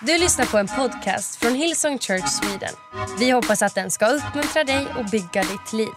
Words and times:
Du 0.00 0.18
lyssnar 0.18 0.46
på 0.46 0.58
en 0.58 0.66
podcast 0.66 1.36
från 1.36 1.54
Hillsong 1.54 1.98
Church 1.98 2.28
Sweden. 2.28 2.74
Vi 3.18 3.30
hoppas 3.30 3.62
att 3.62 3.74
den 3.74 3.90
ska 3.90 4.06
uppmuntra 4.06 4.64
dig 4.64 4.86
och 4.98 5.04
bygga 5.04 5.42
ditt 5.42 5.72
liv. 5.72 5.88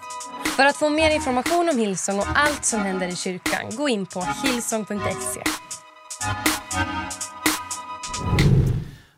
För 0.56 0.66
att 0.66 0.76
få 0.76 0.90
mer 0.90 1.10
information 1.10 1.70
om 1.70 1.78
Hillsong 1.78 2.20
och 2.20 2.28
allt 2.36 2.66
som 2.66 2.80
händer 2.80 3.08
i 3.08 3.16
kyrkan, 3.16 3.76
gå 3.76 3.90
in 3.90 4.06
på 4.06 4.22
hillsong.se. 4.44 5.42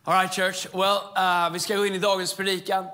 All 0.04 0.14
right 0.14 0.34
church, 0.34 0.68
well, 0.74 0.98
uh, 1.18 1.54
vi 1.54 1.60
ska 1.60 1.76
gå 1.76 1.86
in 1.86 1.96
i 1.96 2.00
dagens 2.00 2.36
predikan. 2.36 2.84
Uh, 2.84 2.90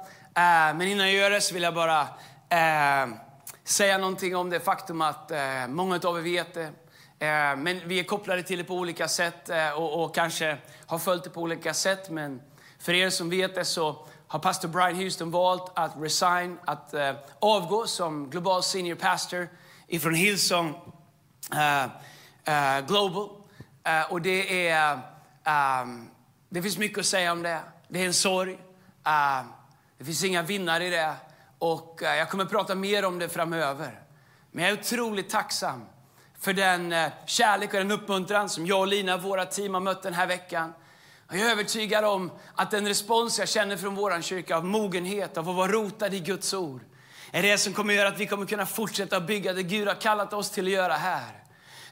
men 0.78 0.82
innan 0.82 1.08
jag 1.08 1.16
gör 1.16 1.30
det 1.30 1.42
så 1.42 1.54
vill 1.54 1.64
jag 1.64 1.74
bara 1.74 2.02
uh, 2.02 3.16
säga 3.64 3.98
någonting 3.98 4.36
om 4.36 4.50
det 4.50 4.60
faktum 4.60 5.02
att 5.02 5.32
uh, 5.32 5.68
många 5.68 6.00
av 6.04 6.18
er 6.18 6.22
vet 6.22 6.54
det. 6.54 6.72
Eh, 7.20 7.56
men 7.58 7.82
vi 7.86 8.00
är 8.00 8.04
kopplade 8.04 8.44
till 8.44 8.58
det 8.58 8.64
på 8.64 8.76
olika 8.76 9.08
sätt 9.08 9.50
eh, 9.50 9.70
och, 9.70 10.04
och, 10.04 10.16
kanske 10.16 10.58
har 10.86 11.00
följt 11.00 11.24
det 11.24 11.30
på 11.30 11.42
olika 11.42 11.74
sätt. 11.74 12.10
Men 12.10 12.42
för 12.80 12.94
er 12.94 13.10
som 13.10 13.30
vet 13.30 13.56
det 13.56 13.66
så 13.66 14.08
har 14.28 14.40
pastor 14.40 14.68
Brian 14.68 14.96
Houston 14.96 15.32
valt 15.32 15.72
att 15.76 15.92
resign, 15.98 16.60
att 16.66 16.94
eh, 16.94 17.14
avgå 17.40 17.88
som 17.88 18.30
global 18.30 18.64
senior 18.64 18.96
pastor 18.96 19.50
ifrån 19.88 20.14
Hillsong 20.14 20.76
Global. 22.88 23.30
och 24.10 24.22
det 24.22 24.68
är 24.68 25.00
um, 25.84 26.10
det 26.50 26.62
finns 26.62 26.78
mycket 26.78 26.98
att 26.98 27.06
säga 27.06 27.32
om 27.32 27.44
det. 27.44 27.60
Det 27.88 28.02
är 28.02 28.06
en 28.06 28.14
sorg. 28.14 28.54
Uh, 28.54 29.48
det 29.98 30.06
finns 30.06 30.24
inga 30.24 30.42
vinnare 30.42 30.86
i 30.86 30.90
det. 30.90 31.16
Och 31.58 32.00
uh, 32.02 32.08
jag 32.08 32.30
kommer 32.30 32.44
att 32.44 32.50
prata 32.50 32.76
mer 32.76 33.06
om 33.06 33.20
det 33.20 33.30
framöver. 33.30 34.02
Men 34.52 34.64
jag 34.64 34.74
är 34.74 34.80
otroligt 34.80 35.30
tacksam 35.30 35.86
för 36.40 36.54
den 36.54 36.94
eh, 36.94 37.08
kärlek 37.26 37.74
och 37.74 37.80
den 37.80 37.92
uppmuntran 37.92 38.50
som 38.50 38.66
jag 38.66 38.80
och 38.80 38.88
Lina, 38.88 39.18
våra 39.18 39.46
team, 39.46 39.74
har 39.74 39.82
mött 39.82 40.04
den 40.04 40.14
här 40.14 40.28
veckan. 40.28 40.74
Jag 41.30 41.40
är 41.40 41.52
övertygad 41.52 42.06
om 42.06 42.32
att 42.56 42.72
den 42.72 42.88
respons 42.88 43.40
jag 43.40 43.50
känner 43.50 43.78
från 43.78 43.96
vår 43.96 44.22
kyrka 44.22 44.58
av 44.58 44.66
mogenhet, 44.66 45.38
av 45.38 45.50
att 45.50 45.56
vara 45.56 45.72
rotad 45.72 46.14
i 46.14 46.20
Guds 46.20 46.54
ord, 46.54 46.82
är 47.32 47.42
det 47.42 47.58
som 47.58 47.74
kommer 47.74 47.94
att 47.94 47.98
göra 47.98 48.08
att 48.08 48.20
vi 48.20 48.28
kommer 48.28 48.46
kunna 48.46 48.66
fortsätta 48.66 49.20
bygga 49.20 49.54
det 49.54 49.64
Gud 49.64 49.88
har 49.88 49.96
kallat 49.96 50.34
oss 50.34 50.52
till 50.52 50.66
att 50.66 50.72
göra 50.72 50.94
här. 50.94 51.47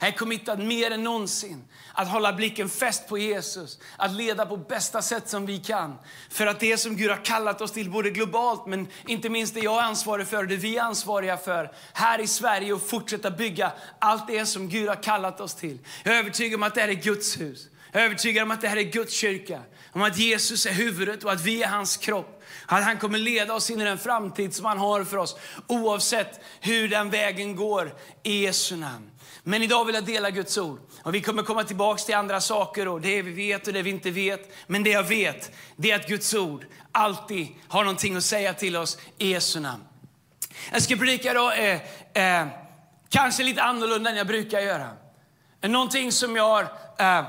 Jag 0.05 0.13
är 0.13 0.17
committad 0.17 0.59
mer 0.59 0.91
än 0.91 1.03
någonsin 1.03 1.63
att 1.93 2.07
hålla 2.07 2.33
blicken 2.33 2.69
fäst 2.69 3.07
på 3.07 3.17
Jesus, 3.17 3.79
att 3.97 4.13
leda 4.13 4.45
på 4.45 4.57
bästa 4.57 5.01
sätt 5.01 5.29
som 5.29 5.45
vi 5.45 5.59
kan. 5.59 5.95
För 6.29 6.47
att 6.47 6.59
det 6.59 6.77
som 6.77 6.97
Gud 6.97 7.09
har 7.09 7.25
kallat 7.25 7.61
oss 7.61 7.71
till, 7.71 7.91
både 7.91 8.09
globalt 8.09 8.65
men 8.65 8.87
inte 9.07 9.29
minst 9.29 9.53
det 9.53 9.59
jag 9.59 9.77
är 9.77 9.85
ansvarig 9.85 10.27
för, 10.27 10.43
det 10.43 10.55
vi 10.55 10.77
är 10.77 10.81
ansvariga 10.81 11.37
för 11.37 11.71
här 11.93 12.19
i 12.19 12.27
Sverige 12.27 12.73
och 12.73 12.89
fortsätta 12.89 13.31
bygga 13.31 13.71
allt 13.99 14.27
det 14.27 14.45
som 14.45 14.69
Gud 14.69 14.87
har 14.87 15.03
kallat 15.03 15.41
oss 15.41 15.55
till. 15.55 15.79
Jag 16.03 16.15
är 16.15 16.19
övertygad 16.19 16.55
om 16.55 16.63
att 16.63 16.75
det 16.75 16.81
här 16.81 16.89
är 16.89 16.93
Guds 16.93 17.39
hus. 17.39 17.67
Jag 17.91 18.01
är 18.01 18.05
övertygad 18.05 18.43
om 18.43 18.51
att 18.51 18.61
det 18.61 18.67
här 18.67 18.77
är 18.77 18.83
Guds 18.83 19.13
kyrka, 19.13 19.61
om 19.91 20.01
att 20.01 20.17
Jesus 20.17 20.65
är 20.65 20.73
huvudet 20.73 21.23
och 21.23 21.31
att 21.31 21.41
vi 21.41 21.63
är 21.63 21.67
hans 21.67 21.97
kropp. 21.97 22.43
Att 22.65 22.83
han 22.83 22.97
kommer 22.97 23.17
leda 23.17 23.53
oss 23.53 23.69
in 23.69 23.81
i 23.81 23.83
den 23.83 23.97
framtid 23.97 24.55
som 24.55 24.65
han 24.65 24.77
har 24.77 25.03
för 25.03 25.17
oss, 25.17 25.35
oavsett 25.67 26.39
hur 26.61 26.87
den 26.87 27.09
vägen 27.09 27.55
går, 27.55 27.95
i 28.23 28.43
Jesu 28.43 28.75
namn. 28.75 29.11
Men 29.47 29.63
idag 29.63 29.85
vill 29.85 29.95
jag 29.95 30.05
dela 30.05 30.29
Guds 30.29 30.57
ord. 30.57 30.79
Och 31.03 31.15
vi 31.15 31.21
kommer 31.21 31.43
komma 31.43 31.63
tillbaka 31.63 32.03
till 32.03 32.15
andra 32.15 32.41
saker 32.41 32.88
och 32.88 33.01
det 33.01 33.21
vi 33.21 33.31
vet 33.31 33.67
och 33.67 33.73
det 33.73 33.81
vi 33.81 33.89
inte 33.89 34.11
vet. 34.11 34.51
Men 34.67 34.83
det 34.83 34.89
jag 34.89 35.03
vet, 35.03 35.51
det 35.75 35.91
är 35.91 35.95
att 35.95 36.07
Guds 36.07 36.33
ord 36.33 36.65
alltid 36.91 37.47
har 37.67 37.83
någonting 37.83 38.16
att 38.16 38.23
säga 38.23 38.53
till 38.53 38.75
oss 38.75 38.97
i 39.17 39.31
Jesu 39.31 39.59
namn. 39.59 39.83
Jag 40.71 40.81
ska 40.81 40.95
predika 40.95 41.31
idag 41.31 41.69
eh, 41.69 41.79
eh, 42.13 42.47
kanske 43.09 43.43
lite 43.43 43.63
annorlunda 43.63 44.09
än 44.09 44.17
jag 44.17 44.27
brukar 44.27 44.59
göra. 44.59 44.89
Någonting 45.61 46.11
som 46.11 46.35
jag 46.35 46.49
har 46.49 46.63
eh, 46.99 47.25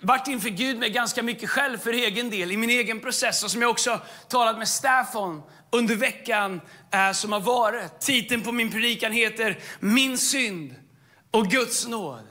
varit 0.00 0.28
inför 0.28 0.48
Gud 0.48 0.78
med 0.78 0.92
ganska 0.92 1.22
mycket 1.22 1.50
själv 1.50 1.78
för 1.78 1.92
egen 1.92 2.30
del, 2.30 2.52
i 2.52 2.56
min 2.56 2.70
egen 2.70 3.00
process 3.00 3.44
och 3.44 3.50
som 3.50 3.62
jag 3.62 3.70
också 3.70 4.00
talat 4.28 4.58
med 4.58 4.68
Staffan 4.68 5.22
om 5.22 5.42
under 5.70 5.96
veckan 5.96 6.60
eh, 6.90 7.12
som 7.12 7.32
har 7.32 7.40
varit. 7.40 8.00
Titeln 8.00 8.42
på 8.42 8.52
min 8.52 8.70
predikan 8.70 9.12
heter 9.12 9.58
Min 9.80 10.18
synd 10.18 10.74
och 11.30 11.46
Guds 11.46 11.86
nåd. 11.86 12.24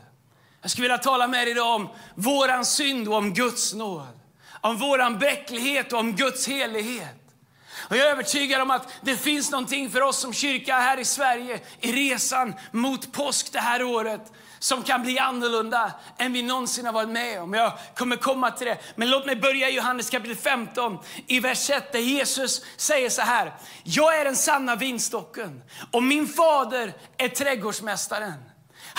Jag 0.62 0.72
skulle 0.72 0.84
vilja 0.84 0.98
tala 0.98 1.28
med 1.28 1.48
er 1.48 1.52
idag 1.52 1.76
om 1.76 1.90
våran 2.16 2.66
synd 2.66 3.08
och 3.08 3.16
om 3.16 3.34
Guds 3.34 3.74
nåd. 3.74 4.20
Om 4.62 4.78
våran 4.78 5.20
bräcklighet 5.20 5.94
och 5.94 6.00
om 6.00 6.16
Guds 6.16 6.48
helighet. 6.48 7.28
Och 7.90 7.98
jag 7.98 8.08
är 8.08 8.12
övertygad 8.12 8.62
om 8.62 8.72
att 8.72 8.88
det 9.02 9.18
finns 9.18 9.52
någonting 9.52 9.90
för 9.90 10.02
oss 10.02 10.20
som 10.20 10.34
kyrka 10.34 10.76
här 10.80 11.00
i 11.00 11.06
Sverige 11.06 11.60
i 11.80 11.92
resan 11.92 12.54
mot 12.72 13.12
påsk 13.12 13.54
det 13.54 13.60
här 13.60 13.84
året 13.84 14.32
som 14.60 14.84
kan 14.84 15.04
bli 15.04 15.20
annorlunda 15.20 15.92
än 16.18 16.34
vi 16.34 16.44
någonsin 16.44 16.86
har 16.86 16.94
varit 16.94 17.10
med 17.10 17.42
om. 17.42 17.54
Jag 17.54 17.74
kommer 17.96 18.16
komma 18.16 18.52
till 18.52 18.68
det. 18.68 18.78
Men 18.96 19.10
låt 19.10 19.26
mig 19.26 19.36
börja 19.36 19.70
i 19.70 19.76
Johannes 19.76 20.10
kapitel 20.10 20.36
15 20.36 20.98
i 21.28 21.40
vers 21.40 21.70
1 21.70 21.92
där 21.92 22.00
Jesus 22.00 22.66
säger 22.78 23.10
så 23.10 23.22
här. 23.22 23.54
Jag 23.84 24.20
är 24.20 24.26
den 24.26 24.36
sanna 24.36 24.76
vinstocken 24.76 25.64
och 25.92 26.04
min 26.04 26.28
fader 26.28 26.94
är 27.18 27.30
trädgårdsmästaren. 27.30 28.34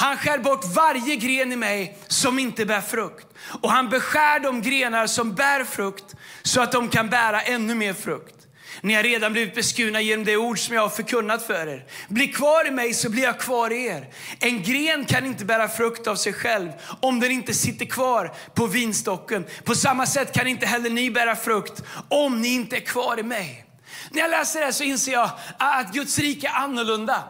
Han 0.00 0.16
skär 0.16 0.38
bort 0.38 0.64
varje 0.74 1.16
gren 1.16 1.52
i 1.52 1.56
mig 1.56 1.98
som 2.06 2.38
inte 2.38 2.66
bär 2.66 2.80
frukt. 2.80 3.26
Och 3.60 3.70
han 3.70 3.88
beskär 3.88 4.40
de 4.40 4.62
grenar 4.62 5.06
som 5.06 5.34
bär 5.34 5.64
frukt 5.64 6.14
så 6.42 6.60
att 6.60 6.72
de 6.72 6.88
kan 6.88 7.08
bära 7.08 7.40
ännu 7.40 7.74
mer 7.74 7.94
frukt. 7.94 8.34
Ni 8.80 8.94
har 8.94 9.02
redan 9.02 9.32
blivit 9.32 9.54
beskurna 9.54 10.00
genom 10.00 10.24
det 10.24 10.36
ord 10.36 10.58
som 10.58 10.74
jag 10.74 10.82
har 10.82 10.88
förkunnat 10.88 11.46
för 11.46 11.66
er. 11.66 11.86
Bli 12.08 12.28
kvar 12.28 12.66
i 12.66 12.70
mig 12.70 12.94
så 12.94 13.10
blir 13.10 13.22
jag 13.22 13.38
kvar 13.38 13.72
i 13.72 13.86
er. 13.86 14.08
En 14.40 14.62
gren 14.62 15.04
kan 15.04 15.26
inte 15.26 15.44
bära 15.44 15.68
frukt 15.68 16.06
av 16.06 16.16
sig 16.16 16.32
själv 16.32 16.70
om 17.00 17.20
den 17.20 17.30
inte 17.30 17.54
sitter 17.54 17.86
kvar 17.86 18.34
på 18.54 18.66
vinstocken. 18.66 19.46
På 19.64 19.74
samma 19.74 20.06
sätt 20.06 20.32
kan 20.32 20.46
inte 20.46 20.66
heller 20.66 20.90
ni 20.90 21.10
bära 21.10 21.36
frukt 21.36 21.82
om 22.08 22.40
ni 22.40 22.48
inte 22.48 22.76
är 22.76 22.80
kvar 22.80 23.20
i 23.20 23.22
mig. 23.22 23.64
När 24.10 24.20
jag 24.20 24.30
läser 24.30 24.66
det 24.66 24.72
så 24.72 24.84
inser 24.84 25.12
jag 25.12 25.30
att 25.58 25.92
Guds 25.92 26.18
rike 26.18 26.46
är 26.46 26.62
annorlunda 26.62 27.24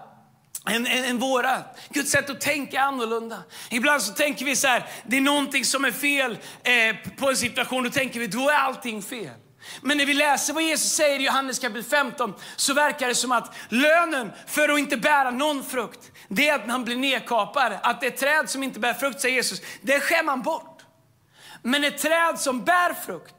än, 0.71 0.87
än, 0.87 1.05
än 1.05 1.19
våra. 1.19 1.63
Guds 1.89 2.11
sätt 2.11 2.31
att 2.31 2.41
tänka 2.41 2.79
är 2.79 2.83
annorlunda. 2.83 3.43
Ibland 3.71 4.03
så 4.03 4.13
tänker 4.13 4.45
vi 4.45 4.57
så 4.57 4.67
här, 4.67 4.87
det 5.07 5.17
är 5.17 5.21
någonting 5.21 5.65
som 5.65 5.85
är 5.85 5.91
fel 5.91 6.39
eh, 6.63 6.97
på 7.17 7.29
en 7.31 7.37
situation, 7.37 7.85
då 7.85 7.91
tänker 7.91 8.21
vi 8.21 8.27
då 8.27 8.49
är 8.49 8.55
allting 8.55 9.03
fel. 9.03 9.35
Men 9.83 9.97
när 9.99 10.07
vi 10.07 10.15
läser 10.15 10.55
vad 10.55 10.63
Jesus 10.63 10.93
säger 10.93 11.21
i 11.21 11.25
Johannes 11.25 11.59
kapitel 11.59 11.85
15 11.85 12.35
så 12.57 12.75
verkar 12.75 13.09
det 13.09 13.15
som 13.15 13.33
att 13.33 13.55
lönen 13.69 14.33
för 14.47 14.69
att 14.69 14.79
inte 14.79 14.97
bära 14.97 15.31
någon 15.31 15.65
frukt, 15.65 16.13
det 16.29 16.49
är 16.49 16.55
att 16.55 16.67
man 16.67 16.85
blir 16.85 16.97
nedkapad. 16.97 17.73
Att 17.83 18.01
det 18.01 18.11
träd 18.11 18.51
som 18.51 18.63
inte 18.63 18.81
bär 18.81 18.95
frukt, 18.95 19.21
säger 19.21 19.35
Jesus, 19.35 19.61
det 19.83 20.01
skär 20.01 20.23
man 20.23 20.43
bort. 20.43 20.83
Men 21.63 21.85
ett 21.85 21.99
träd 21.99 22.39
som 22.39 22.65
bär 22.65 22.95
frukt, 22.95 23.35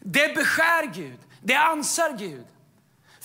det 0.00 0.34
beskär 0.34 0.94
Gud, 0.94 1.18
det 1.42 1.54
ansar 1.54 2.16
Gud. 2.18 2.46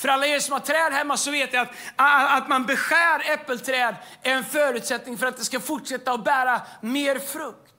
För 0.04 0.10
alla 0.10 0.28
er 0.28 0.40
som 0.40 0.54
har 0.54 0.60
träd 0.60 0.94
hemma 0.94 1.18
så 1.18 1.32
vet 1.32 1.54
jag 1.54 1.62
att, 1.62 2.42
att 2.42 2.48
man 2.48 2.66
beskär 2.66 3.32
äppelträd 3.34 3.96
är 4.24 4.32
en 4.32 4.46
förutsättning 4.46 5.18
för 5.18 5.26
att 5.26 5.38
det 5.38 5.44
ska 5.44 5.60
fortsätta 5.60 6.12
att 6.12 6.24
bära 6.24 6.62
mer 6.82 7.20
frukt. 7.20 7.72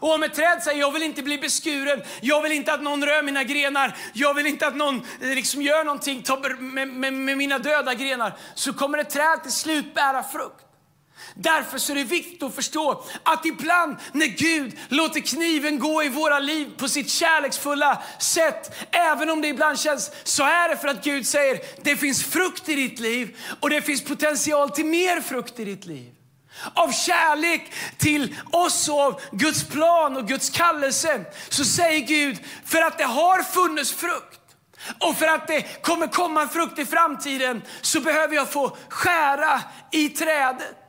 Och 0.00 0.14
om 0.14 0.22
ett 0.22 0.34
träd 0.34 0.62
säger 0.62 0.80
jag 0.80 0.92
vill 0.92 1.02
inte 1.02 1.22
bli 1.22 1.38
beskuren, 1.38 2.02
jag 2.20 2.42
vill 2.42 2.52
inte 2.52 2.72
att 2.72 2.82
någon 2.82 3.04
rör 3.04 3.22
mina 3.22 3.44
grenar, 3.44 3.96
jag 4.12 4.34
vill 4.34 4.46
inte 4.46 4.66
att 4.66 4.76
någon 4.76 5.06
eh, 5.20 5.28
liksom 5.28 5.62
gör 5.62 5.84
någonting 5.84 6.24
med, 6.58 6.88
med, 6.88 7.12
med 7.12 7.36
mina 7.36 7.58
döda 7.58 7.94
grenar, 7.94 8.36
så 8.54 8.72
kommer 8.72 8.98
ett 8.98 9.10
träd 9.10 9.42
till 9.42 9.52
slut 9.52 9.94
bära 9.94 10.22
frukt. 10.22 10.64
Därför 11.34 11.78
så 11.78 11.92
är 11.92 11.96
det 11.96 12.04
viktigt 12.04 12.42
att 12.42 12.54
förstå 12.54 13.04
att 13.22 13.46
ibland 13.46 13.96
när 14.12 14.26
Gud 14.26 14.78
låter 14.88 15.20
kniven 15.20 15.78
gå 15.78 16.02
i 16.02 16.08
våra 16.08 16.38
liv 16.38 16.70
på 16.76 16.88
sitt 16.88 17.10
kärleksfulla 17.10 18.02
sätt, 18.18 18.88
även 18.90 19.30
om 19.30 19.42
det 19.42 19.48
ibland 19.48 19.78
känns, 19.78 20.10
så 20.24 20.42
är 20.42 20.68
det 20.68 20.76
för 20.76 20.88
att 20.88 21.04
Gud 21.04 21.26
säger 21.26 21.60
det 21.82 21.96
finns 21.96 22.24
frukt 22.24 22.68
i 22.68 22.74
ditt 22.74 23.00
liv 23.00 23.36
och 23.60 23.70
det 23.70 23.82
finns 23.82 24.04
potential 24.04 24.70
till 24.70 24.86
mer 24.86 25.20
frukt 25.20 25.60
i 25.60 25.64
ditt 25.64 25.86
liv. 25.86 26.10
Av 26.74 26.92
kärlek 26.92 27.72
till 27.98 28.36
oss 28.52 28.88
och 28.88 29.00
av 29.00 29.20
Guds 29.32 29.64
plan 29.64 30.16
och 30.16 30.28
Guds 30.28 30.50
kallelse 30.50 31.24
så 31.48 31.64
säger 31.64 32.06
Gud, 32.06 32.38
för 32.64 32.82
att 32.82 32.98
det 32.98 33.04
har 33.04 33.42
funnits 33.42 33.92
frukt 33.92 34.40
och 35.00 35.16
för 35.16 35.26
att 35.26 35.46
det 35.46 35.82
kommer 35.82 36.06
komma 36.06 36.48
frukt 36.48 36.78
i 36.78 36.86
framtiden 36.86 37.62
så 37.80 38.00
behöver 38.00 38.34
jag 38.34 38.50
få 38.50 38.76
skära 38.88 39.60
i 39.90 40.08
trädet. 40.08 40.83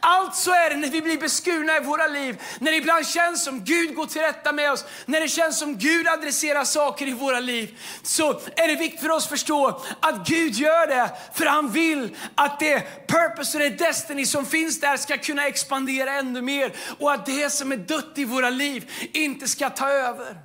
Alltså 0.00 0.50
är 0.50 0.70
det 0.70 0.76
när 0.76 0.90
vi 0.90 1.02
blir 1.02 1.18
beskurna 1.18 1.76
i 1.76 1.80
våra 1.80 2.06
liv, 2.06 2.42
när 2.58 2.70
det 2.70 2.76
ibland 2.76 3.06
känns 3.06 3.44
som 3.44 3.64
Gud 3.64 3.94
går 3.94 4.06
till 4.06 4.22
rätta 4.22 4.52
med 4.52 4.72
oss, 4.72 4.84
när 5.06 5.20
det 5.20 5.28
känns 5.28 5.58
som 5.58 5.78
Gud 5.78 6.08
adresserar 6.08 6.64
saker 6.64 7.08
i 7.08 7.12
våra 7.12 7.40
liv, 7.40 7.78
så 8.02 8.30
är 8.32 8.68
det 8.68 8.74
viktigt 8.74 9.00
för 9.00 9.10
oss 9.10 9.24
att 9.24 9.30
förstå 9.30 9.82
att 10.00 10.28
Gud 10.28 10.54
gör 10.54 10.86
det 10.86 11.10
för 11.32 11.46
han 11.46 11.70
vill 11.70 12.16
att 12.34 12.60
det 12.60 13.06
purpose 13.06 13.58
och 13.58 13.64
det 13.64 13.70
destiny 13.70 14.26
som 14.26 14.46
finns 14.46 14.80
där 14.80 14.96
ska 14.96 15.18
kunna 15.18 15.46
expandera 15.46 16.12
ännu 16.12 16.42
mer 16.42 16.72
och 16.98 17.12
att 17.12 17.26
det 17.26 17.50
som 17.50 17.72
är 17.72 17.76
dött 17.76 18.12
i 18.14 18.24
våra 18.24 18.50
liv 18.50 18.90
inte 19.12 19.48
ska 19.48 19.70
ta 19.70 19.90
över. 19.90 20.38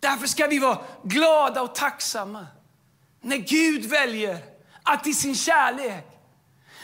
Därför 0.00 0.26
ska 0.26 0.46
vi 0.46 0.58
vara 0.58 0.78
glada 1.04 1.62
och 1.62 1.74
tacksamma 1.74 2.46
när 3.20 3.36
Gud 3.36 3.84
väljer 3.84 4.38
att 4.82 5.06
i 5.06 5.14
sin 5.14 5.34
kärlek 5.34 6.07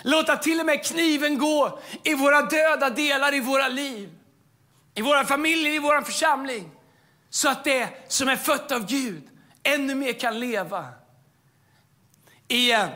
Låta 0.06 0.37
till 0.37 0.61
och 0.61 0.67
med 0.67 0.85
kniven 0.85 1.39
gå 1.39 1.79
i 2.03 2.15
våra 2.15 2.43
döda 2.43 2.91
delar 2.91 3.35
i 3.35 3.41
våra 3.41 3.69
liv. 3.69 4.11
I 4.95 5.03
våra 5.03 5.25
familjer, 5.25 5.73
i 5.75 5.79
vår 5.79 6.03
församling. 6.03 6.71
Så 7.31 7.49
att 7.49 7.65
det 7.65 7.89
som 8.09 8.29
är 8.29 8.37
fött 8.37 8.73
av 8.73 8.87
Gud 8.87 9.23
ännu 9.62 9.95
mer 9.95 10.12
kan 10.12 10.41
leva. 10.41 10.89
I 12.49 12.73
eh, 12.73 12.87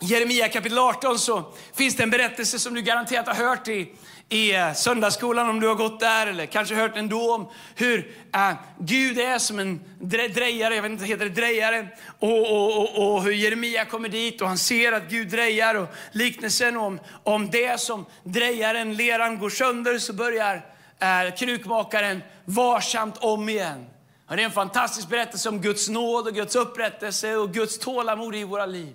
Jeremia 0.00 0.48
kapitel 0.48 0.78
18 0.78 1.18
så 1.18 1.52
finns 1.74 1.96
det 1.96 2.02
en 2.02 2.10
berättelse 2.10 2.58
som 2.58 2.74
du 2.74 2.82
garanterat 2.82 3.26
har 3.26 3.34
hört 3.34 3.68
i, 3.68 3.94
i 4.28 4.54
eh, 4.54 4.72
söndagsskolan 4.72 5.48
om 5.48 5.60
du 5.60 5.68
har 5.68 5.74
gått 5.74 6.00
där 6.00 6.26
eller 6.26 6.46
kanske 6.46 6.74
hört 6.74 6.96
ändå 6.96 7.34
om 7.34 7.48
hur 7.74 8.12
äh, 8.34 8.52
Gud 8.78 9.18
är 9.18 9.38
som 9.38 9.58
en 9.58 9.80
drejare, 9.98 10.74
jag 10.74 10.82
vet 10.82 10.90
inte, 10.90 11.04
heter 11.04 11.24
det 11.24 11.30
drejare? 11.30 11.88
Och, 12.18 12.40
och, 12.40 12.78
och, 12.78 13.14
och, 13.14 13.22
hur 13.22 13.32
Jeremia 13.32 13.84
kommer 13.84 14.08
dit 14.08 14.40
och 14.40 14.48
han 14.48 14.58
ser 14.58 14.92
att 14.92 15.10
Gud 15.10 15.28
drejar 15.28 15.74
och 15.74 15.88
liknelsen 16.12 16.76
om, 16.76 17.00
om 17.22 17.50
det 17.50 17.80
som 17.80 18.06
drejaren, 18.22 18.96
leran 18.96 19.38
går 19.38 19.50
sönder 19.50 19.98
så 19.98 20.12
börjar 20.12 20.66
äh, 20.98 21.34
krukmakaren 21.36 22.22
varsamt 22.44 23.16
om 23.18 23.48
igen. 23.48 23.86
Och 24.28 24.36
det 24.36 24.42
är 24.42 24.46
en 24.46 24.52
fantastisk 24.52 25.08
berättelse 25.08 25.48
om 25.48 25.60
Guds 25.60 25.88
nåd 25.88 26.26
och 26.26 26.34
Guds 26.34 26.56
upprättelse 26.56 27.36
och 27.36 27.52
Guds 27.52 27.78
tålamod 27.78 28.34
i 28.34 28.44
våra 28.44 28.66
liv. 28.66 28.94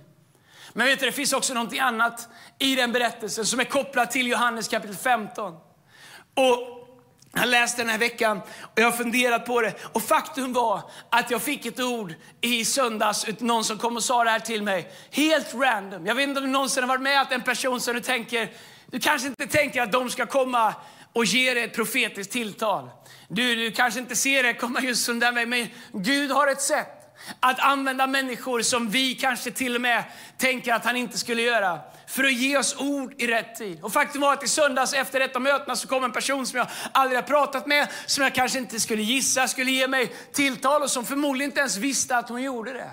Men 0.74 0.88
vet 0.88 1.00
du, 1.00 1.06
det 1.06 1.12
finns 1.12 1.33
också 1.33 1.54
något 1.54 1.80
annat 1.80 2.27
i 2.60 2.75
den 2.75 2.92
berättelsen 2.92 3.45
som 3.45 3.60
är 3.60 3.63
kopplat 3.63 4.12
till 4.12 4.27
Johannes 4.27 4.68
kapitel 4.68 4.95
15. 4.95 5.54
Och 6.33 6.80
jag 7.33 7.48
läste 7.48 7.81
den 7.81 7.89
här 7.89 7.98
veckan 7.98 8.42
och 8.62 8.80
jag 8.80 8.86
har 8.86 8.92
funderat 8.92 9.45
på 9.45 9.62
det. 9.62 9.74
Och 9.94 10.04
faktum 10.04 10.54
var 10.54 10.81
att 11.10 11.31
jag 11.31 11.42
fick 11.42 11.66
ett 11.66 11.80
ord 11.80 12.16
i 12.42 12.66
söndags, 12.66 13.25
någon 13.39 13.63
som 13.63 13.77
kom 13.77 13.95
och 13.95 14.04
sa 14.04 14.24
det 14.24 14.30
här 14.30 14.39
till 14.39 14.63
mig. 14.63 14.92
Helt 15.12 15.54
random. 15.54 16.06
Jag 16.06 16.16
vet 16.16 16.27
inte 16.27 16.39
om 16.39 16.45
du 16.45 16.51
någonsin 16.51 16.83
har 16.83 16.88
varit 16.88 17.01
med 17.01 17.21
att 17.21 17.31
en 17.31 17.42
person 17.42 17.81
som 17.81 17.94
du 17.94 18.01
tänker, 18.01 18.51
du 18.92 19.00
kanske 19.00 19.27
inte 19.27 19.48
tänker 19.48 19.81
att 19.81 19.92
de 19.92 20.10
ska 20.10 20.25
komma 20.25 20.75
och 21.13 21.25
ge 21.25 21.54
dig 21.54 21.63
ett 21.63 21.75
profetiskt 21.75 22.33
tilltal. 22.33 22.89
Du, 23.27 23.56
du 23.56 23.71
kanske 23.71 24.00
inte 24.00 24.16
ser 24.16 24.44
det 24.44 24.54
komma 24.54 24.81
just 24.81 25.06
den 25.06 25.19
vägen, 25.19 25.50
men 25.50 25.68
Gud 25.94 26.31
har 26.31 26.48
ett 26.48 26.62
sätt 26.62 26.99
att 27.39 27.60
använda 27.60 28.07
människor 28.07 28.62
som 28.62 28.89
vi 28.89 29.16
kanske 29.16 29.51
till 29.51 29.75
och 29.75 29.81
med 29.81 30.04
tänker 30.38 30.74
att 30.74 30.86
han 30.86 30.95
inte 30.95 31.18
skulle 31.18 31.42
göra 31.42 31.80
för 32.07 32.24
att 32.24 32.33
ge 32.33 32.57
oss 32.57 32.75
ord 32.80 33.13
i 33.18 33.27
rätt 33.27 33.56
tid. 33.56 33.83
Och 33.83 33.94
faktum 33.94 34.21
var 34.21 34.33
att 34.33 34.44
i 34.44 34.48
söndags 34.48 34.94
efter 34.94 35.21
ett 35.21 35.36
av 35.36 35.42
mötena 35.42 35.75
så 35.75 35.88
kom 35.88 36.04
en 36.04 36.12
person 36.12 36.45
som 36.45 36.57
jag 36.57 36.68
aldrig 36.92 37.18
har 37.18 37.27
pratat 37.27 37.68
med, 37.68 37.88
som 38.06 38.24
jag 38.24 38.36
kanske 38.36 38.60
inte 38.60 38.80
skulle 38.80 39.01
gissa 39.01 39.48
skulle 39.48 39.71
ge 39.71 39.88
mig 39.88 40.13
tilltal 40.33 40.81
och 40.81 40.92
som 40.92 41.06
förmodligen 41.06 41.51
inte 41.51 41.60
ens 41.60 41.77
visste 41.77 42.18
att 42.18 42.30
hon 42.30 42.44
gjorde 42.44 42.74
det. 42.74 42.92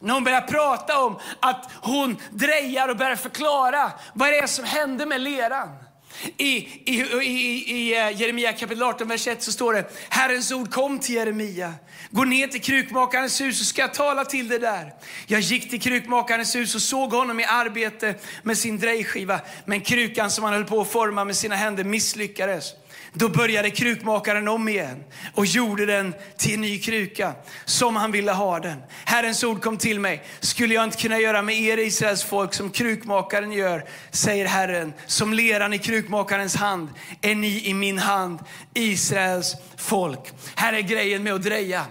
När 0.00 0.14
hon 0.14 0.24
börjar 0.24 0.40
prata 0.40 0.98
om 0.98 1.18
att 1.40 1.70
hon 1.74 2.16
drejar 2.30 2.88
och 2.88 2.96
börjar 2.96 3.16
förklara 3.16 3.92
vad 4.14 4.28
det 4.28 4.38
är 4.38 4.46
som 4.46 4.64
hände 4.64 5.06
med 5.06 5.20
leran. 5.20 5.87
I, 6.36 6.56
i, 6.84 7.00
i, 7.22 7.74
I 7.76 7.96
eh, 7.96 8.20
Jeremia 8.20 8.52
kapitel 8.52 8.82
18, 8.82 9.08
vers 9.08 9.26
1 9.26 9.42
så 9.42 9.52
står 9.52 9.72
det, 9.72 9.84
Herrens 10.08 10.52
ord 10.52 10.70
kom 10.70 10.98
till 10.98 11.14
Jeremia. 11.14 11.74
Gå 12.10 12.24
ner 12.24 12.46
till 12.46 12.60
krukmakarens 12.60 13.40
hus 13.40 13.58
så 13.58 13.64
ska 13.64 13.80
jag 13.80 13.94
tala 13.94 14.24
till 14.24 14.48
dig 14.48 14.58
där. 14.58 14.94
Jag 15.26 15.40
gick 15.40 15.70
till 15.70 15.80
krukmakarens 15.80 16.56
hus 16.56 16.74
och 16.74 16.82
såg 16.82 17.12
honom 17.12 17.40
i 17.40 17.44
arbete 17.44 18.14
med 18.42 18.58
sin 18.58 18.78
drejskiva. 18.78 19.40
Men 19.64 19.80
krukan 19.80 20.30
som 20.30 20.44
han 20.44 20.52
höll 20.52 20.64
på 20.64 20.80
att 20.80 20.92
forma 20.92 21.24
med 21.24 21.36
sina 21.36 21.56
händer 21.56 21.84
misslyckades. 21.84 22.72
Då 23.12 23.28
började 23.28 23.70
krukmakaren 23.70 24.48
om 24.48 24.68
igen 24.68 25.04
och 25.34 25.46
gjorde 25.46 25.86
den 25.86 26.14
till 26.36 26.54
en 26.54 26.60
ny 26.60 26.78
kruka 26.78 27.32
som 27.64 27.96
han 27.96 28.12
ville 28.12 28.32
ha 28.32 28.60
den. 28.60 28.82
Herrens 29.04 29.44
ord 29.44 29.62
kom 29.62 29.76
till 29.76 30.00
mig. 30.00 30.24
Skulle 30.40 30.74
jag 30.74 30.84
inte 30.84 30.98
kunna 30.98 31.18
göra 31.18 31.42
med 31.42 31.60
er 31.60 31.78
Israels 31.78 32.24
folk 32.24 32.54
som 32.54 32.70
krukmakaren 32.70 33.52
gör, 33.52 33.84
säger 34.10 34.46
Herren. 34.46 34.92
Som 35.06 35.32
leran 35.32 35.72
i 35.72 35.78
krukmakarens 35.78 36.56
hand 36.56 36.88
är 37.22 37.34
ni 37.34 37.66
i 37.66 37.74
min 37.74 37.98
hand, 37.98 38.38
Israels 38.74 39.54
folk. 39.76 40.32
Här 40.54 40.72
är 40.72 40.80
grejen 40.80 41.22
med 41.22 41.32
att 41.32 41.42
dreja. 41.42 41.86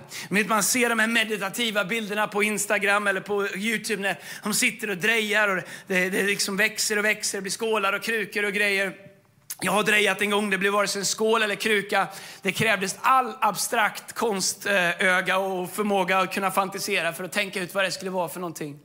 Man 0.47 0.63
ser 0.63 0.89
de 0.89 0.99
här 0.99 1.07
meditativa 1.07 1.85
bilderna 1.85 2.27
på 2.27 2.43
Instagram 2.43 3.07
eller 3.07 3.21
på 3.21 3.47
Youtube 3.47 4.01
när 4.01 4.19
de 4.43 4.53
sitter 4.53 4.89
och 4.89 4.97
drejar 4.97 5.47
och 5.47 5.63
det, 5.87 6.09
det 6.09 6.23
liksom 6.23 6.57
växer 6.57 6.97
och 6.97 7.05
växer, 7.05 7.37
det 7.37 7.41
blir 7.41 7.51
skålar 7.51 7.93
och 7.93 8.03
krukor 8.03 8.45
och 8.45 8.53
grejer. 8.53 9.06
Jag 9.61 9.71
har 9.71 9.83
drejat 9.83 10.21
en 10.21 10.29
gång, 10.29 10.49
det 10.49 10.57
blev 10.57 10.73
vare 10.73 10.87
sig 10.87 10.99
en 10.99 11.05
skål 11.05 11.43
eller 11.43 11.55
kruka. 11.55 12.07
Det 12.41 12.51
krävdes 12.51 12.95
all 13.01 13.33
abstrakt 13.41 14.13
konstöga 14.13 15.37
och 15.37 15.71
förmåga 15.71 16.17
att 16.19 16.33
kunna 16.33 16.51
fantisera 16.51 17.13
för 17.13 17.23
att 17.23 17.31
tänka 17.31 17.59
ut 17.59 17.73
vad 17.73 17.83
det 17.83 17.91
skulle 17.91 18.11
vara 18.11 18.29
för 18.29 18.39
någonting. 18.39 18.79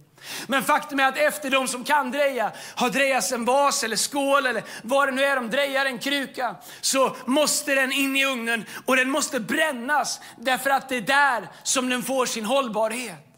Men 0.46 0.62
faktum 0.62 1.00
är 1.00 1.08
att 1.08 1.16
efter 1.16 1.50
de 1.50 1.68
som 1.68 1.84
kan 1.84 2.10
dreja 2.10 2.52
har 2.74 2.90
drejats 2.90 3.32
en 3.32 3.44
vas 3.44 3.84
eller 3.84 3.96
skål 3.96 4.46
eller 4.46 4.64
vad 4.82 5.08
det 5.08 5.12
nu 5.12 5.24
är 5.24 5.36
de 5.36 5.50
drejar, 5.50 5.86
en 5.86 5.98
kruka, 5.98 6.56
så 6.80 7.16
måste 7.26 7.74
den 7.74 7.92
in 7.92 8.16
i 8.16 8.24
ugnen 8.24 8.64
och 8.86 8.96
den 8.96 9.10
måste 9.10 9.40
brännas 9.40 10.20
därför 10.38 10.70
att 10.70 10.88
det 10.88 10.96
är 10.96 11.00
där 11.00 11.48
som 11.62 11.88
den 11.88 12.02
får 12.02 12.26
sin 12.26 12.44
hållbarhet. 12.44 13.28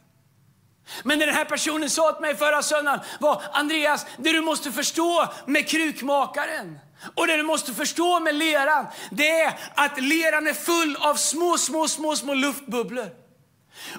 Men 1.02 1.18
det 1.18 1.26
den 1.26 1.34
här 1.34 1.44
personen 1.44 1.90
sa 1.90 2.12
till 2.12 2.22
mig 2.22 2.36
förra 2.36 2.62
söndagen 2.62 3.00
var, 3.20 3.42
Andreas, 3.52 4.06
det 4.16 4.32
du 4.32 4.40
måste 4.40 4.72
förstå 4.72 5.28
med 5.46 5.68
krukmakaren, 5.68 6.78
och 7.14 7.26
det 7.26 7.36
du 7.36 7.42
måste 7.42 7.74
förstå 7.74 8.20
med 8.20 8.34
leran, 8.34 8.86
det 9.10 9.30
är 9.30 9.58
att 9.74 10.02
leran 10.02 10.46
är 10.46 10.54
full 10.54 10.96
av 10.96 11.14
små, 11.14 11.58
små, 11.58 11.88
små, 11.88 12.16
små 12.16 12.34
luftbubblor. 12.34 13.10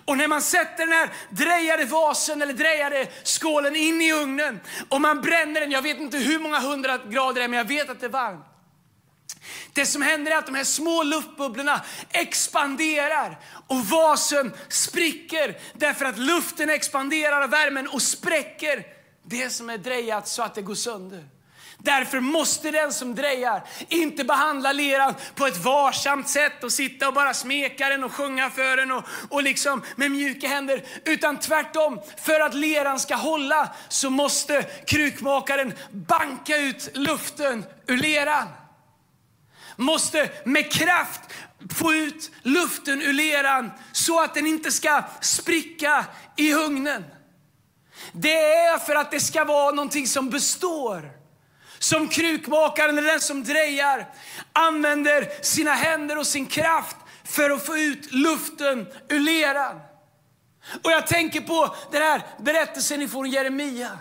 Och 0.06 0.18
när 0.18 0.28
man 0.28 0.42
sätter 0.42 0.86
den 0.86 0.94
här 0.94 1.10
drejade 1.30 1.86
vasen 1.86 2.42
eller 2.42 2.54
drejade 2.54 3.08
skålen 3.24 3.76
in 3.76 4.02
i 4.02 4.14
ugnen 4.14 4.60
och 4.90 5.02
man 5.02 5.22
bränner 5.22 5.62
den, 5.62 5.72
jag 5.72 5.82
vet 5.82 5.98
inte 5.98 6.18
hur 6.18 6.40
många 6.40 6.60
hundra 6.60 6.98
grader 6.98 7.34
det 7.34 7.44
är, 7.44 7.48
men 7.48 7.58
jag 7.58 7.68
vet 7.68 7.90
att 7.90 8.00
det 8.00 8.06
är 8.06 8.10
varmt. 8.10 8.46
Det 9.74 9.86
som 9.86 10.02
händer 10.02 10.32
är 10.32 10.36
att 10.36 10.46
de 10.46 10.56
här 10.56 10.64
små 10.64 11.04
luftbubblorna 11.04 11.82
expanderar 12.10 13.40
och 13.68 13.86
vasen 13.86 14.54
spricker 14.70 15.58
därför 15.74 16.06
att 16.06 16.18
luften 16.18 16.70
expanderar 16.70 17.42
av 17.42 17.50
värmen 17.50 17.88
och 17.88 18.02
spräcker 18.02 18.86
det 19.24 19.50
som 19.50 19.70
är 19.70 19.78
drejat 19.78 20.28
så 20.28 20.44
att 20.44 20.56
det 20.56 20.62
går 20.62 20.76
sönder. 20.76 21.24
Därför 21.86 22.20
måste 22.20 22.72
den 22.72 22.94
som 22.94 23.16
drejar 23.16 23.64
inte 23.90 24.24
behandla 24.24 24.72
leran 24.72 25.14
på 25.36 25.46
ett 25.46 25.58
varsamt 25.58 26.30
sätt 26.30 26.64
och 26.64 26.72
sitta 26.72 27.08
och 27.08 27.14
bara 27.14 27.34
smeka 27.34 27.90
den 27.90 28.04
och 28.04 28.14
sjunga 28.14 28.50
för 28.50 28.78
den 28.78 28.92
och, 28.92 29.04
och 29.30 29.44
liksom 29.44 29.84
med 29.96 30.12
mjuka 30.12 30.48
händer. 30.48 30.84
Utan 31.06 31.40
tvärtom, 31.40 32.00
för 32.18 32.40
att 32.40 32.54
leran 32.54 33.00
ska 33.00 33.16
hålla 33.16 33.70
så 33.90 34.10
måste 34.10 34.64
krukmakaren 34.88 35.74
banka 35.92 36.58
ut 36.58 36.90
luften 36.94 37.66
ur 37.88 37.98
leran. 37.98 38.48
Måste 39.76 40.30
med 40.46 40.72
kraft 40.72 41.22
få 41.76 41.94
ut 41.94 42.32
luften 42.42 43.02
ur 43.02 43.14
leran 43.14 43.72
så 43.92 44.24
att 44.24 44.34
den 44.34 44.48
inte 44.48 44.72
ska 44.72 45.04
spricka 45.22 46.06
i 46.36 46.54
hugnen. 46.54 47.06
Det 48.12 48.54
är 48.54 48.78
för 48.78 48.96
att 48.96 49.12
det 49.12 49.20
ska 49.20 49.44
vara 49.44 49.72
någonting 49.72 50.08
som 50.08 50.30
består. 50.30 51.25
Som 51.80 52.10
krukmakaren 52.10 52.98
eller 52.98 53.12
den 53.12 53.22
som 53.22 53.44
drejar 53.44 54.08
använder 54.54 55.44
sina 55.44 55.74
händer 55.74 56.18
och 56.18 56.28
sin 56.28 56.46
kraft 56.46 56.96
för 57.24 57.50
att 57.50 57.66
få 57.66 57.78
ut 57.78 58.14
luften 58.14 58.88
ur 59.10 59.20
leran. 59.20 59.80
Och 60.84 60.92
jag 60.92 61.08
tänker 61.08 61.42
på 61.42 61.76
den 61.92 62.02
här 62.02 62.22
berättelsen 62.40 63.02
ifrån 63.02 63.30
Jeremia. 63.30 64.00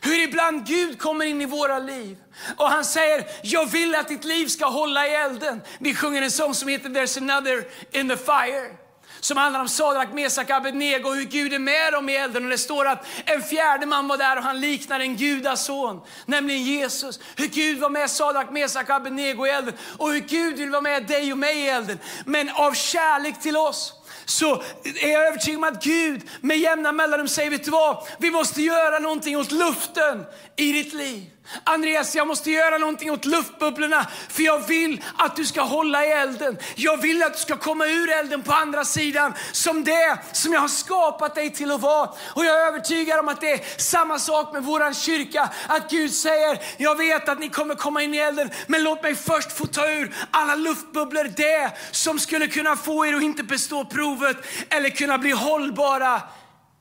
Hur 0.00 0.22
ibland 0.22 0.66
Gud 0.66 0.98
kommer 0.98 1.24
in 1.24 1.40
i 1.40 1.46
våra 1.46 1.78
liv 1.78 2.16
och 2.56 2.70
han 2.70 2.84
säger, 2.84 3.24
jag 3.42 3.66
vill 3.66 3.94
att 3.94 4.08
ditt 4.08 4.24
liv 4.24 4.46
ska 4.46 4.66
hålla 4.66 5.06
i 5.06 5.14
elden. 5.14 5.62
Vi 5.78 5.94
sjunger 5.94 6.22
en 6.22 6.30
sång 6.30 6.54
som 6.54 6.68
heter 6.68 6.88
There's 6.88 7.18
another 7.18 7.64
in 7.92 8.08
the 8.08 8.16
fire 8.16 8.87
som 9.20 9.36
handlar 9.36 9.60
om 9.60 9.68
Sadrak, 9.68 10.12
Mesak, 10.12 10.50
Abednego 10.50 11.08
och 11.08 11.14
hur 11.14 11.24
Gud 11.24 11.52
är 11.52 11.58
med 11.58 11.92
dem 11.92 12.08
i 12.08 12.16
elden. 12.16 12.44
Och 12.44 12.50
det 12.50 12.58
står 12.58 12.86
att 12.86 13.06
en 13.24 13.42
fjärde 13.42 13.86
man 13.86 14.08
var 14.08 14.16
där 14.16 14.36
och 14.36 14.42
han 14.42 14.60
liknar 14.60 15.00
en 15.00 15.16
gudason, 15.16 16.00
nämligen 16.26 16.62
Jesus. 16.62 17.20
Hur 17.36 17.46
Gud 17.46 17.78
var 17.78 17.90
med 17.90 18.10
Sadrak, 18.10 18.50
Mesak, 18.50 18.90
Abednego 18.90 19.46
i 19.46 19.50
elden 19.50 19.74
och 19.98 20.10
hur 20.12 20.20
Gud 20.20 20.58
vill 20.58 20.70
vara 20.70 20.80
med 20.80 21.06
dig 21.06 21.32
och 21.32 21.38
mig 21.38 21.58
i 21.58 21.68
elden. 21.68 21.98
Men 22.24 22.50
av 22.50 22.74
kärlek 22.74 23.40
till 23.40 23.56
oss 23.56 23.94
så 24.24 24.62
är 25.02 25.08
jag 25.08 25.26
övertygad 25.26 25.58
om 25.58 25.64
att 25.64 25.84
Gud 25.84 26.22
med 26.40 26.58
jämna 26.58 26.92
mellanrum 26.92 27.28
säger, 27.28 27.50
vet 27.50 27.64
du 27.64 27.70
vad? 27.70 28.06
Vi 28.18 28.30
måste 28.30 28.62
göra 28.62 28.98
någonting 28.98 29.36
åt 29.36 29.52
luften 29.52 30.24
i 30.56 30.72
ditt 30.72 30.92
liv. 30.92 31.30
Andreas, 31.64 32.14
jag 32.14 32.26
måste 32.26 32.50
göra 32.50 32.78
någonting 32.78 33.10
åt 33.10 33.24
luftbubblorna 33.24 34.06
för 34.28 34.42
jag 34.42 34.66
vill 34.66 35.04
att 35.16 35.36
du 35.36 35.44
ska 35.44 35.62
hålla 35.62 36.06
i 36.06 36.10
elden. 36.10 36.58
Jag 36.74 36.96
vill 36.96 37.22
att 37.22 37.32
du 37.32 37.38
ska 37.38 37.56
komma 37.56 37.86
ur 37.86 38.10
elden 38.10 38.42
på 38.42 38.52
andra 38.52 38.84
sidan 38.84 39.34
som 39.52 39.84
det 39.84 40.18
som 40.32 40.52
jag 40.52 40.60
har 40.60 40.68
skapat 40.68 41.34
dig 41.34 41.52
till 41.52 41.70
att 41.70 41.80
vara. 41.80 42.08
Och 42.08 42.44
jag 42.44 42.62
är 42.62 42.66
övertygad 42.66 43.18
om 43.18 43.28
att 43.28 43.40
det 43.40 43.52
är 43.52 43.80
samma 43.80 44.18
sak 44.18 44.52
med 44.52 44.62
våran 44.62 44.94
kyrka. 44.94 45.50
Att 45.68 45.90
Gud 45.90 46.14
säger, 46.14 46.62
jag 46.76 46.96
vet 46.96 47.28
att 47.28 47.38
ni 47.38 47.48
kommer 47.48 47.74
komma 47.74 48.02
in 48.02 48.14
i 48.14 48.18
elden, 48.18 48.50
men 48.66 48.82
låt 48.82 49.02
mig 49.02 49.14
först 49.14 49.52
få 49.52 49.66
ta 49.66 49.88
ur 49.90 50.14
alla 50.30 50.54
luftbubblor, 50.54 51.24
det 51.36 51.72
som 51.90 52.18
skulle 52.18 52.46
kunna 52.46 52.76
få 52.76 53.06
er 53.06 53.14
att 53.14 53.22
inte 53.22 53.42
bestå 53.42 53.84
provet 53.84 54.36
eller 54.68 54.90
kunna 54.90 55.18
bli 55.18 55.30
hållbara 55.30 56.22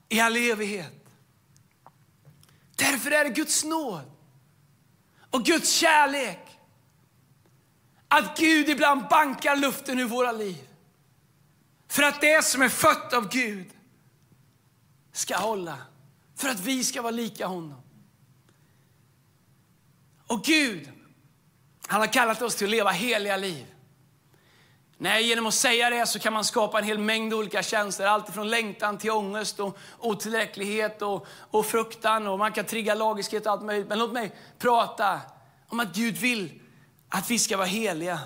i 0.10 0.20
all 0.20 0.38
evighet. 0.38 0.94
Därför 2.76 3.12
är 3.12 3.24
det 3.24 3.30
Guds 3.30 3.64
nåd 3.64 4.17
och 5.32 5.46
Guds 5.46 5.72
kärlek. 5.72 6.60
Att 8.08 8.38
Gud 8.38 8.70
ibland 8.70 9.08
bankar 9.08 9.56
luften 9.56 10.00
ur 10.00 10.06
våra 10.06 10.32
liv. 10.32 10.70
För 11.88 12.04
att 12.04 12.22
det 12.22 12.46
som 12.46 12.62
är 12.62 12.70
fött 12.70 13.14
av 13.14 13.30
Gud 13.30 13.68
ska 15.12 15.38
hålla. 15.38 15.78
För 16.36 16.50
att 16.50 16.60
vi 16.60 16.84
ska 16.84 17.02
vara 17.02 17.12
lika 17.12 17.48
honom. 17.48 17.82
Och 20.28 20.44
Gud, 20.44 20.92
han 21.88 22.00
har 22.00 22.08
kallat 22.08 22.42
oss 22.42 22.56
till 22.56 22.68
att 22.68 22.72
leva 22.72 22.92
heliga 22.92 23.38
liv. 23.38 23.66
Nej, 25.00 25.28
genom 25.28 25.46
att 25.46 25.54
säga 25.54 25.90
det 25.90 26.08
så 26.08 26.20
kan 26.20 26.34
man 26.34 26.44
skapa 26.46 26.80
en 26.80 26.84
hel 26.84 26.98
mängd 26.98 27.34
olika 27.34 27.64
känslor. 27.64 28.08
Allt 28.08 28.34
från 28.34 28.50
längtan 28.50 28.98
till 28.98 29.12
ångest 29.12 29.60
och 29.60 29.78
otillräcklighet 30.00 31.02
och, 31.02 31.28
och 31.52 31.66
fruktan. 31.66 32.28
Och 32.28 32.40
man 32.40 32.52
kan 32.52 32.66
trigga 32.66 32.96
lagiskhet 32.96 33.46
och 33.46 33.52
allt 33.52 33.64
möjligt. 33.64 33.88
Men 33.88 34.00
låt 34.00 34.14
mig 34.14 34.32
prata 34.60 35.22
om 35.68 35.80
att 35.80 35.96
Gud 35.96 36.18
vill 36.18 36.62
att 37.10 37.32
vi 37.32 37.40
ska 37.40 37.58
vara 37.58 37.68
heliga. 37.68 38.20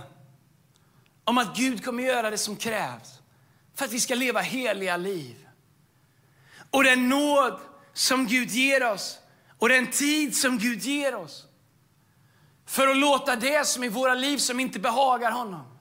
Om 1.24 1.38
att 1.38 1.58
Gud 1.58 1.86
kommer 1.86 2.04
göra 2.04 2.30
det 2.30 2.38
som 2.38 2.56
krävs 2.56 3.20
för 3.76 3.86
att 3.86 3.92
vi 3.92 4.00
ska 4.00 4.16
leva 4.16 4.40
heliga 4.40 4.98
liv. 4.98 5.48
Och 6.72 6.84
den 6.84 7.10
nåd 7.10 7.60
som 7.94 8.28
Gud 8.28 8.50
ger 8.50 8.92
oss 8.92 9.20
och 9.60 9.70
den 9.70 9.88
tid 9.88 10.38
som 10.38 10.58
Gud 10.58 10.82
ger 10.82 11.16
oss 11.16 11.46
för 12.66 12.88
att 12.88 12.98
låta 12.98 13.36
det 13.36 13.68
som 13.68 13.84
i 13.84 13.90
våra 13.90 14.14
liv 14.14 14.38
som 14.38 14.60
inte 14.60 14.80
behagar 14.80 15.32
honom 15.32 15.72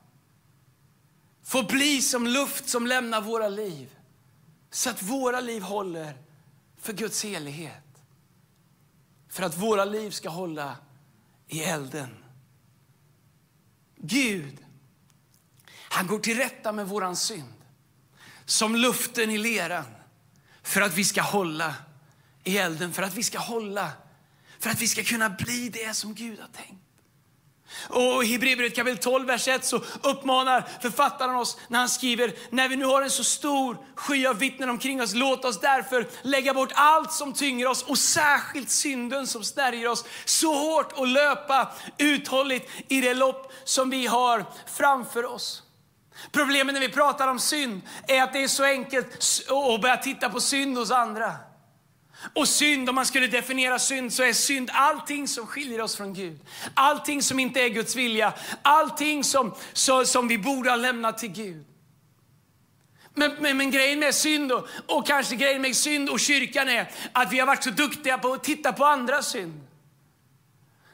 få 1.50 1.62
bli 1.62 2.02
som 2.02 2.26
luft 2.26 2.68
som 2.68 2.86
lämnar 2.86 3.20
våra 3.20 3.48
liv. 3.48 3.96
Så 4.70 4.90
att 4.90 5.02
våra 5.02 5.40
liv 5.40 5.62
håller 5.62 6.18
för 6.76 6.92
Guds 6.92 7.24
helighet. 7.24 8.02
För 9.28 9.42
att 9.42 9.56
våra 9.56 9.84
liv 9.84 10.10
ska 10.10 10.28
hålla 10.28 10.76
i 11.48 11.62
elden. 11.62 12.24
Gud, 13.96 14.58
han 15.72 16.06
går 16.06 16.18
till 16.18 16.36
rätta 16.36 16.72
med 16.72 16.88
våran 16.88 17.16
synd. 17.16 17.64
Som 18.44 18.76
luften 18.76 19.30
i 19.30 19.38
leran. 19.38 19.84
För 20.62 20.80
att 20.80 20.94
vi 20.94 21.04
ska 21.04 21.22
hålla 21.22 21.74
i 22.44 22.58
elden, 22.58 22.92
för 22.92 23.02
att 23.02 23.14
vi 23.14 23.22
ska 23.22 23.38
hålla. 23.38 23.92
För 24.58 24.70
att 24.70 24.80
vi 24.80 24.88
ska 24.88 25.04
kunna 25.04 25.30
bli 25.30 25.68
det 25.68 25.94
som 25.94 26.14
Gud 26.14 26.40
har 26.40 26.48
tänkt. 26.48 26.89
Och 27.88 28.24
I 28.24 28.26
Hebreerbrevet 28.26 28.76
kapitel 28.76 28.98
12, 28.98 29.26
vers 29.26 29.48
1 29.48 29.64
så 29.64 29.80
uppmanar 30.02 30.68
författaren 30.80 31.36
oss 31.36 31.56
när 31.68 31.78
han 31.78 31.88
skriver, 31.88 32.32
när 32.50 32.68
vi 32.68 32.76
nu 32.76 32.84
har 32.84 33.02
en 33.02 33.10
så 33.10 33.24
stor 33.24 33.76
sky 33.94 34.26
av 34.26 34.38
vittnen 34.38 34.70
omkring 34.70 35.02
oss, 35.02 35.14
låt 35.14 35.44
oss 35.44 35.60
därför 35.60 36.06
lägga 36.22 36.54
bort 36.54 36.72
allt 36.74 37.12
som 37.12 37.32
tynger 37.32 37.66
oss 37.66 37.82
och 37.82 37.98
särskilt 37.98 38.70
synden 38.70 39.26
som 39.26 39.44
snärjer 39.44 39.88
oss 39.88 40.04
så 40.24 40.54
hårt 40.54 40.92
och 40.92 41.06
löpa 41.06 41.72
uthålligt 41.98 42.70
i 42.88 43.00
det 43.00 43.14
lopp 43.14 43.52
som 43.64 43.90
vi 43.90 44.06
har 44.06 44.44
framför 44.66 45.24
oss. 45.24 45.62
Problemet 46.32 46.74
när 46.74 46.80
vi 46.80 46.88
pratar 46.88 47.28
om 47.28 47.38
synd 47.38 47.82
är 48.08 48.22
att 48.22 48.32
det 48.32 48.42
är 48.42 48.48
så 48.48 48.64
enkelt 48.64 49.18
att 49.48 49.80
börja 49.80 49.96
titta 49.96 50.30
på 50.30 50.40
synd 50.40 50.78
hos 50.78 50.90
andra. 50.90 51.32
Och 52.34 52.48
synd, 52.48 52.88
om 52.88 52.94
man 52.94 53.06
skulle 53.06 53.26
definiera 53.26 53.78
synd, 53.78 54.12
så 54.12 54.22
är 54.22 54.32
synd 54.32 54.70
allting 54.72 55.28
som 55.28 55.46
skiljer 55.46 55.80
oss 55.80 55.96
från 55.96 56.14
Gud. 56.14 56.40
Allting 56.74 57.22
som 57.22 57.38
inte 57.38 57.60
är 57.60 57.68
Guds 57.68 57.96
vilja. 57.96 58.32
Allting 58.62 59.24
som, 59.24 59.54
så, 59.72 60.04
som 60.04 60.28
vi 60.28 60.38
borde 60.38 60.70
ha 60.70 60.76
lämnat 60.76 61.18
till 61.18 61.32
Gud. 61.32 61.64
Men, 63.14 63.32
men, 63.40 63.56
men, 63.56 63.70
grejen 63.70 63.98
med 63.98 64.14
synd 64.14 64.52
och, 64.52 64.66
och 64.86 65.06
kanske 65.06 65.36
grejen 65.36 65.62
med 65.62 65.76
synd 65.76 66.08
och 66.08 66.20
kyrkan 66.20 66.68
är 66.68 66.90
att 67.12 67.32
vi 67.32 67.38
har 67.38 67.46
varit 67.46 67.64
så 67.64 67.70
duktiga 67.70 68.18
på 68.18 68.32
att 68.32 68.44
titta 68.44 68.72
på 68.72 68.84
andra 68.84 69.22
synd. 69.22 69.69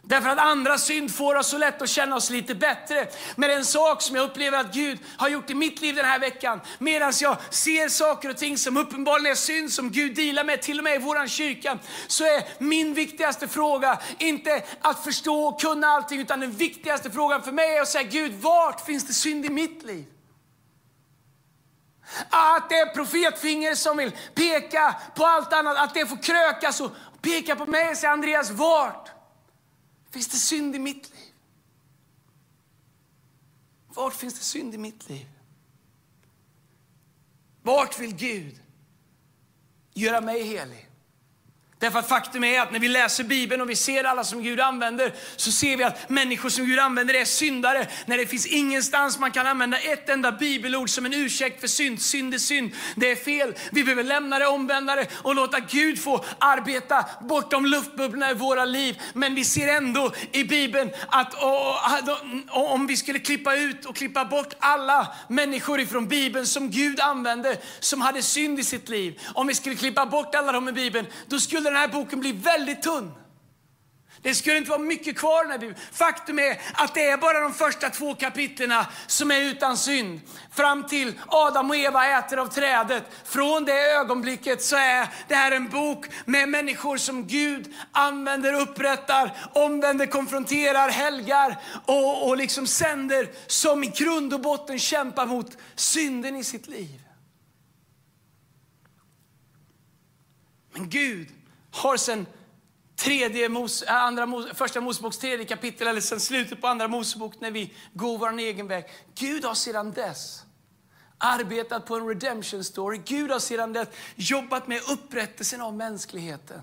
Därför 0.08 0.28
att 0.28 0.38
andra 0.38 0.78
synd 0.78 1.14
får 1.14 1.34
oss 1.34 1.48
så 1.48 1.58
lätt 1.58 1.82
att 1.82 1.88
känna 1.88 2.16
oss 2.16 2.30
lite 2.30 2.54
bättre. 2.54 3.08
Men 3.36 3.50
en 3.50 3.64
sak 3.64 4.02
som 4.02 4.16
jag 4.16 4.24
upplever 4.24 4.58
att 4.58 4.74
Gud 4.74 4.98
har 5.16 5.28
gjort 5.28 5.50
i 5.50 5.54
mitt 5.54 5.80
liv 5.80 5.94
den 5.94 6.04
här 6.04 6.18
veckan, 6.18 6.60
medan 6.78 7.12
jag 7.20 7.36
ser 7.50 7.88
saker 7.88 8.28
och 8.28 8.36
ting 8.36 8.58
som 8.58 8.76
uppenbarligen 8.76 9.30
är 9.30 9.36
synd 9.36 9.72
som 9.72 9.90
Gud 9.90 10.14
dealar 10.14 10.44
med, 10.44 10.62
till 10.62 10.78
och 10.78 10.84
med 10.84 10.94
i 10.94 10.98
vår 10.98 11.26
kyrka, 11.26 11.78
så 12.06 12.24
är 12.24 12.44
min 12.58 12.94
viktigaste 12.94 13.48
fråga 13.48 13.98
inte 14.18 14.62
att 14.80 15.04
förstå 15.04 15.44
och 15.44 15.60
kunna 15.60 15.86
allting, 15.86 16.20
utan 16.20 16.40
den 16.40 16.52
viktigaste 16.52 17.10
frågan 17.10 17.42
för 17.42 17.52
mig 17.52 17.76
är 17.76 17.82
att 17.82 17.88
säga 17.88 18.08
Gud, 18.08 18.32
vart 18.34 18.86
finns 18.86 19.06
det 19.06 19.12
synd 19.12 19.44
i 19.44 19.50
mitt 19.50 19.82
liv? 19.82 20.04
Att 22.30 22.68
det 22.68 22.74
är 22.74 22.94
profetfinger 22.94 23.74
som 23.74 23.96
vill 23.96 24.12
peka 24.34 24.94
på 25.14 25.26
allt 25.26 25.52
annat, 25.52 25.76
att 25.76 25.94
det 25.94 26.06
får 26.06 26.22
krökas 26.22 26.80
och 26.80 26.92
peka 27.22 27.56
på 27.56 27.66
mig 27.66 27.90
och 27.90 27.96
säga 27.96 28.12
Andreas, 28.12 28.50
vart? 28.50 29.15
Finns 30.10 30.28
det 30.28 30.38
synd 30.38 30.74
i 30.74 30.78
mitt 30.78 31.10
liv? 31.10 31.32
Vart 33.88 34.14
finns 34.14 34.34
det 34.34 34.44
synd 34.44 34.74
i 34.74 34.78
mitt 34.78 35.08
liv? 35.08 35.26
Vart 37.62 37.98
vill 37.98 38.16
Gud 38.16 38.62
göra 39.94 40.20
mig 40.20 40.42
helig? 40.42 40.85
Därför 41.86 41.98
att 41.98 42.08
faktum 42.08 42.44
är 42.44 42.60
att 42.60 42.72
när 42.72 42.78
vi 42.78 42.88
läser 42.88 43.24
Bibeln 43.24 43.62
och 43.62 43.70
vi 43.70 43.76
ser 43.76 44.04
alla 44.04 44.24
som 44.24 44.42
Gud 44.42 44.60
använder, 44.60 45.12
så 45.36 45.52
ser 45.52 45.76
vi 45.76 45.84
att 45.84 46.08
människor 46.08 46.48
som 46.48 46.66
Gud 46.66 46.78
använder 46.78 47.14
är 47.14 47.24
syndare. 47.24 47.86
När 48.06 48.18
det 48.18 48.26
finns 48.26 48.46
ingenstans 48.46 49.18
man 49.18 49.30
kan 49.30 49.46
använda 49.46 49.78
ett 49.78 50.08
enda 50.08 50.32
bibelord 50.32 50.90
som 50.90 51.06
en 51.06 51.14
ursäkt 51.14 51.60
för 51.60 51.68
synd. 51.68 52.02
Synd 52.02 52.34
är 52.34 52.38
synd, 52.38 52.70
det 52.96 53.10
är 53.10 53.16
fel. 53.16 53.54
Vi 53.70 53.84
behöver 53.84 54.04
lämna 54.04 54.38
det, 54.38 54.46
omvända 54.46 54.94
det 54.94 55.06
och 55.22 55.34
låta 55.34 55.60
Gud 55.60 56.02
få 56.02 56.24
arbeta 56.38 57.04
bortom 57.20 57.66
luftbubblorna 57.66 58.30
i 58.30 58.34
våra 58.34 58.64
liv. 58.64 59.00
Men 59.12 59.34
vi 59.34 59.44
ser 59.44 59.68
ändå 59.68 60.12
i 60.32 60.44
Bibeln 60.44 60.90
att 61.08 61.34
om 62.50 62.86
vi 62.86 62.96
skulle 62.96 63.18
klippa 63.18 63.56
ut 63.56 63.84
och 63.84 63.96
klippa 63.96 64.24
bort 64.24 64.54
alla 64.58 65.14
människor 65.28 65.80
ifrån 65.80 66.08
Bibeln 66.08 66.46
som 66.46 66.70
Gud 66.70 67.00
använde, 67.00 67.56
som 67.80 68.00
hade 68.00 68.22
synd 68.22 68.60
i 68.60 68.64
sitt 68.64 68.88
liv. 68.88 69.20
Om 69.34 69.46
vi 69.46 69.54
skulle 69.54 69.74
klippa 69.74 70.06
bort 70.06 70.34
alla 70.34 70.52
dem 70.52 70.68
i 70.68 70.72
Bibeln, 70.72 71.06
då 71.26 71.40
skulle 71.40 71.75
den 71.76 71.90
här 71.90 71.98
boken 71.98 72.20
bli 72.20 72.32
väldigt 72.32 72.82
tunn. 72.82 73.12
Det 74.22 74.34
skulle 74.34 74.56
inte 74.56 74.70
vara 74.70 74.80
mycket 74.80 75.18
kvar 75.18 75.40
i 75.40 75.42
den 75.42 75.50
här 75.50 75.58
Bibeln. 75.58 75.80
Faktum 75.92 76.38
är 76.38 76.60
att 76.74 76.94
det 76.94 77.08
är 77.08 77.16
bara 77.16 77.40
de 77.40 77.54
första 77.54 77.90
två 77.90 78.14
kapitlen 78.14 78.84
som 79.06 79.30
är 79.30 79.40
utan 79.40 79.76
synd. 79.76 80.20
Fram 80.52 80.86
till 80.86 81.20
Adam 81.26 81.70
och 81.70 81.76
Eva 81.76 82.18
äter 82.18 82.38
av 82.38 82.46
trädet. 82.46 83.04
Från 83.24 83.64
det 83.64 83.90
ögonblicket 83.90 84.62
så 84.62 84.76
är 84.76 85.08
det 85.28 85.34
här 85.34 85.52
en 85.52 85.68
bok 85.68 86.06
med 86.24 86.48
människor 86.48 86.96
som 86.96 87.26
Gud 87.26 87.74
använder, 87.92 88.52
upprättar, 88.52 89.36
omvänder, 89.52 90.06
konfronterar, 90.06 90.88
helgar 90.88 91.58
och, 91.86 92.28
och 92.28 92.36
liksom 92.36 92.66
sänder 92.66 93.30
som 93.46 93.84
i 93.84 93.86
grund 93.86 94.34
och 94.34 94.40
botten 94.40 94.78
kämpar 94.78 95.26
mot 95.26 95.56
synden 95.74 96.36
i 96.36 96.44
sitt 96.44 96.66
liv. 96.66 97.00
Men 100.72 100.88
Gud 100.88 101.28
har 101.76 101.96
sen 101.96 102.26
tredje 102.96 103.48
Mos, 103.48 103.82
äh, 103.82 103.94
andra 103.94 104.26
Mos, 104.26 104.46
första 104.54 104.80
Moseboks 104.80 105.18
tredje 105.18 105.44
kapitel, 105.46 105.88
eller 105.88 106.00
sen 106.00 106.20
slutet 106.20 106.60
på 106.60 106.66
andra 106.66 106.88
Mosebok 106.88 107.40
när 107.40 107.50
vi 107.50 107.74
går 107.92 108.18
vår 108.18 108.38
egen 108.38 108.68
väg. 108.68 108.84
Gud 109.14 109.44
har 109.44 109.54
sedan 109.54 109.92
dess 109.92 110.42
arbetat 111.18 111.86
på 111.86 111.96
en 111.96 112.08
redemption 112.08 112.64
story. 112.64 113.00
Gud 113.04 113.30
har 113.30 113.38
sedan 113.38 113.72
dess 113.72 113.88
jobbat 114.16 114.68
med 114.68 114.80
upprättelsen 114.90 115.60
av 115.60 115.74
mänskligheten. 115.74 116.60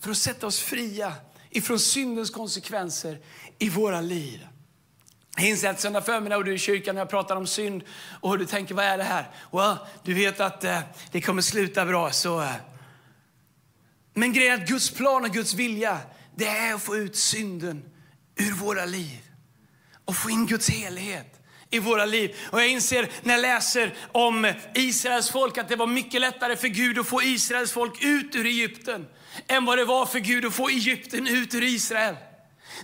För 0.00 0.10
att 0.10 0.16
sätta 0.16 0.46
oss 0.46 0.60
fria 0.60 1.12
ifrån 1.50 1.78
syndens 1.78 2.30
konsekvenser 2.30 3.18
i 3.58 3.68
våra 3.68 4.00
liv. 4.00 4.46
Jag 5.36 5.48
inser 5.48 5.70
att 5.70 5.80
söndag 5.80 6.02
förmiddag 6.02 6.36
och 6.36 6.44
du 6.44 6.50
är 6.50 6.54
i 6.54 6.58
kyrkan 6.58 6.96
och 6.96 7.00
jag 7.00 7.10
pratar 7.10 7.36
om 7.36 7.46
synd 7.46 7.82
och 8.20 8.38
du 8.38 8.46
tänker, 8.46 8.74
vad 8.74 8.84
är 8.84 8.98
det 8.98 9.04
här? 9.04 9.30
Well, 9.52 9.76
du 10.02 10.14
vet 10.14 10.40
att 10.40 10.64
eh, 10.64 10.80
det 11.10 11.20
kommer 11.20 11.42
sluta 11.42 11.86
bra, 11.86 12.10
så 12.10 12.40
eh, 12.40 12.52
men 14.14 14.32
grejen 14.32 14.58
är 14.58 14.62
att 14.62 14.68
Guds 14.68 14.90
plan 14.90 15.24
och 15.24 15.30
Guds 15.30 15.54
vilja, 15.54 15.98
det 16.36 16.46
är 16.46 16.74
att 16.74 16.82
få 16.82 16.96
ut 16.96 17.16
synden 17.16 17.84
ur 18.36 18.52
våra 18.52 18.84
liv. 18.84 19.18
Och 20.04 20.16
få 20.16 20.30
in 20.30 20.46
Guds 20.46 20.70
helhet 20.70 21.40
i 21.70 21.78
våra 21.78 22.04
liv. 22.04 22.36
Och 22.50 22.60
jag 22.60 22.68
inser 22.68 23.10
när 23.22 23.34
jag 23.34 23.42
läser 23.42 23.94
om 24.12 24.52
Israels 24.74 25.30
folk 25.30 25.58
att 25.58 25.68
det 25.68 25.76
var 25.76 25.86
mycket 25.86 26.20
lättare 26.20 26.56
för 26.56 26.68
Gud 26.68 26.98
att 26.98 27.08
få 27.08 27.22
Israels 27.22 27.72
folk 27.72 28.04
ut 28.04 28.36
ur 28.36 28.46
Egypten 28.46 29.06
än 29.46 29.64
vad 29.64 29.78
det 29.78 29.84
var 29.84 30.06
för 30.06 30.18
Gud 30.18 30.44
att 30.44 30.54
få 30.54 30.68
Egypten 30.68 31.26
ut 31.26 31.54
ur 31.54 31.62
Israel. 31.62 32.16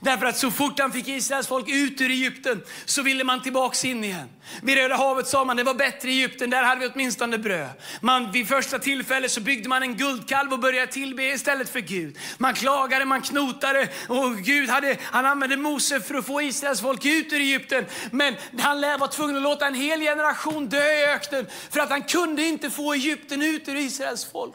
Därför 0.00 0.26
att 0.26 0.36
så 0.36 0.50
fort 0.50 0.78
han 0.78 0.92
fick 0.92 1.08
Israels 1.08 1.46
folk 1.46 1.68
ut 1.68 2.00
ur 2.00 2.10
Egypten 2.10 2.62
så 2.84 3.02
ville 3.02 3.24
man 3.24 3.42
tillbaks 3.42 3.84
in 3.84 4.04
igen. 4.04 4.28
Vid 4.62 4.76
Röda 4.76 4.96
havet 4.96 5.28
sa 5.28 5.44
man 5.44 5.56
det 5.56 5.64
var 5.64 5.74
bättre 5.74 6.10
i 6.10 6.12
Egypten, 6.12 6.50
där 6.50 6.62
hade 6.62 6.80
vi 6.80 6.86
åtminstone 6.94 7.38
bröd. 7.38 7.70
Man, 8.00 8.32
vid 8.32 8.48
första 8.48 8.78
tillfället 8.78 9.30
så 9.30 9.40
byggde 9.40 9.68
man 9.68 9.82
en 9.82 9.96
guldkalv 9.96 10.52
och 10.52 10.58
började 10.58 10.92
tillbe 10.92 11.22
istället 11.22 11.68
för 11.68 11.80
Gud. 11.80 12.18
Man 12.38 12.54
klagade, 12.54 13.04
man 13.04 13.22
knotade 13.22 13.88
och 14.08 14.36
Gud 14.36 14.68
hade, 14.68 14.96
han 15.02 15.26
använde 15.26 15.56
Mose 15.56 16.00
för 16.00 16.14
att 16.14 16.26
få 16.26 16.42
Israels 16.42 16.80
folk 16.80 17.04
ut 17.04 17.32
ur 17.32 17.40
Egypten. 17.40 17.84
Men 18.10 18.34
han 18.58 18.80
var 18.80 19.08
tvungen 19.08 19.36
att 19.36 19.42
låta 19.42 19.66
en 19.66 19.74
hel 19.74 20.00
generation 20.00 20.68
dö 20.68 20.92
i 20.92 21.06
öknen 21.06 21.46
för 21.70 21.80
att 21.80 21.90
han 21.90 22.02
kunde 22.02 22.42
inte 22.42 22.70
få 22.70 22.92
Egypten 22.92 23.42
ut 23.42 23.68
ur 23.68 23.76
Israels 23.76 24.24
folk. 24.32 24.54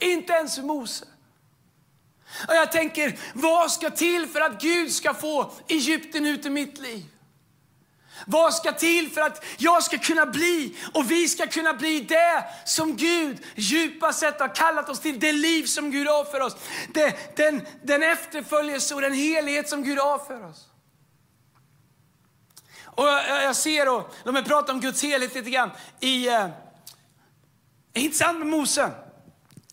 Inte 0.00 0.32
ens 0.32 0.54
för 0.54 0.62
Mose. 0.62 1.04
Och 2.48 2.54
jag 2.54 2.72
tänker, 2.72 3.18
vad 3.34 3.72
ska 3.72 3.90
till 3.90 4.26
för 4.26 4.40
att 4.40 4.60
Gud 4.62 4.92
ska 4.92 5.14
få 5.14 5.52
Egypten 5.68 6.26
ut 6.26 6.46
ur 6.46 6.50
mitt 6.50 6.78
liv? 6.78 7.04
Vad 8.26 8.54
ska 8.54 8.72
till 8.72 9.10
för 9.10 9.20
att 9.20 9.44
jag 9.56 9.82
ska 9.82 9.98
kunna 9.98 10.26
bli 10.26 10.76
och 10.94 11.10
vi 11.10 11.28
ska 11.28 11.46
kunna 11.46 11.74
bli 11.74 12.00
det 12.00 12.44
som 12.64 12.96
Gud 12.96 13.44
djupast 13.54 14.20
sett 14.20 14.40
har 14.40 14.54
kallat 14.54 14.88
oss 14.88 15.00
till. 15.00 15.20
Det 15.20 15.32
liv 15.32 15.64
som 15.64 15.90
Gud 15.90 16.06
har 16.06 16.24
för 16.24 16.40
oss. 16.40 16.56
Det, 16.94 17.36
den, 17.36 17.66
den 17.82 18.02
efterföljelse 18.02 18.94
och 18.94 19.00
den 19.00 19.12
helhet 19.12 19.68
som 19.68 19.82
Gud 19.82 19.98
har 19.98 20.18
för 20.18 20.44
oss. 20.44 20.66
Och 22.84 23.06
jag, 23.06 23.44
jag 23.44 23.56
ser, 23.56 23.88
och 23.88 24.32
mig 24.32 24.44
prata 24.44 24.72
om 24.72 24.80
Guds 24.80 25.02
helhet 25.02 25.34
lite 25.34 25.50
grann 25.50 25.70
i, 26.00 26.28
eh, 26.28 26.48
inte 27.94 28.16
sant 28.16 28.38
med 28.38 28.48
Mose. 28.48 28.90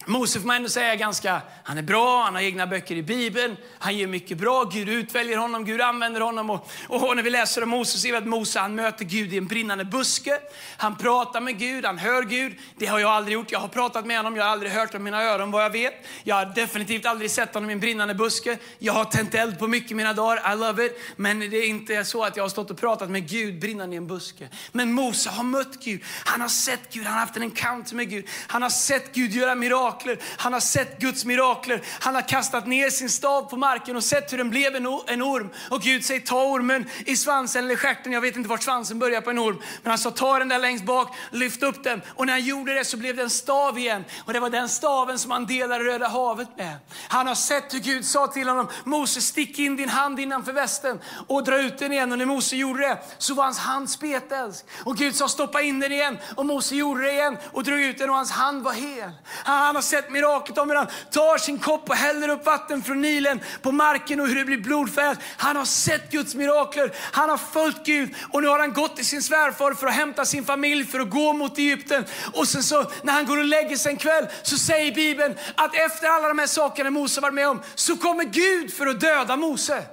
Mose 0.05 0.39
får 0.39 0.47
man 0.47 0.55
ändå 0.55 0.69
säga 0.69 0.95
ganska, 0.95 1.41
han 1.63 1.77
är 1.77 1.81
bra, 1.81 2.23
han 2.23 2.35
har 2.35 2.41
egna 2.41 2.67
böcker 2.67 2.95
i 2.95 3.03
Bibeln, 3.03 3.57
han 3.79 3.97
ger 3.97 4.07
mycket 4.07 4.37
bra, 4.37 4.63
Gud 4.63 4.89
utväljer 4.89 5.37
honom, 5.37 5.65
Gud 5.65 5.81
använder 5.81 6.21
honom. 6.21 6.49
Och, 6.49 6.67
och 6.87 7.15
när 7.15 7.23
vi 7.23 7.29
läser 7.29 7.63
om 7.63 7.69
Mose 7.69 7.97
ser 7.97 8.11
vi 8.11 8.17
att 8.17 8.27
Mose 8.27 8.59
han 8.59 8.75
möter 8.75 9.05
Gud 9.05 9.33
i 9.33 9.37
en 9.37 9.47
brinnande 9.47 9.85
buske. 9.85 10.39
Han 10.77 10.97
pratar 10.97 11.41
med 11.41 11.59
Gud, 11.59 11.85
han 11.85 11.97
hör 11.97 12.23
Gud. 12.23 12.53
Det 12.77 12.85
har 12.85 12.99
jag 12.99 13.09
aldrig 13.09 13.33
gjort, 13.33 13.51
jag 13.51 13.59
har 13.59 13.67
pratat 13.67 14.05
med 14.05 14.17
honom, 14.17 14.35
jag 14.35 14.43
har 14.43 14.51
aldrig 14.51 14.71
hört 14.71 14.93
om 14.93 15.03
mina 15.03 15.23
öron 15.23 15.51
vad 15.51 15.63
jag 15.63 15.69
vet. 15.69 15.93
Jag 16.23 16.35
har 16.35 16.45
definitivt 16.45 17.05
aldrig 17.05 17.31
sett 17.31 17.53
honom 17.53 17.69
i 17.69 17.73
en 17.73 17.79
brinnande 17.79 18.15
buske. 18.15 18.57
Jag 18.79 18.93
har 18.93 19.05
tänt 19.05 19.33
eld 19.33 19.59
på 19.59 19.67
mycket 19.67 19.91
i 19.91 19.95
mina 19.95 20.13
dagar, 20.13 20.53
I 20.53 20.57
love 20.57 20.85
it. 20.85 20.99
Men 21.15 21.39
det 21.39 21.57
är 21.57 21.67
inte 21.67 22.05
så 22.05 22.23
att 22.23 22.37
jag 22.37 22.43
har 22.43 22.49
stått 22.49 22.71
och 22.71 22.79
pratat 22.79 23.09
med 23.09 23.29
Gud 23.29 23.59
brinnande 23.59 23.95
i 23.95 23.97
en 23.97 24.07
buske. 24.07 24.49
Men 24.71 24.93
Mose 24.93 25.29
har 25.29 25.43
mött 25.43 25.83
Gud, 25.83 26.03
han 26.25 26.41
har 26.41 26.47
sett 26.47 26.93
Gud, 26.93 27.05
han 27.05 27.13
har 27.13 27.19
haft 27.19 27.37
en 27.37 27.43
encounter 27.43 27.95
med 27.95 28.09
Gud. 28.09 28.27
Han 28.47 28.61
har 28.61 28.69
sett 28.69 29.15
Gud 29.15 29.31
göra 29.31 29.55
mirakel 29.55 29.92
mirakler. 29.93 30.17
Han 30.37 30.53
har 30.53 30.59
sett 30.59 30.99
Guds 30.99 31.25
mirakler. 31.25 31.81
Han 31.99 32.15
har 32.15 32.21
kastat 32.21 32.67
ner 32.67 32.89
sin 32.89 33.09
stav 33.09 33.49
på 33.49 33.57
marken 33.57 33.95
och 33.95 34.03
sett 34.03 34.33
hur 34.33 34.37
den 34.37 34.49
blev 34.49 34.75
en, 34.75 34.85
en 35.07 35.21
orm. 35.21 35.49
Och 35.69 35.81
Gud 35.81 36.05
säger 36.05 36.21
ta 36.21 36.43
ormen 36.43 36.89
i 37.05 37.15
svansen 37.15 37.65
eller 37.65 37.75
stjärten. 37.75 38.11
Jag 38.11 38.21
vet 38.21 38.35
inte 38.35 38.49
vart 38.49 38.63
svansen 38.63 38.99
börjar 38.99 39.21
på 39.21 39.29
en 39.29 39.39
orm. 39.39 39.61
Men 39.83 39.89
han 39.89 39.97
sa 39.97 40.11
ta 40.11 40.39
den 40.39 40.49
där 40.49 40.59
längst 40.59 40.85
bak, 40.85 41.15
lyft 41.31 41.63
upp 41.63 41.83
den. 41.83 42.01
Och 42.15 42.25
när 42.25 42.33
han 42.33 42.43
gjorde 42.43 42.73
det 42.73 42.85
så 42.85 42.97
blev 42.97 43.15
det 43.15 43.23
en 43.23 43.29
stav 43.29 43.77
igen. 43.77 44.05
Och 44.25 44.33
det 44.33 44.39
var 44.39 44.49
den 44.49 44.69
staven 44.69 45.19
som 45.19 45.31
han 45.31 45.45
delade 45.45 45.83
Röda 45.83 46.07
havet 46.07 46.57
med. 46.57 46.75
Han 47.07 47.27
har 47.27 47.35
sett 47.35 47.73
hur 47.73 47.79
Gud 47.79 48.05
sa 48.05 48.27
till 48.27 48.49
honom, 48.49 48.67
Mose 48.83 49.21
stick 49.21 49.59
in 49.59 49.75
din 49.75 49.89
hand 49.89 50.19
innanför 50.19 50.53
västen 50.53 50.99
och 51.27 51.43
dra 51.43 51.61
ut 51.61 51.77
den 51.77 51.91
igen. 51.91 52.11
Och 52.11 52.17
när 52.17 52.25
Mose 52.25 52.55
gjorde 52.55 52.81
det 52.81 52.97
så 53.17 53.33
var 53.33 53.43
hans 53.43 53.59
hand 53.59 53.89
spetälsk. 53.89 54.65
Och 54.83 54.97
Gud 54.97 55.15
sa 55.15 55.27
stoppa 55.27 55.61
in 55.61 55.79
den 55.79 55.91
igen. 55.91 56.17
Och 56.35 56.45
Mose 56.45 56.75
gjorde 56.75 57.01
det 57.01 57.11
igen 57.11 57.37
och 57.51 57.63
drog 57.63 57.79
ut 57.79 57.97
den 57.97 58.09
och 58.09 58.15
hans 58.15 58.31
hand 58.31 58.63
var 58.63 58.73
hel. 58.73 59.11
Han 59.43 59.75
har 59.75 59.81
sett 59.83 60.11
miraklet 60.11 60.57
om 60.57 60.69
hur 60.69 60.75
han 60.75 60.87
tar 61.11 61.37
sin 61.37 61.59
kopp 61.59 61.89
och 61.89 61.95
häller 61.95 62.29
upp 62.29 62.45
vatten 62.45 62.83
från 62.83 63.01
Nilen 63.01 63.39
på 63.61 63.71
marken 63.71 64.19
och 64.19 64.27
hur 64.27 64.35
det 64.35 64.45
blir 64.45 64.57
blodfärgat. 64.57 65.19
Han 65.37 65.55
har 65.55 65.65
sett 65.65 66.11
Guds 66.11 66.35
mirakler. 66.35 66.91
Han 67.11 67.29
har 67.29 67.37
följt 67.37 67.85
Gud 67.85 68.15
och 68.31 68.41
nu 68.41 68.47
har 68.47 68.59
han 68.59 68.73
gått 68.73 68.95
till 68.95 69.05
sin 69.05 69.23
svärfar 69.23 69.73
för 69.73 69.87
att 69.87 69.93
hämta 69.93 70.25
sin 70.25 70.45
familj 70.45 70.85
för 70.85 70.99
att 70.99 71.09
gå 71.09 71.33
mot 71.33 71.57
Egypten. 71.57 72.05
Och 72.33 72.47
sen 72.47 72.63
så 72.63 72.91
när 73.03 73.13
han 73.13 73.25
går 73.25 73.37
och 73.37 73.45
lägger 73.45 73.75
sig 73.77 73.91
en 73.91 73.97
kväll 73.97 74.27
så 74.43 74.57
säger 74.57 74.95
Bibeln 74.95 75.35
att 75.55 75.75
efter 75.75 76.07
alla 76.07 76.27
de 76.27 76.39
här 76.39 76.47
sakerna 76.47 76.89
Mose 76.89 77.21
varit 77.21 77.33
med 77.33 77.47
om 77.47 77.61
så 77.75 77.97
kommer 77.97 78.23
Gud 78.23 78.73
för 78.73 78.87
att 78.87 78.99
döda 78.99 79.35
Mose. 79.35 79.83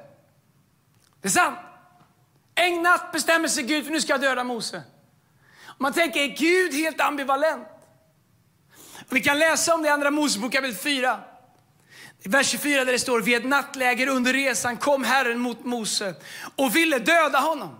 Det 1.22 1.28
är 1.28 1.32
sant. 1.32 1.58
En 2.54 2.82
natt 2.82 3.12
bestämmer 3.12 3.48
sig 3.48 3.64
Gud 3.64 3.84
för 3.84 3.92
nu 3.92 4.00
ska 4.00 4.12
jag 4.12 4.20
döda 4.20 4.44
Mose. 4.44 4.82
Man 5.78 5.92
tänker, 5.92 6.20
är 6.20 6.36
Gud 6.36 6.74
helt 6.74 7.00
ambivalent? 7.00 7.68
Vi 9.10 9.20
kan 9.20 9.38
läsa 9.38 9.74
om 9.74 9.82
det 9.82 9.88
i 9.88 9.90
Andra 9.90 10.10
Mosebok 10.10 10.52
kapitel 10.52 10.76
4. 10.76 11.20
Vers 12.24 12.46
24 12.50 12.84
där 12.84 12.92
det 12.92 12.98
står, 12.98 13.20
vid 13.20 13.36
ett 13.36 13.44
nattläger 13.44 14.06
under 14.06 14.32
resan 14.32 14.76
kom 14.76 15.04
Herren 15.04 15.38
mot 15.38 15.64
Mose 15.64 16.14
och 16.56 16.76
ville 16.76 16.98
döda 16.98 17.38
honom. 17.38 17.78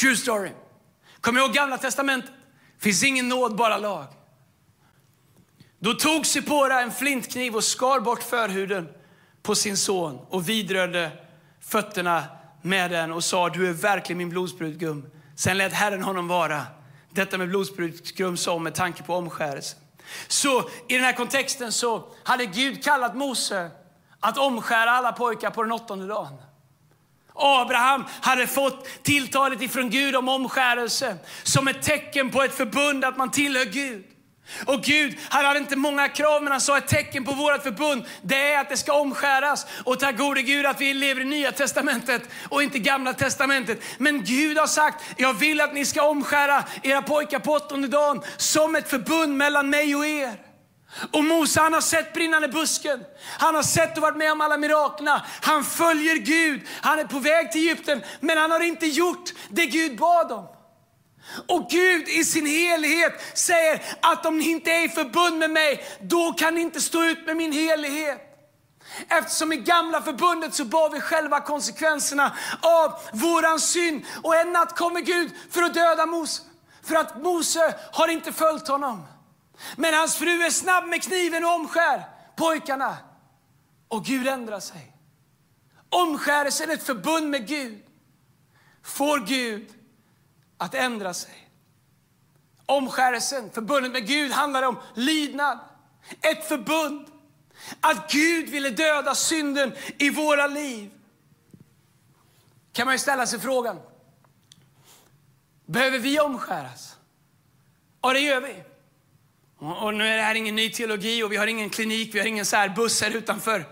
True 0.00 0.16
story. 0.16 0.50
Kom 1.20 1.38
ihåg 1.38 1.52
gamla 1.52 1.78
testamentet? 1.78 2.30
finns 2.78 3.02
ingen 3.02 3.28
nåd, 3.28 3.56
bara 3.56 3.78
lag. 3.78 4.06
Då 5.78 5.94
tog 5.94 6.26
Sipora 6.26 6.80
en 6.80 6.92
flintkniv 6.92 7.56
och 7.56 7.64
skar 7.64 8.00
bort 8.00 8.22
förhuden 8.22 8.88
på 9.42 9.54
sin 9.54 9.76
son 9.76 10.18
och 10.28 10.48
vidrörde 10.48 11.10
fötterna 11.60 12.24
med 12.62 12.90
den 12.90 13.12
och 13.12 13.24
sa, 13.24 13.48
du 13.48 13.68
är 13.68 13.72
verkligen 13.72 14.18
min 14.18 14.30
blodsbrudgum. 14.30 15.10
Sen 15.36 15.58
lät 15.58 15.72
Herren 15.72 16.02
honom 16.02 16.28
vara. 16.28 16.66
Detta 17.10 17.38
med 17.38 17.48
blodsbrudgum 17.48 18.36
sa 18.36 18.58
med 18.58 18.74
tanke 18.74 19.02
på 19.02 19.14
omskärelse. 19.14 19.76
Så 20.28 20.70
i 20.88 20.94
den 20.94 21.04
här 21.04 21.12
kontexten 21.12 21.72
så 21.72 22.04
hade 22.22 22.46
Gud 22.46 22.84
kallat 22.84 23.16
Mose 23.16 23.70
att 24.20 24.38
omskära 24.38 24.90
alla 24.90 25.12
pojkar 25.12 25.50
på 25.50 25.62
den 25.62 25.72
åttonde 25.72 26.06
dagen. 26.06 26.36
Abraham 27.34 28.04
hade 28.20 28.46
fått 28.46 28.88
tilltalet 29.02 29.62
ifrån 29.62 29.90
Gud 29.90 30.16
om 30.16 30.28
omskärelse 30.28 31.16
som 31.42 31.68
ett 31.68 31.82
tecken 31.82 32.30
på 32.30 32.42
ett 32.42 32.54
förbund 32.54 33.04
att 33.04 33.16
man 33.16 33.30
tillhör 33.30 33.64
Gud. 33.64 34.04
Och 34.66 34.82
Gud, 34.82 35.18
han 35.28 35.44
hade 35.44 35.58
inte 35.58 35.76
många 35.76 36.08
krav, 36.08 36.42
men 36.42 36.52
han 36.52 36.60
sa 36.60 36.78
ett 36.78 36.88
tecken 36.88 37.24
på 37.24 37.32
vårt 37.32 37.62
förbund, 37.62 38.04
det 38.22 38.52
är 38.52 38.60
att 38.60 38.68
det 38.68 38.76
ska 38.76 38.92
omskäras. 38.92 39.66
Och 39.84 40.00
tack 40.00 40.18
gode 40.18 40.42
Gud 40.42 40.66
att 40.66 40.80
vi 40.80 40.94
lever 40.94 41.20
i 41.20 41.24
Nya 41.24 41.52
Testamentet 41.52 42.22
och 42.48 42.62
inte 42.62 42.78
Gamla 42.78 43.12
Testamentet. 43.12 43.82
Men 43.98 44.24
Gud 44.24 44.58
har 44.58 44.66
sagt, 44.66 45.04
jag 45.16 45.34
vill 45.34 45.60
att 45.60 45.74
ni 45.74 45.84
ska 45.84 46.02
omskära 46.02 46.64
era 46.82 47.02
pojkar 47.02 47.38
på 47.38 47.52
åttonde 47.52 47.88
dagen 47.88 48.22
som 48.36 48.76
ett 48.76 48.90
förbund 48.90 49.36
mellan 49.36 49.70
mig 49.70 49.96
och 49.96 50.06
er. 50.06 50.36
Och 51.10 51.24
Mose 51.24 51.60
han 51.60 51.74
har 51.74 51.80
sett 51.80 52.12
brinnande 52.12 52.48
busken. 52.48 53.04
Han 53.38 53.54
har 53.54 53.62
sett 53.62 53.96
och 53.96 54.02
varit 54.02 54.16
med 54.16 54.32
om 54.32 54.40
alla 54.40 54.56
miraklerna. 54.56 55.26
Han 55.40 55.64
följer 55.64 56.16
Gud. 56.16 56.60
Han 56.80 56.98
är 56.98 57.04
på 57.04 57.18
väg 57.18 57.52
till 57.52 57.60
Egypten, 57.60 58.02
men 58.20 58.38
han 58.38 58.50
har 58.50 58.60
inte 58.60 58.86
gjort 58.86 59.30
det 59.48 59.66
Gud 59.66 59.98
bad 59.98 60.32
om. 60.32 60.61
Och 61.48 61.70
Gud 61.70 62.08
i 62.08 62.24
sin 62.24 62.46
helighet 62.46 63.38
säger 63.38 63.82
att 64.00 64.26
om 64.26 64.38
ni 64.38 64.50
inte 64.50 64.70
är 64.70 64.84
i 64.84 64.88
förbund 64.88 65.38
med 65.38 65.50
mig, 65.50 65.84
då 66.00 66.32
kan 66.32 66.54
ni 66.54 66.60
inte 66.60 66.80
stå 66.80 67.04
ut 67.04 67.26
med 67.26 67.36
min 67.36 67.52
helighet. 67.52 68.28
Eftersom 69.08 69.52
i 69.52 69.56
gamla 69.56 70.02
förbundet 70.02 70.54
så 70.54 70.64
bar 70.64 70.90
vi 70.90 71.00
själva 71.00 71.40
konsekvenserna 71.40 72.36
av 72.60 73.00
våran 73.12 73.60
synd. 73.60 74.04
Och 74.22 74.36
en 74.36 74.52
natt 74.52 74.76
kommer 74.76 75.00
Gud 75.00 75.32
för 75.50 75.62
att 75.62 75.74
döda 75.74 76.06
Mose. 76.06 76.42
För 76.82 76.94
att 76.94 77.22
Mose 77.22 77.74
har 77.92 78.08
inte 78.08 78.32
följt 78.32 78.68
honom. 78.68 79.06
Men 79.76 79.94
hans 79.94 80.16
fru 80.16 80.42
är 80.42 80.50
snabb 80.50 80.84
med 80.84 81.02
kniven 81.02 81.44
och 81.44 81.54
omskär 81.54 82.02
pojkarna. 82.36 82.96
Och 83.88 84.04
Gud 84.04 84.28
ändrar 84.28 84.60
sig. 84.60 84.96
Omskärelsen 85.88 86.70
är 86.70 86.74
ett 86.74 86.86
förbund 86.86 87.30
med 87.30 87.48
Gud. 87.48 87.82
Får 88.84 89.18
Gud 89.18 89.81
att 90.62 90.74
ändra 90.74 91.14
sig. 91.14 91.48
Omskärelsen, 92.66 93.50
förbundet 93.50 93.92
med 93.92 94.06
Gud, 94.06 94.32
handlar 94.32 94.62
om 94.62 94.78
lydnad. 94.94 95.58
Ett 96.20 96.48
förbund. 96.48 97.06
Att 97.80 98.12
Gud 98.12 98.48
ville 98.48 98.70
döda 98.70 99.14
synden 99.14 99.72
i 99.98 100.10
våra 100.10 100.46
liv. 100.46 100.90
kan 102.72 102.86
man 102.86 102.94
ju 102.94 102.98
ställa 102.98 103.26
sig 103.26 103.40
frågan. 103.40 103.80
Behöver 105.66 105.98
vi 105.98 106.20
omskäras? 106.20 106.96
Ja, 108.02 108.12
det 108.12 108.20
gör 108.20 108.40
vi. 108.40 108.62
Och 109.58 109.94
nu 109.94 110.08
är 110.08 110.16
det 110.16 110.22
här 110.22 110.34
ingen 110.34 110.56
ny 110.56 110.70
teologi 110.70 111.22
och 111.22 111.32
vi 111.32 111.36
har 111.36 111.46
ingen 111.46 111.70
klinik, 111.70 112.14
vi 112.14 112.18
har 112.18 112.26
ingen 112.26 112.46
så 112.46 112.56
här 112.56 112.68
buss 112.68 113.02
här 113.02 113.10
utanför 113.10 113.64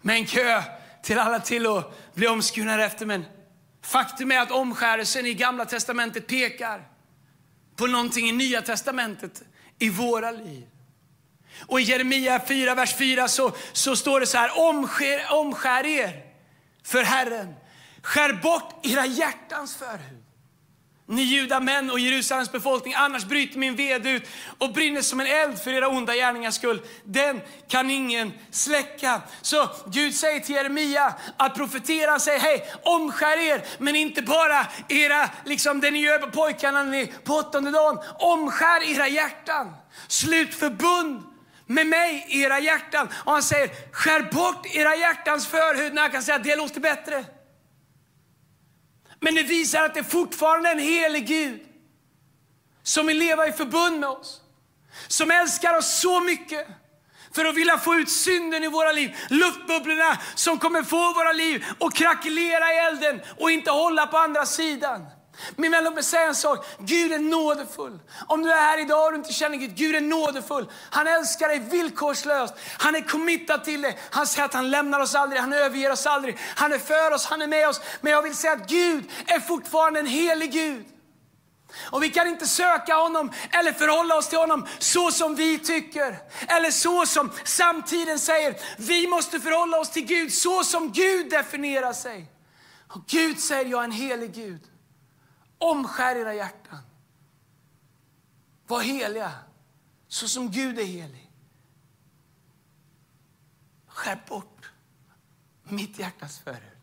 med 0.00 0.16
en 0.16 0.26
kö 0.26 0.62
till 1.02 1.18
alla 1.18 1.40
till 1.40 1.66
att 1.66 2.14
bli 2.14 2.26
omskurna 2.28 2.84
efter. 2.84 3.06
Men 3.06 3.24
Faktum 3.82 4.32
är 4.32 4.38
att 4.38 4.50
omskärelsen 4.50 5.26
i 5.26 5.34
Gamla 5.34 5.64
Testamentet 5.64 6.26
pekar 6.26 6.88
på 7.76 7.86
någonting 7.86 8.28
i 8.28 8.32
Nya 8.32 8.62
Testamentet 8.62 9.42
i 9.78 9.90
våra 9.90 10.30
liv. 10.30 10.66
Och 11.66 11.80
i 11.80 11.82
Jeremia 11.82 12.40
4, 12.46 12.74
vers 12.74 12.94
4 12.94 13.28
så, 13.28 13.52
så 13.72 13.96
står 13.96 14.20
det 14.20 14.26
så 14.26 14.38
här, 14.38 14.68
omskär, 14.68 15.26
omskär 15.30 15.86
er 15.86 16.22
för 16.82 17.02
Herren. 17.02 17.54
Skär 18.02 18.32
bort 18.32 18.86
era 18.86 19.06
hjärtans 19.06 19.76
förhud 19.76 20.19
ni 21.10 21.22
judamän 21.22 21.90
och 21.90 22.00
Jerusalems 22.00 22.52
befolkning, 22.52 22.94
annars 22.94 23.24
bryter 23.24 23.58
min 23.58 23.76
ved 23.76 24.06
ut 24.06 24.22
och 24.58 24.72
brinner 24.72 25.02
som 25.02 25.20
en 25.20 25.26
eld 25.26 25.58
för 25.58 25.70
era 25.70 25.88
onda 25.88 26.14
gärningars 26.14 26.54
skull. 26.54 26.82
Den 27.04 27.40
kan 27.68 27.90
ingen 27.90 28.32
släcka. 28.50 29.22
Så 29.42 29.70
Gud 29.86 30.14
säger 30.14 30.40
till 30.40 30.54
Jeremia 30.54 31.14
att 31.36 31.54
profetera, 31.54 32.10
Han 32.10 32.20
säger 32.20 32.40
hej, 32.40 32.72
omskär 32.82 33.38
er, 33.38 33.64
men 33.78 33.96
inte 33.96 34.22
bara 34.22 34.66
era, 34.88 35.30
liksom 35.44 35.80
det 35.80 35.90
ni 35.90 36.00
gör 36.00 36.18
på 36.18 36.30
pojkarna 36.30 36.82
ni, 36.82 37.12
på 37.24 37.34
åttonde 37.34 37.70
dagen. 37.70 37.98
Omskär 38.18 38.90
era 38.90 39.08
hjärtan. 39.08 39.74
Slut 40.08 40.54
förbund 40.54 41.22
med 41.66 41.86
mig 41.86 42.26
i 42.28 42.42
era 42.42 42.58
hjärtan. 42.58 43.08
Och 43.14 43.32
han 43.32 43.42
säger, 43.42 43.70
skär 43.92 44.22
bort 44.32 44.66
era 44.74 44.96
hjärtans 44.96 45.46
förhud. 45.46 45.94
När 45.94 46.02
han 46.02 46.10
kan 46.10 46.22
säga 46.22 46.36
att 46.36 46.44
det 46.44 46.56
låter 46.56 46.80
bättre. 46.80 47.24
Men 49.20 49.34
det 49.34 49.42
visar 49.42 49.84
att 49.84 49.94
det 49.94 50.04
fortfarande 50.04 50.68
är 50.68 50.72
en 50.72 50.78
helig 50.78 51.26
Gud 51.26 51.60
som 52.82 53.06
vill 53.06 53.18
leva 53.18 53.46
i 53.46 53.52
förbund 53.52 54.00
med 54.00 54.08
oss. 54.08 54.40
Som 55.08 55.30
älskar 55.30 55.76
oss 55.76 56.00
så 56.00 56.20
mycket 56.20 56.66
för 57.34 57.44
att 57.44 57.56
vilja 57.56 57.78
få 57.78 57.94
ut 57.94 58.10
synden 58.10 58.64
i 58.64 58.68
våra 58.68 58.92
liv. 58.92 59.16
Luftbubblorna 59.30 60.18
som 60.34 60.58
kommer 60.58 60.82
få 60.82 61.12
våra 61.12 61.32
liv 61.32 61.64
att 61.80 61.94
krackelera 61.94 62.72
i 62.74 62.76
elden 62.76 63.20
och 63.38 63.50
inte 63.50 63.70
hålla 63.70 64.06
på 64.06 64.18
andra 64.18 64.46
sidan. 64.46 65.06
Min 65.56 65.70
vän, 65.70 65.84
låt 65.84 65.94
mig 65.94 66.02
säga 66.02 66.22
en 66.26 66.34
sak. 66.34 66.66
Gud 66.78 67.12
är 67.12 67.18
nådefull. 67.18 68.00
Om 68.26 68.42
du 68.42 68.52
är 68.52 68.56
här 68.56 68.80
idag 68.80 69.06
och 69.06 69.12
du 69.12 69.18
inte 69.18 69.32
känner 69.32 69.56
Gud, 69.56 69.74
Gud 69.74 69.94
är 69.94 70.00
nådefull. 70.00 70.70
Han 70.90 71.06
älskar 71.06 71.48
dig 71.48 71.58
villkorslöst. 71.58 72.54
Han 72.78 72.94
är 72.94 73.00
committad 73.00 73.64
till 73.64 73.82
dig. 73.82 73.98
Han 74.10 74.26
säger 74.26 74.44
att 74.44 74.54
han 74.54 74.70
lämnar 74.70 75.00
oss 75.00 75.14
aldrig, 75.14 75.40
han 75.40 75.52
överger 75.52 75.92
oss 75.92 76.06
aldrig. 76.06 76.38
Han 76.56 76.72
är 76.72 76.78
för 76.78 77.14
oss, 77.14 77.26
han 77.26 77.42
är 77.42 77.46
med 77.46 77.68
oss. 77.68 77.80
Men 78.00 78.12
jag 78.12 78.22
vill 78.22 78.34
säga 78.34 78.52
att 78.52 78.68
Gud 78.68 79.04
är 79.26 79.40
fortfarande 79.40 80.00
en 80.00 80.06
helig 80.06 80.52
Gud. 80.52 80.84
Och 81.90 82.02
vi 82.02 82.10
kan 82.10 82.26
inte 82.26 82.46
söka 82.46 82.94
honom 82.94 83.32
eller 83.50 83.72
förhålla 83.72 84.16
oss 84.16 84.28
till 84.28 84.38
honom 84.38 84.66
så 84.78 85.10
som 85.10 85.34
vi 85.34 85.58
tycker. 85.58 86.18
Eller 86.48 86.70
så 86.70 87.06
som 87.06 87.32
samtiden 87.44 88.18
säger. 88.18 88.56
Vi 88.78 89.06
måste 89.06 89.40
förhålla 89.40 89.80
oss 89.80 89.90
till 89.90 90.04
Gud 90.04 90.32
så 90.32 90.64
som 90.64 90.92
Gud 90.92 91.30
definierar 91.30 91.92
sig. 91.92 92.26
Och 92.88 93.06
Gud 93.06 93.40
säger, 93.40 93.70
jag 93.70 93.80
är 93.80 93.84
en 93.84 93.92
helig 93.92 94.34
Gud. 94.34 94.60
Omskär 95.60 96.16
era 96.16 96.34
hjärtan. 96.34 96.78
Var 98.66 98.82
heliga, 98.82 99.32
så 100.08 100.28
som 100.28 100.50
Gud 100.50 100.78
är 100.78 100.84
helig. 100.84 101.30
Skär 103.86 104.24
bort 104.28 104.72
mitt 105.64 105.98
hjärtas 105.98 106.38
förhud. 106.38 106.78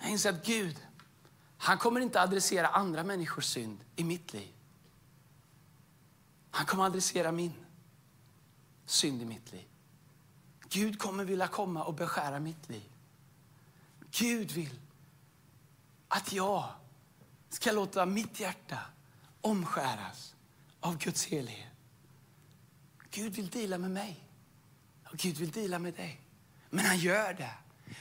Jag 0.00 0.10
inser 0.10 0.30
att 0.32 0.46
Gud, 0.46 0.86
han 1.58 1.78
kommer 1.78 2.00
inte 2.00 2.20
adressera 2.20 2.68
andra 2.68 3.04
människors 3.04 3.44
synd 3.44 3.84
i 3.96 4.04
mitt 4.04 4.32
liv. 4.32 4.54
Han 6.50 6.66
kommer 6.66 6.84
adressera 6.84 7.32
min 7.32 7.52
synd 8.86 9.22
i 9.22 9.24
mitt 9.24 9.52
liv. 9.52 9.66
Gud 10.68 10.98
kommer 10.98 11.24
vilja 11.24 11.48
komma 11.48 11.84
och 11.84 11.94
beskära 11.94 12.40
mitt 12.40 12.68
liv. 12.68 12.92
Gud 14.10 14.50
vill 14.50 14.80
att 16.14 16.32
jag 16.32 16.64
ska 17.50 17.72
låta 17.72 18.06
mitt 18.06 18.40
hjärta 18.40 18.78
omskäras 19.40 20.34
av 20.80 20.98
Guds 20.98 21.26
helighet. 21.26 21.72
Gud 23.10 23.32
vill 23.32 23.48
dela 23.48 23.78
med 23.78 23.90
mig 23.90 24.28
och 25.10 25.16
Gud 25.16 25.36
vill 25.36 25.50
dela 25.50 25.78
med 25.78 25.94
dig. 25.94 26.20
Men 26.70 26.84
han 26.84 26.98
gör 26.98 27.34
det 27.34 27.50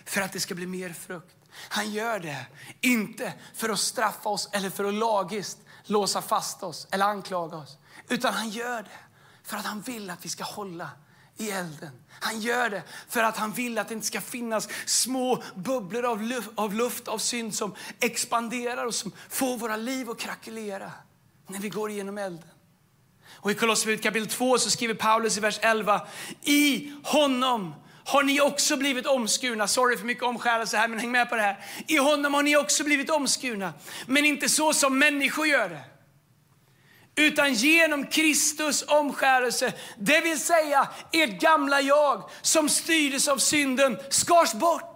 för 0.05 0.21
att 0.21 0.33
det 0.33 0.39
ska 0.39 0.55
bli 0.55 0.65
mer 0.67 0.93
frukt. 0.93 1.35
Han 1.51 1.91
gör 1.91 2.19
det 2.19 2.45
inte 2.81 3.33
för 3.53 3.69
att 3.69 3.79
straffa 3.79 4.29
oss 4.29 4.49
eller 4.51 4.69
för 4.69 4.83
att 4.83 4.93
lagiskt 4.93 5.59
låsa 5.83 6.21
fast 6.21 6.63
oss 6.63 6.87
eller 6.91 7.05
anklaga 7.05 7.57
oss. 7.57 7.77
Utan 8.09 8.33
han 8.33 8.49
gör 8.49 8.83
det 8.83 8.99
för 9.43 9.57
att 9.57 9.65
han 9.65 9.81
vill 9.81 10.09
att 10.09 10.25
vi 10.25 10.29
ska 10.29 10.43
hålla 10.43 10.89
i 11.41 11.51
elden. 11.51 11.89
Han 12.09 12.39
gör 12.39 12.69
det 12.69 12.83
för 13.09 13.23
att 13.23 13.37
han 13.37 13.51
vill 13.51 13.77
att 13.77 13.87
det 13.87 13.93
inte 13.93 14.07
ska 14.07 14.21
finnas 14.21 14.69
små 14.85 15.43
bubblor 15.55 16.05
av 16.05 16.21
luft, 16.21 16.49
av, 16.55 16.73
luft, 16.73 17.07
av 17.07 17.17
synd 17.17 17.55
som 17.55 17.75
expanderar 17.99 18.85
och 18.85 18.95
som 18.95 19.11
får 19.29 19.57
våra 19.57 19.75
liv 19.75 20.09
att 20.09 20.19
krackelera 20.19 20.91
när 21.47 21.59
vi 21.59 21.69
går 21.69 21.91
igenom 21.91 22.17
elden. 22.17 22.49
Och 23.33 23.51
I 23.51 23.55
Kolosserbrevet 23.55 24.03
kapitel 24.03 24.27
2 24.27 24.57
så 24.57 24.69
skriver 24.69 24.93
Paulus 24.93 25.37
i 25.37 25.39
vers 25.39 25.59
11, 25.61 26.07
i 26.43 26.93
honom 27.03 27.75
har 28.05 28.23
ni 28.23 28.41
också 28.41 28.77
blivit 28.77 29.05
omskurna. 29.05 29.67
Sorry 29.67 29.97
för 29.97 30.05
mycket 30.05 30.23
omskärelse 30.23 30.77
här, 30.77 30.87
men 30.87 30.99
häng 30.99 31.11
med 31.11 31.29
på 31.29 31.35
det 31.35 31.41
här. 31.41 31.65
I 31.87 31.97
honom 31.97 32.33
har 32.33 32.43
ni 32.43 32.57
också 32.57 32.83
blivit 32.83 33.09
omskurna, 33.09 33.73
men 34.07 34.25
inte 34.25 34.49
så 34.49 34.73
som 34.73 34.99
människor 34.99 35.47
gör 35.47 35.69
det 35.69 35.81
utan 37.15 37.53
genom 37.53 38.07
Kristus 38.07 38.83
omskärelse. 38.87 39.73
Det 39.97 40.21
vill 40.21 40.39
säga, 40.39 40.87
ert 41.11 41.41
gamla 41.41 41.81
jag 41.81 42.29
som 42.41 42.69
styrdes 42.69 43.27
av 43.27 43.37
synden 43.37 43.97
skars 44.09 44.53
bort. 44.53 44.90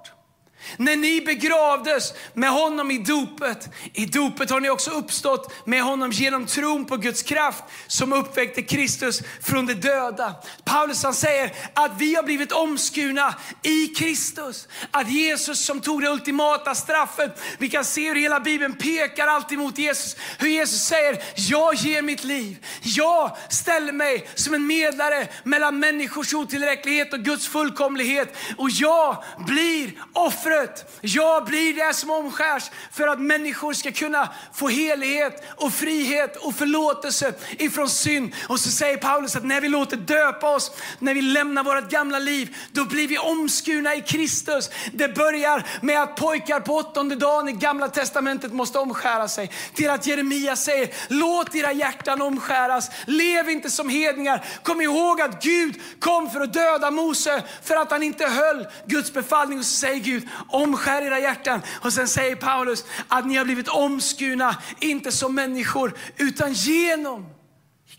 När 0.78 0.96
ni 0.96 1.22
begravdes 1.22 2.14
med 2.34 2.50
honom 2.50 2.92
i 2.92 2.98
dopet, 2.98 3.70
i 3.94 4.06
dopet 4.06 4.50
har 4.50 4.60
ni 4.60 4.70
också 4.70 4.92
uppstått 4.92 5.54
med 5.66 5.84
honom 5.84 6.12
genom 6.12 6.46
tron 6.46 6.86
på 6.86 6.98
Guds 6.98 7.24
kraft 7.24 7.64
som 7.88 8.14
uppväckte 8.14 8.62
Kristus 8.62 9.22
från 9.42 9.66
de 9.66 9.74
döda. 9.74 10.36
Paulus 10.66 11.04
han 11.04 11.14
säger 11.14 11.54
att 11.74 11.92
vi 11.98 12.16
har 12.16 12.24
blivit 12.24 12.52
omskurna 12.52 13.36
i 13.64 13.88
Kristus. 13.88 14.68
Att 14.92 15.12
Jesus 15.12 15.66
som 15.66 15.82
tog 15.82 16.02
det 16.02 16.10
ultimata 16.10 16.76
straffet, 16.76 17.42
vi 17.58 17.70
kan 17.70 17.86
se 17.86 18.08
hur 18.08 18.16
hela 18.16 18.40
Bibeln 18.40 18.74
pekar 18.74 19.28
alltid 19.28 19.58
mot 19.58 19.78
Jesus. 19.78 20.16
Hur 20.40 20.48
Jesus 20.48 20.82
säger, 20.82 21.24
jag 21.36 21.76
ger 21.76 22.02
mitt 22.02 22.24
liv. 22.24 22.66
Jag 22.82 23.38
ställer 23.50 23.92
mig 23.92 24.28
som 24.36 24.54
en 24.54 24.68
medlare 24.68 25.28
mellan 25.44 25.80
människors 25.80 26.34
otillräcklighet 26.34 27.14
och 27.14 27.20
Guds 27.20 27.48
fullkomlighet. 27.48 28.36
Och 28.58 28.70
jag 28.70 29.24
blir 29.48 29.92
offret 30.14 30.55
offret. 30.56 31.02
Jag 31.02 31.46
blir 31.46 31.74
det 31.74 31.94
som 31.94 32.10
omskärs 32.10 32.72
för 32.92 33.08
att 33.08 33.22
människor 33.22 33.74
ska 33.74 33.92
kunna 33.92 34.30
få 34.54 34.68
helighet 34.68 35.44
och 35.56 35.74
frihet 35.74 36.36
och 36.38 36.56
förlåtelse 36.56 37.34
ifrån 37.58 37.90
synd. 37.90 38.34
Och 38.48 38.60
så 38.60 38.70
säger 38.70 38.98
Paulus 38.98 39.36
att 39.36 39.46
när 39.46 39.62
vi 39.62 39.70
låter 39.70 39.98
döpa 39.98 40.56
oss, 40.56 40.72
när 41.00 41.14
vi 41.14 41.22
lämnar 41.22 41.64
vårt 41.64 41.90
gamla 41.90 42.20
liv, 42.20 42.56
då 42.72 42.86
blir 42.86 43.08
vi 43.08 43.18
omskurna 43.18 43.96
i 43.96 44.02
Kristus. 44.02 44.70
Det 44.94 45.16
börjar 45.16 45.64
med 45.82 46.02
att 46.02 46.16
pojkar 46.16 46.60
på 46.60 46.76
åttonde 46.76 47.16
dagen 47.16 47.50
i 47.50 47.52
gamla 47.52 47.88
testamentet 47.88 48.54
måste 48.54 48.80
omskära 48.80 49.28
sig. 49.28 49.52
Till 49.74 49.90
att 49.90 50.08
Jeremia 50.08 50.56
säger, 50.56 50.90
låt 51.08 51.56
era 51.56 51.72
hjärtan 51.72 52.22
omskäras. 52.22 52.92
Lev 53.06 53.50
inte 53.50 53.70
som 53.70 53.90
hedningar. 53.90 54.46
Kom 54.64 54.82
ihåg 54.82 55.22
att 55.22 55.44
Gud 55.44 55.82
kom 56.00 56.30
för 56.30 56.42
att 56.42 56.54
döda 56.54 56.92
Mose 56.92 57.44
för 57.64 57.76
att 57.76 57.92
han 57.92 58.04
inte 58.04 58.26
höll 58.26 58.68
Guds 58.86 59.14
befallning. 59.14 59.60
Och 59.60 59.66
så 59.66 59.76
säger 59.76 60.00
Gud, 60.00 60.28
omskär 60.48 61.02
era 61.02 61.20
hjärtan. 61.20 61.62
Och 61.82 61.94
sen 61.94 62.08
säger 62.08 62.36
Paulus 62.36 62.86
att 63.08 63.28
ni 63.28 63.36
har 63.36 63.46
blivit 63.46 63.68
omskurna, 63.68 64.58
inte 64.80 65.12
som 65.12 65.36
människor, 65.36 65.98
utan 66.18 66.54
genom 66.54 67.30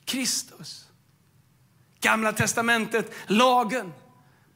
Kristus. 0.05 0.87
Gamla 2.01 2.33
testamentet, 2.33 3.13
lagen. 3.27 3.93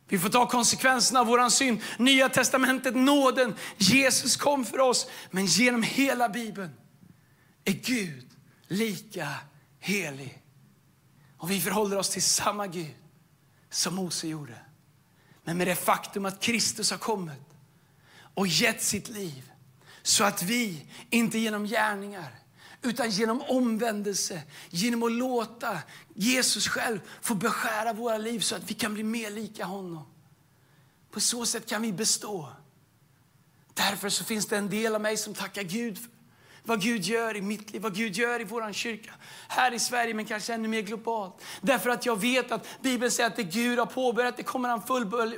Vi 0.09 0.18
får 0.18 0.29
ta 0.29 0.48
konsekvenserna 0.48 1.20
av 1.20 1.26
vår 1.26 1.48
synd. 1.48 1.81
Nya 1.98 2.29
testamentet, 2.29 2.96
nåden. 2.96 3.55
Jesus 3.76 4.37
kom 4.37 4.64
för 4.64 4.81
oss. 4.81 5.07
Men 5.31 5.46
genom 5.46 5.83
hela 5.83 6.29
Bibeln 6.29 6.70
är 7.64 7.72
Gud 7.72 8.31
lika 8.68 9.29
helig. 9.81 10.42
Och 11.38 11.50
vi 11.50 11.61
förhåller 11.61 11.96
oss 11.96 12.09
till 12.09 12.22
samma 12.22 12.66
Gud 12.66 12.94
som 13.70 13.94
Mose 13.94 14.29
gjorde. 14.29 14.59
Men 15.44 15.59
med 15.59 15.66
det 15.66 15.74
faktum 15.74 16.26
att 16.26 16.40
Kristus 16.40 16.90
har 16.90 16.98
kommit 16.98 17.49
och 18.34 18.46
gett 18.46 18.82
sitt 18.82 19.08
liv 19.08 19.50
så 20.02 20.24
att 20.24 20.42
vi, 20.42 20.86
inte 21.10 21.38
genom 21.38 21.64
gärningar, 21.64 22.34
utan 22.82 23.10
genom 23.10 23.42
omvändelse, 23.42 24.42
genom 24.70 25.02
att 25.02 25.12
låta 25.12 25.78
Jesus 26.14 26.68
själv 26.68 27.00
få 27.20 27.34
beskära 27.34 27.92
våra 27.92 28.18
liv 28.18 28.40
så 28.40 28.56
att 28.56 28.70
vi 28.70 28.74
kan 28.74 28.94
bli 28.94 29.02
mer 29.02 29.30
lika 29.30 29.64
honom. 29.64 30.06
På 31.10 31.20
så 31.20 31.46
sätt 31.46 31.68
kan 31.68 31.82
vi 31.82 31.92
bestå. 31.92 32.48
Därför 33.74 34.08
så 34.08 34.24
finns 34.24 34.46
det 34.46 34.56
en 34.56 34.70
del 34.70 34.94
av 34.94 35.00
mig 35.00 35.16
som 35.16 35.34
tackar 35.34 35.62
Gud 35.62 35.98
för 35.98 36.10
vad 36.64 36.83
Gud 36.83 37.05
gör 37.05 37.37
i 37.37 37.40
mitt 37.40 37.73
liv, 37.73 37.83
vad 37.83 37.94
Gud 37.94 38.16
gör 38.16 38.40
i 38.40 38.44
vår 38.44 38.73
kyrka. 38.73 39.11
Här 39.49 39.75
i 39.75 39.79
Sverige, 39.79 40.14
men 40.14 40.25
kanske 40.25 40.55
ännu 40.55 40.68
mer 40.68 40.81
globalt. 40.81 41.44
Därför 41.61 41.90
att 41.90 42.07
jag 42.07 42.20
vet 42.20 42.53
att 42.53 42.66
Bibeln 42.83 43.11
säger 43.11 43.31
att 43.31 43.37
det 43.37 43.42
Gud 43.42 43.79
har 43.79 43.87
påbörjat, 43.87 44.37
det 44.37 44.42
kommer 44.42 44.68
han 44.68 44.83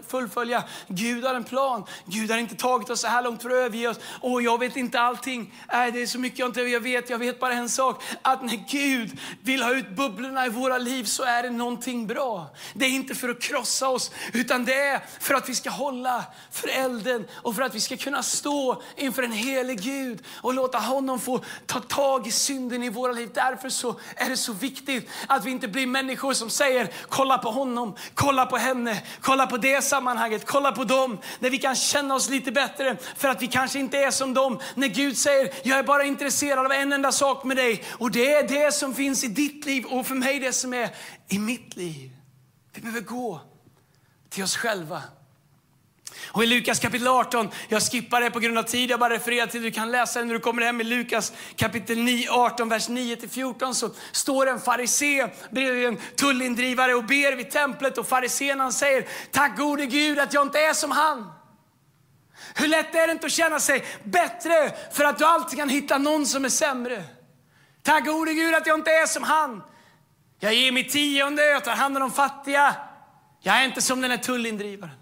fullfölja. 0.06 0.64
Gud 0.88 1.24
har 1.24 1.34
en 1.34 1.44
plan. 1.44 1.84
Gud 2.06 2.30
har 2.30 2.38
inte 2.38 2.54
tagit 2.54 2.90
oss 2.90 3.00
så 3.00 3.06
här 3.06 3.22
långt 3.22 3.42
för 3.42 3.50
att 3.50 3.56
överge 3.56 3.88
oss. 3.88 4.00
Och 4.20 4.42
jag 4.42 4.58
vet 4.58 4.76
inte 4.76 5.00
allting. 5.00 5.54
Nej, 5.72 5.92
det 5.92 6.02
är 6.02 6.06
så 6.06 6.18
mycket 6.18 6.38
jag 6.38 6.48
inte 6.48 6.60
jag 6.60 6.80
vet. 6.80 7.10
Jag 7.10 7.18
vet 7.18 7.40
bara 7.40 7.52
en 7.52 7.68
sak. 7.68 8.02
Att 8.22 8.42
när 8.42 8.64
Gud 8.70 9.18
vill 9.42 9.62
ha 9.62 9.74
ut 9.74 9.90
bubblorna 9.90 10.46
i 10.46 10.48
våra 10.48 10.78
liv 10.78 11.04
så 11.04 11.22
är 11.22 11.42
det 11.42 11.50
någonting 11.50 12.06
bra. 12.06 12.46
Det 12.74 12.84
är 12.84 12.90
inte 12.90 13.14
för 13.14 13.28
att 13.28 13.42
krossa 13.42 13.88
oss, 13.88 14.10
utan 14.32 14.64
det 14.64 14.74
är 14.74 15.00
för 15.20 15.34
att 15.34 15.48
vi 15.48 15.54
ska 15.54 15.70
hålla 15.70 16.24
för 16.50 16.68
elden 16.68 17.26
och 17.32 17.54
för 17.56 17.62
att 17.62 17.74
vi 17.74 17.80
ska 17.80 17.96
kunna 17.96 18.22
stå 18.22 18.82
inför 18.96 19.22
en 19.22 19.32
helig 19.32 19.80
Gud 19.80 20.24
och 20.42 20.54
låta 20.54 20.78
honom 20.78 21.11
få 21.20 21.40
ta 21.66 21.80
tag 21.80 22.26
i 22.26 22.30
synden 22.30 22.82
i 22.82 22.88
våra 22.88 23.12
liv. 23.12 23.30
Därför 23.34 23.68
så 23.68 24.00
är 24.16 24.28
det 24.28 24.36
så 24.36 24.52
viktigt 24.52 25.08
att 25.26 25.44
vi 25.44 25.50
inte 25.50 25.68
blir 25.68 25.86
människor 25.86 26.32
som 26.32 26.50
säger 26.50 26.92
kolla 27.08 27.38
på 27.38 27.50
honom, 27.50 27.96
kolla 28.14 28.46
på 28.46 28.56
henne, 28.56 29.02
kolla 29.20 29.46
på 29.46 29.56
det 29.56 29.82
sammanhanget, 29.82 30.46
kolla 30.46 30.72
på 30.72 30.84
dem. 30.84 31.18
När 31.38 31.50
vi 31.50 31.58
kan 31.58 31.74
känna 31.74 32.14
oss 32.14 32.28
lite 32.28 32.52
bättre 32.52 32.96
för 33.16 33.28
att 33.28 33.42
vi 33.42 33.46
kanske 33.46 33.78
inte 33.78 33.98
är 33.98 34.10
som 34.10 34.34
dem. 34.34 34.60
När 34.74 34.88
Gud 34.88 35.18
säger 35.18 35.54
jag 35.62 35.78
är 35.78 35.82
bara 35.82 36.04
intresserad 36.04 36.66
av 36.66 36.72
en 36.72 36.92
enda 36.92 37.12
sak 37.12 37.44
med 37.44 37.56
dig 37.56 37.84
och 37.90 38.10
det 38.10 38.32
är 38.32 38.48
det 38.48 38.74
som 38.74 38.94
finns 38.94 39.24
i 39.24 39.28
ditt 39.28 39.64
liv 39.64 39.84
och 39.84 40.06
för 40.06 40.14
mig 40.14 40.38
det 40.40 40.52
som 40.52 40.74
är 40.74 40.90
i 41.28 41.38
mitt 41.38 41.76
liv. 41.76 42.10
Vi 42.74 42.80
behöver 42.80 43.00
gå 43.00 43.40
till 44.30 44.44
oss 44.44 44.56
själva. 44.56 45.02
Och 46.28 46.44
i 46.44 46.46
Lukas 46.46 46.80
kapitel 46.80 47.08
18, 47.08 47.50
jag 47.68 47.82
skippar 47.82 48.20
det 48.20 48.30
på 48.30 48.40
grund 48.40 48.58
av 48.58 48.62
tid, 48.62 48.90
jag 48.90 49.00
bara 49.00 49.14
refererar 49.14 49.46
till, 49.46 49.62
du 49.62 49.70
kan 49.70 49.90
läsa 49.90 50.18
det 50.18 50.24
när 50.24 50.34
du 50.34 50.40
kommer 50.40 50.62
hem 50.62 50.80
i 50.80 50.84
Lukas 50.84 51.32
kapitel 51.56 51.98
9, 51.98 52.30
18, 52.30 52.68
vers 52.68 52.88
9-14 52.88 53.72
så 53.72 53.90
står 54.12 54.46
en 54.46 54.60
farisé 54.60 55.28
bredvid 55.50 55.86
en 55.86 55.98
tullindrivare 56.16 56.94
och 56.94 57.04
ber 57.04 57.36
vid 57.36 57.50
templet 57.50 57.98
och 57.98 58.08
farisén 58.08 58.60
han 58.60 58.72
säger, 58.72 59.06
tack 59.30 59.56
gode 59.56 59.86
Gud 59.86 60.18
att 60.18 60.34
jag 60.34 60.46
inte 60.46 60.60
är 60.60 60.74
som 60.74 60.90
han. 60.90 61.32
Hur 62.54 62.68
lätt 62.68 62.94
är 62.94 63.06
det 63.06 63.12
inte 63.12 63.26
att 63.26 63.32
känna 63.32 63.60
sig 63.60 63.84
bättre 64.04 64.72
för 64.92 65.04
att 65.04 65.18
du 65.18 65.24
alltid 65.24 65.58
kan 65.58 65.68
hitta 65.68 65.98
någon 65.98 66.26
som 66.26 66.44
är 66.44 66.48
sämre? 66.48 67.04
Tack 67.82 68.06
gode 68.06 68.32
Gud 68.32 68.54
att 68.54 68.66
jag 68.66 68.78
inte 68.78 68.90
är 68.90 69.06
som 69.06 69.22
han. 69.22 69.62
Jag 70.40 70.54
ger 70.54 70.72
mitt 70.72 70.92
tionde, 70.92 71.46
jag 71.46 71.64
tar 71.64 71.72
hand 71.72 71.96
om 71.96 72.00
de 72.00 72.12
fattiga. 72.12 72.74
Jag 73.40 73.60
är 73.60 73.64
inte 73.64 73.82
som 73.82 74.00
den 74.00 74.10
här 74.10 74.18
tullindrivaren. 74.18 75.01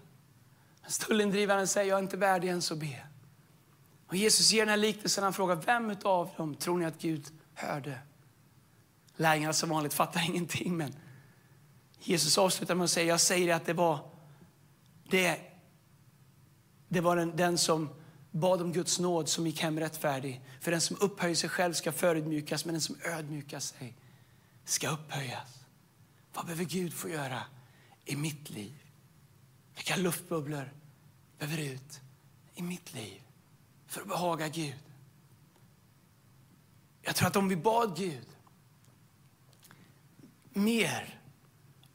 Tullindrivaren 0.97 1.67
säger, 1.67 1.89
jag 1.89 1.97
är 1.97 2.03
inte 2.03 2.17
värdig 2.17 2.47
ens 2.47 2.71
att 2.71 2.77
be. 2.77 3.07
Och 4.07 4.15
Jesus 4.15 4.51
ger 4.51 4.61
den 4.61 4.69
här 4.69 4.77
liknelsen, 4.77 5.23
han 5.23 5.33
frågar, 5.33 5.55
vem 5.55 5.95
av 6.03 6.29
dem 6.37 6.55
tror 6.55 6.77
ni 6.77 6.85
att 6.85 7.01
Gud 7.01 7.25
hörde? 7.53 7.99
Lärjungarna 9.15 9.53
som 9.53 9.69
vanligt 9.69 9.93
fattar 9.93 10.25
ingenting, 10.29 10.77
men 10.77 10.95
Jesus 11.99 12.37
avslutar 12.37 12.75
med 12.75 12.83
att 12.83 12.89
säga, 12.89 13.07
jag 13.07 13.21
säger 13.21 13.55
att 13.55 13.65
det 13.65 13.73
var 13.73 13.99
det, 15.09 15.39
det 16.87 17.01
var 17.01 17.15
den, 17.15 17.35
den 17.35 17.57
som 17.57 17.89
bad 18.31 18.61
om 18.61 18.71
Guds 18.71 18.99
nåd 18.99 19.29
som 19.29 19.47
gick 19.47 19.61
hem 19.61 19.79
rättfärdig. 19.79 20.41
För 20.61 20.71
den 20.71 20.81
som 20.81 20.97
upphöjer 20.99 21.35
sig 21.35 21.49
själv 21.49 21.73
ska 21.73 21.91
förödmjukas, 21.91 22.65
men 22.65 22.73
den 22.73 22.81
som 22.81 22.95
ödmjukar 23.05 23.59
sig 23.59 23.97
ska 24.65 24.89
upphöjas. 24.89 25.65
Vad 26.33 26.45
behöver 26.45 26.63
Gud 26.63 26.93
få 26.93 27.09
göra 27.09 27.43
i 28.05 28.15
mitt 28.15 28.49
liv? 28.49 28.73
Vilka 29.75 29.95
luftbubblor 29.95 30.71
behöver 31.41 31.63
ut 31.73 32.01
i 32.53 32.61
mitt 32.61 32.93
liv 32.93 33.21
för 33.87 34.01
att 34.01 34.07
behaga 34.07 34.47
Gud? 34.47 34.83
Jag 37.01 37.15
tror 37.15 37.27
att 37.27 37.35
om 37.35 37.49
vi 37.49 37.55
bad 37.55 37.97
Gud 37.97 38.27
mer 40.49 41.19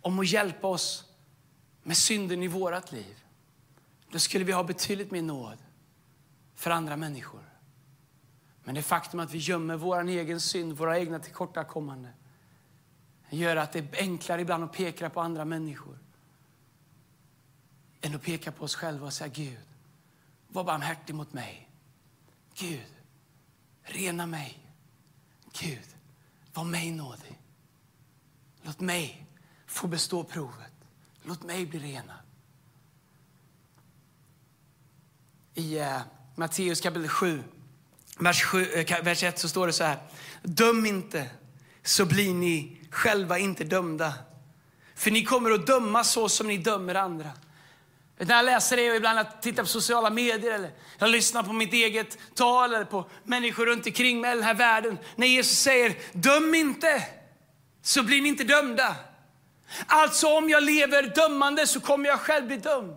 om 0.00 0.18
att 0.18 0.26
hjälpa 0.26 0.66
oss 0.66 1.04
med 1.82 1.96
synden 1.96 2.42
i 2.42 2.48
vårt 2.48 2.92
liv, 2.92 3.24
då 4.10 4.18
skulle 4.18 4.44
vi 4.44 4.52
ha 4.52 4.64
betydligt 4.64 5.10
mer 5.10 5.22
nåd 5.22 5.58
för 6.54 6.70
andra 6.70 6.96
människor. 6.96 7.50
Men 8.64 8.74
det 8.74 8.82
faktum 8.82 9.20
att 9.20 9.34
vi 9.34 9.38
gömmer 9.38 9.76
vår 9.76 10.08
egen 10.08 10.40
synd, 10.40 10.72
våra 10.72 10.98
egna 10.98 11.18
tillkortakommanden, 11.18 12.12
gör 13.30 13.56
att 13.56 13.72
det 13.72 13.78
är 13.78 14.02
enklare 14.02 14.40
ibland 14.40 14.64
att 14.64 14.72
peka 14.72 15.10
på 15.10 15.20
andra 15.20 15.44
människor 15.44 15.98
än 18.00 18.14
att 18.14 18.22
peka 18.22 18.52
på 18.52 18.64
oss 18.64 18.74
själva 18.74 19.06
och 19.06 19.12
säga 19.12 19.28
Gud, 19.28 19.58
var 20.48 20.64
barmhärtig 20.64 21.14
mot 21.14 21.32
mig. 21.32 21.68
Gud, 22.54 22.94
rena 23.82 24.26
mig. 24.26 24.58
Gud, 25.60 25.96
var 26.54 26.64
mig 26.64 26.90
nådig. 26.90 27.40
Låt 28.62 28.80
mig 28.80 29.26
få 29.66 29.86
bestå 29.86 30.24
provet. 30.24 30.72
Låt 31.22 31.42
mig 31.42 31.66
bli 31.66 31.78
renad. 31.78 32.16
I 35.54 35.80
uh, 35.80 36.00
Matteus 36.34 36.80
kapitel 36.80 37.08
7, 37.08 37.42
vers, 38.18 38.44
7, 38.44 38.58
uh, 38.58 38.78
eh, 38.78 39.02
vers 39.04 39.22
1 39.22 39.38
så 39.38 39.48
står 39.48 39.66
det 39.66 39.72
så 39.72 39.84
här. 39.84 39.98
Döm 40.42 40.86
inte, 40.86 41.30
så 41.82 42.06
blir 42.06 42.34
ni 42.34 42.78
själva 42.90 43.38
inte 43.38 43.64
dömda. 43.64 44.14
För 44.94 45.10
ni 45.10 45.24
kommer 45.24 45.50
att 45.50 45.66
döma 45.66 46.04
så 46.04 46.28
som 46.28 46.46
ni 46.46 46.58
dömer 46.58 46.94
andra. 46.94 47.30
När 48.18 48.36
jag 48.36 48.44
läser 48.44 48.76
det 48.76 48.90
och 48.90 48.96
ibland 48.96 49.18
jag 49.18 49.42
tittar 49.42 49.62
på 49.62 49.68
sociala 49.68 50.10
medier 50.10 50.52
eller 50.52 50.70
jag 50.98 51.10
lyssnar 51.10 51.42
på 51.42 51.52
mitt 51.52 51.72
eget 51.72 52.18
tal 52.34 52.74
eller 52.74 52.84
på 52.84 53.10
människor 53.24 53.66
runt 53.66 53.86
omkring 53.86 54.20
mig 54.20 54.32
i 54.32 54.34
den 54.34 54.44
här 54.44 54.54
världen. 54.54 54.98
När 55.16 55.26
Jesus 55.26 55.58
säger 55.58 55.94
döm 56.12 56.54
inte 56.54 57.02
så 57.82 58.02
blir 58.02 58.22
ni 58.22 58.28
inte 58.28 58.44
dömda. 58.44 58.96
Alltså 59.86 60.26
om 60.26 60.50
jag 60.50 60.62
lever 60.62 61.02
dömande 61.02 61.66
så 61.66 61.80
kommer 61.80 62.08
jag 62.08 62.20
själv 62.20 62.46
bli 62.46 62.56
dömd. 62.56 62.96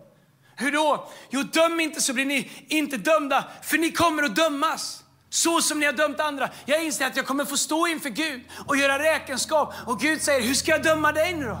Hur 0.56 0.72
då? 0.72 1.10
Jo, 1.30 1.42
döm 1.42 1.80
inte 1.80 2.00
så 2.00 2.12
blir 2.12 2.24
ni 2.24 2.50
inte 2.68 2.96
dömda, 2.96 3.44
för 3.62 3.78
ni 3.78 3.92
kommer 3.92 4.22
att 4.22 4.36
dömas. 4.36 5.04
Så 5.30 5.60
som 5.60 5.80
ni 5.80 5.86
har 5.86 5.92
dömt 5.92 6.20
andra. 6.20 6.48
Jag 6.64 6.84
inser 6.84 7.06
att 7.06 7.16
jag 7.16 7.26
kommer 7.26 7.44
få 7.44 7.56
stå 7.56 7.86
inför 7.86 8.08
Gud 8.08 8.42
och 8.66 8.76
göra 8.76 8.98
räkenskap. 8.98 9.74
Och 9.86 10.00
Gud 10.00 10.22
säger, 10.22 10.40
hur 10.40 10.54
ska 10.54 10.70
jag 10.70 10.82
döma 10.82 11.12
dig 11.12 11.34
nu 11.34 11.44
då? 11.44 11.58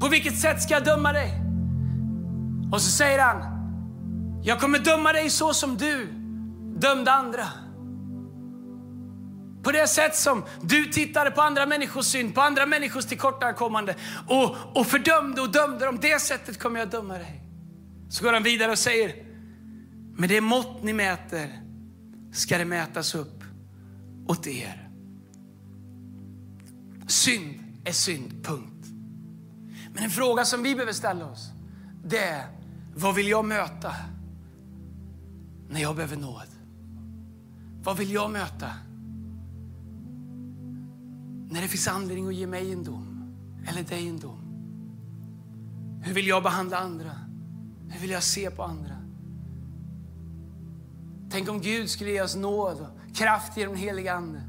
På 0.00 0.08
vilket 0.08 0.40
sätt 0.40 0.62
ska 0.62 0.74
jag 0.74 0.84
döma 0.84 1.12
dig? 1.12 1.43
Och 2.74 2.82
så 2.82 2.90
säger 2.90 3.18
han, 3.18 3.42
jag 4.42 4.60
kommer 4.60 4.78
döma 4.78 5.12
dig 5.12 5.30
så 5.30 5.54
som 5.54 5.76
du 5.76 6.06
dömde 6.80 7.12
andra. 7.12 7.48
På 9.62 9.72
det 9.72 9.86
sätt 9.86 10.16
som 10.16 10.44
du 10.62 10.84
tittade 10.84 11.30
på 11.30 11.42
andra 11.42 11.66
människors 11.66 12.06
synd, 12.06 12.34
på 12.34 12.40
andra 12.40 12.66
människors 12.66 13.04
tillkortakommande 13.04 13.94
och, 14.28 14.56
och 14.74 14.86
fördömde 14.86 15.40
och 15.40 15.52
dömde 15.52 15.86
dem. 15.86 15.98
Det 16.02 16.20
sättet 16.20 16.58
kommer 16.58 16.80
jag 16.80 16.90
döma 16.90 17.18
dig. 17.18 17.40
Så 18.08 18.24
går 18.24 18.32
han 18.32 18.42
vidare 18.42 18.70
och 18.70 18.78
säger, 18.78 19.14
med 20.16 20.28
det 20.28 20.40
mått 20.40 20.82
ni 20.82 20.92
mäter 20.92 21.48
ska 22.32 22.58
det 22.58 22.64
mätas 22.64 23.14
upp 23.14 23.44
åt 24.26 24.46
er. 24.46 24.88
Synd 27.06 27.54
är 27.84 27.92
synd, 27.92 28.44
punkt. 28.44 28.86
Men 29.94 30.04
en 30.04 30.10
fråga 30.10 30.44
som 30.44 30.62
vi 30.62 30.74
behöver 30.74 30.92
ställa 30.92 31.26
oss, 31.26 31.50
det 32.04 32.18
är 32.18 32.63
vad 32.96 33.14
vill 33.14 33.28
jag 33.28 33.44
möta 33.44 33.94
när 35.68 35.80
jag 35.80 35.96
behöver 35.96 36.16
nåd? 36.16 36.48
Vad 37.82 37.96
vill 37.96 38.12
jag 38.12 38.30
möta 38.30 38.70
när 41.50 41.62
det 41.62 41.68
finns 41.68 41.88
anledning 41.88 42.28
att 42.28 42.34
ge 42.34 42.46
mig 42.46 42.72
en 42.72 42.84
dom 42.84 43.34
eller 43.66 43.82
dig 43.82 44.08
en 44.08 44.18
dom? 44.18 44.40
Hur 46.02 46.14
vill 46.14 46.26
jag 46.26 46.42
behandla 46.42 46.78
andra? 46.78 47.10
Hur 47.88 48.00
vill 48.00 48.10
jag 48.10 48.22
se 48.22 48.50
på 48.50 48.62
andra? 48.62 48.96
Tänk 51.30 51.48
om 51.48 51.60
Gud 51.60 51.90
skulle 51.90 52.10
ge 52.10 52.22
oss 52.22 52.36
nåd 52.36 52.80
och 52.80 53.16
kraft 53.16 53.56
genom 53.56 53.74
den 53.74 53.82
helige 53.82 54.14
Ande. 54.14 54.42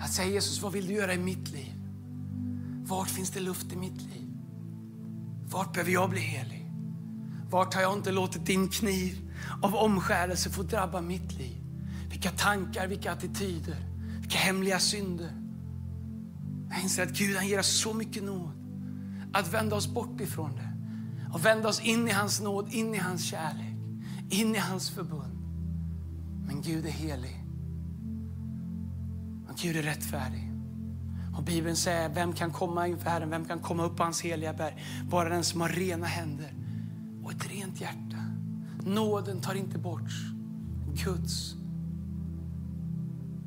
Att 0.00 0.12
säga 0.12 0.28
Jesus, 0.28 0.62
vad 0.62 0.72
vill 0.72 0.86
du 0.86 0.94
göra 0.94 1.14
i 1.14 1.18
mitt 1.18 1.48
liv? 1.48 1.74
Vart 2.84 3.08
finns 3.08 3.30
det 3.30 3.40
luft 3.40 3.72
i 3.72 3.76
mitt 3.76 4.00
liv? 4.00 4.30
Vart 5.50 5.72
behöver 5.72 5.92
jag 5.92 6.10
bli 6.10 6.20
helig? 6.20 6.59
Vart 7.50 7.74
har 7.74 7.82
jag 7.82 7.92
inte 7.92 8.12
låtit 8.12 8.46
din 8.46 8.68
kniv 8.68 9.30
av 9.62 9.74
omskärelse 9.74 10.50
få 10.50 10.62
drabba 10.62 11.00
mitt 11.00 11.32
liv? 11.32 11.56
Vilka 12.10 12.30
tankar, 12.30 12.86
vilka 12.86 13.12
attityder, 13.12 13.76
vilka 14.20 14.38
hemliga 14.38 14.78
synder. 14.78 15.32
Jag 16.70 16.82
inser 16.82 17.02
att 17.02 17.18
Gud 17.18 17.36
han 17.36 17.48
ger 17.48 17.58
oss 17.58 17.80
så 17.80 17.94
mycket 17.94 18.22
nåd 18.22 18.52
att 19.32 19.52
vända 19.52 19.76
oss 19.76 19.88
bort 19.88 20.20
ifrån 20.20 20.56
det 20.56 20.76
och 21.32 21.44
vända 21.44 21.68
oss 21.68 21.80
in 21.80 22.08
i 22.08 22.10
hans 22.10 22.40
nåd, 22.40 22.68
in 22.72 22.94
i 22.94 22.98
hans 22.98 23.24
kärlek, 23.24 23.76
in 24.30 24.54
i 24.54 24.58
hans 24.58 24.90
förbund. 24.90 25.38
Men 26.46 26.62
Gud 26.62 26.86
är 26.86 26.90
helig. 26.90 27.44
Och 29.48 29.56
Gud 29.56 29.76
är 29.76 29.82
rättfärdig. 29.82 30.52
Och 31.36 31.42
Bibeln 31.42 31.76
säger, 31.76 32.08
vem 32.08 32.32
kan 32.32 32.50
komma 32.52 32.86
inför 32.86 33.10
Herren? 33.10 33.30
Vem 33.30 33.44
kan 33.44 33.58
komma 33.58 33.84
upp 33.84 33.96
på 33.96 34.02
hans 34.02 34.20
heliga 34.22 34.52
berg? 34.52 34.84
Bara 35.10 35.28
den 35.28 35.44
som 35.44 35.60
har 35.60 35.68
rena 35.68 36.06
händer 36.06 36.59
och 37.30 37.36
ett 37.36 37.50
rent 37.50 37.80
hjärta. 37.80 38.24
Nåden 38.84 39.40
tar 39.40 39.54
inte 39.54 39.78
bort 39.78 40.10
Guds 41.04 41.54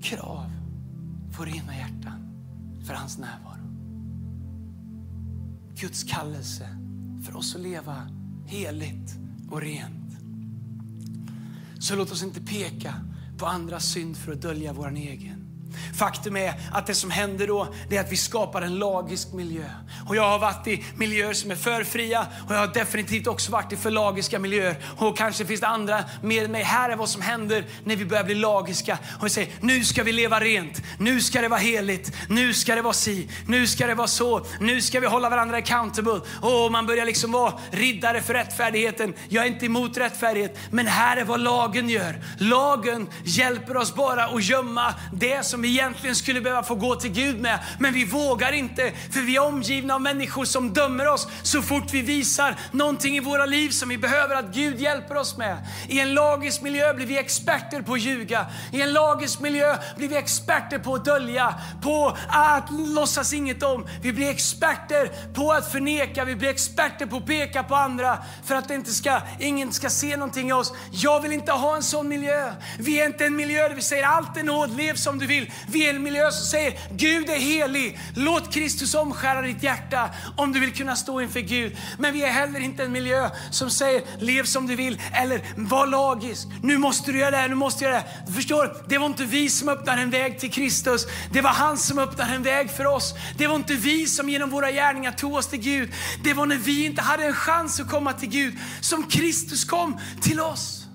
krav 0.01 0.51
på 1.37 1.45
rena 1.45 1.75
hjärtan 1.75 2.29
för 2.85 2.93
hans 2.93 3.17
närvaro. 3.17 3.63
Guds 5.75 6.03
kallelse 6.03 6.67
för 7.25 7.37
oss 7.37 7.55
att 7.55 7.61
leva 7.61 8.07
heligt 8.45 9.17
och 9.49 9.61
rent. 9.61 10.17
Så 11.79 11.95
låt 11.95 12.11
oss 12.11 12.23
inte 12.23 12.41
peka 12.41 12.95
på 13.37 13.45
andras 13.45 13.85
synd 13.85 14.17
för 14.17 14.31
att 14.31 14.41
dölja 14.41 14.73
vår 14.73 14.95
egen. 14.95 15.42
Faktum 15.97 16.37
är 16.37 16.53
att 16.71 16.87
det 16.87 16.95
som 16.95 17.11
händer 17.11 17.47
då 17.47 17.67
det 17.89 17.97
är 17.97 18.01
att 18.01 18.11
vi 18.11 18.17
skapar 18.17 18.61
en 18.61 18.75
lagisk 18.75 19.33
miljö. 19.33 19.65
Och 20.07 20.15
jag 20.15 20.29
har 20.29 20.39
varit 20.39 20.67
i 20.67 20.83
miljöer 20.95 21.33
som 21.33 21.51
är 21.51 21.55
för 21.55 21.83
fria 21.83 22.27
och 22.47 22.55
jag 22.55 22.59
har 22.59 22.67
definitivt 22.67 23.27
också 23.27 23.51
varit 23.51 23.73
i 23.73 23.75
för 23.75 23.91
lagiska 23.91 24.39
miljöer. 24.39 24.75
Och 24.97 25.17
kanske 25.17 25.45
finns 25.45 25.61
det 25.61 25.67
andra 25.67 26.03
med 26.21 26.49
mig. 26.49 26.63
Här 26.63 26.89
är 26.89 26.95
vad 26.95 27.09
som 27.09 27.21
händer 27.21 27.65
när 27.83 27.95
vi 27.95 28.05
börjar 28.05 28.23
bli 28.23 28.35
lagiska. 28.35 28.97
Och 29.19 29.25
vi 29.25 29.29
säger, 29.29 29.53
nu 29.61 29.83
ska 29.83 30.03
vi 30.03 30.11
leva 30.11 30.39
rent. 30.39 30.81
Nu 30.97 31.21
ska 31.21 31.41
det 31.41 31.47
vara 31.47 31.59
heligt. 31.59 32.11
Nu 32.29 32.53
ska 32.53 32.75
det 32.75 32.81
vara 32.81 32.93
si. 32.93 33.29
Nu 33.47 33.67
ska 33.67 33.87
det 33.87 33.95
vara 33.95 34.07
så. 34.07 34.45
Nu 34.59 34.81
ska 34.81 34.99
vi 34.99 35.07
hålla 35.07 35.29
varandra 35.29 35.57
accountable. 35.57 36.21
Och 36.41 36.71
man 36.71 36.85
börjar 36.85 37.05
liksom 37.05 37.31
vara 37.31 37.53
riddare 37.71 38.21
för 38.21 38.33
rättfärdigheten. 38.33 39.13
Jag 39.29 39.43
är 39.43 39.47
inte 39.47 39.65
emot 39.65 39.97
rättfärdighet, 39.97 40.57
men 40.71 40.87
här 40.87 41.17
är 41.17 41.25
vad 41.25 41.39
lagen 41.39 41.89
gör. 41.89 42.21
Lagen 42.37 43.09
hjälper 43.23 43.77
oss 43.77 43.95
bara 43.95 44.25
att 44.25 44.43
gömma 44.43 44.93
det 45.13 45.45
som 45.45 45.62
vi 45.63 45.69
egentligen 45.69 46.15
skulle 46.15 46.41
behöva 46.41 46.63
få 46.63 46.75
gå 46.75 46.95
till 46.95 47.11
Gud 47.11 47.41
med. 47.41 47.59
Men 47.79 47.93
vi 47.93 48.05
vågar 48.05 48.51
inte, 48.51 48.91
för 49.11 49.19
vi 49.19 49.35
är 49.35 49.43
omgivna 49.43 49.95
av 49.95 50.01
människor 50.01 50.45
som 50.45 50.73
dömer 50.73 51.07
oss 51.07 51.27
så 51.43 51.61
fort 51.61 51.93
vi 51.93 52.01
visar 52.01 52.55
någonting 52.71 53.17
i 53.17 53.19
våra 53.19 53.45
liv 53.45 53.69
som 53.69 53.89
vi 53.89 53.97
behöver 53.97 54.35
att 54.35 54.53
Gud 54.53 54.79
hjälper 54.79 55.17
oss 55.17 55.37
med. 55.37 55.57
I 55.87 55.99
en 55.99 56.13
lagisk 56.13 56.61
miljö 56.61 56.93
blir 56.93 57.05
vi 57.05 57.17
experter 57.17 57.81
på 57.81 57.93
att 57.93 58.01
ljuga. 58.01 58.45
I 58.71 58.81
en 58.81 58.93
lagisk 58.93 59.39
miljö 59.39 59.77
blir 59.97 60.07
vi 60.07 60.17
experter 60.17 60.79
på 60.79 60.95
att 60.95 61.05
dölja, 61.05 61.55
på 61.81 62.17
att 62.27 62.69
låtsas 62.71 63.33
inget 63.33 63.63
om. 63.63 63.87
Vi 64.01 64.13
blir 64.13 64.29
experter 64.29 65.33
på 65.33 65.51
att 65.51 65.71
förneka, 65.71 66.25
vi 66.25 66.35
blir 66.35 66.49
experter 66.49 67.05
på 67.05 67.17
att 67.17 67.25
peka 67.25 67.63
på 67.63 67.75
andra 67.75 68.17
för 68.45 68.55
att 68.55 68.67
det 68.67 68.75
inte 68.75 68.91
ska, 68.91 69.21
ingen 69.39 69.71
ska 69.71 69.89
se 69.89 70.17
någonting 70.17 70.49
i 70.49 70.53
oss. 70.53 70.73
Jag 70.91 71.19
vill 71.19 71.31
inte 71.31 71.51
ha 71.51 71.75
en 71.75 71.83
sån 71.83 72.07
miljö. 72.07 72.53
Vi 72.79 73.01
är 73.01 73.05
inte 73.05 73.25
en 73.25 73.35
miljö 73.35 73.67
där 73.69 73.75
vi 73.75 73.81
säger 73.81 74.03
allt 74.03 74.37
är 74.37 74.43
nåd, 74.43 74.77
lev 74.77 74.95
som 74.95 75.19
du 75.19 75.25
vill. 75.25 75.51
Vi 75.67 75.85
är 75.85 75.93
en 75.93 76.03
miljö 76.03 76.31
som 76.31 76.45
säger 76.45 76.79
Gud 76.91 77.29
är 77.29 77.39
helig. 77.39 77.99
Låt 78.15 78.53
Kristus 78.53 78.93
omskära 78.95 79.41
ditt 79.41 79.63
hjärta 79.63 80.09
om 80.37 80.51
du 80.51 80.59
vill 80.59 80.73
kunna 80.73 80.95
stå 80.95 81.21
inför 81.21 81.39
Gud. 81.39 81.77
Men 81.97 82.13
vi 82.13 82.23
är 82.23 82.31
heller 82.31 82.59
inte 82.59 82.83
en 82.83 82.91
miljö 82.91 83.29
som 83.51 83.69
säger 83.69 84.01
lev 84.19 84.43
som 84.43 84.67
du 84.67 84.75
vill 84.75 85.01
eller 85.13 85.41
var 85.55 85.87
lagisk. 85.87 86.47
Nu 86.61 86.77
måste 86.77 87.11
du 87.11 87.19
göra 87.19 87.31
det 87.31 87.37
här, 87.37 87.49
nu 87.49 87.55
måste 87.55 87.79
du 87.79 87.85
göra 87.85 87.95
det 87.95 88.07
här. 88.07 88.23
Du 88.27 88.33
förstår, 88.33 88.77
det 88.87 88.97
var 88.97 89.05
inte 89.05 89.25
vi 89.25 89.49
som 89.49 89.69
öppnade 89.69 90.01
en 90.01 90.09
väg 90.09 90.39
till 90.39 90.51
Kristus. 90.51 91.05
Det 91.31 91.41
var 91.41 91.49
han 91.49 91.77
som 91.77 91.99
öppnade 91.99 92.33
en 92.33 92.43
väg 92.43 92.71
för 92.71 92.85
oss. 92.85 93.13
Det 93.37 93.47
var 93.47 93.55
inte 93.55 93.73
vi 93.73 94.07
som 94.07 94.29
genom 94.29 94.49
våra 94.49 94.71
gärningar 94.71 95.11
tog 95.11 95.33
oss 95.33 95.47
till 95.47 95.59
Gud. 95.59 95.93
Det 96.23 96.33
var 96.33 96.45
när 96.45 96.57
vi 96.57 96.85
inte 96.85 97.01
hade 97.01 97.25
en 97.25 97.33
chans 97.33 97.79
att 97.79 97.89
komma 97.89 98.13
till 98.13 98.29
Gud 98.29 98.57
som 98.81 99.03
Kristus 99.03 99.65
kom 99.65 99.99
till 100.21 100.39
oss. 100.39 100.85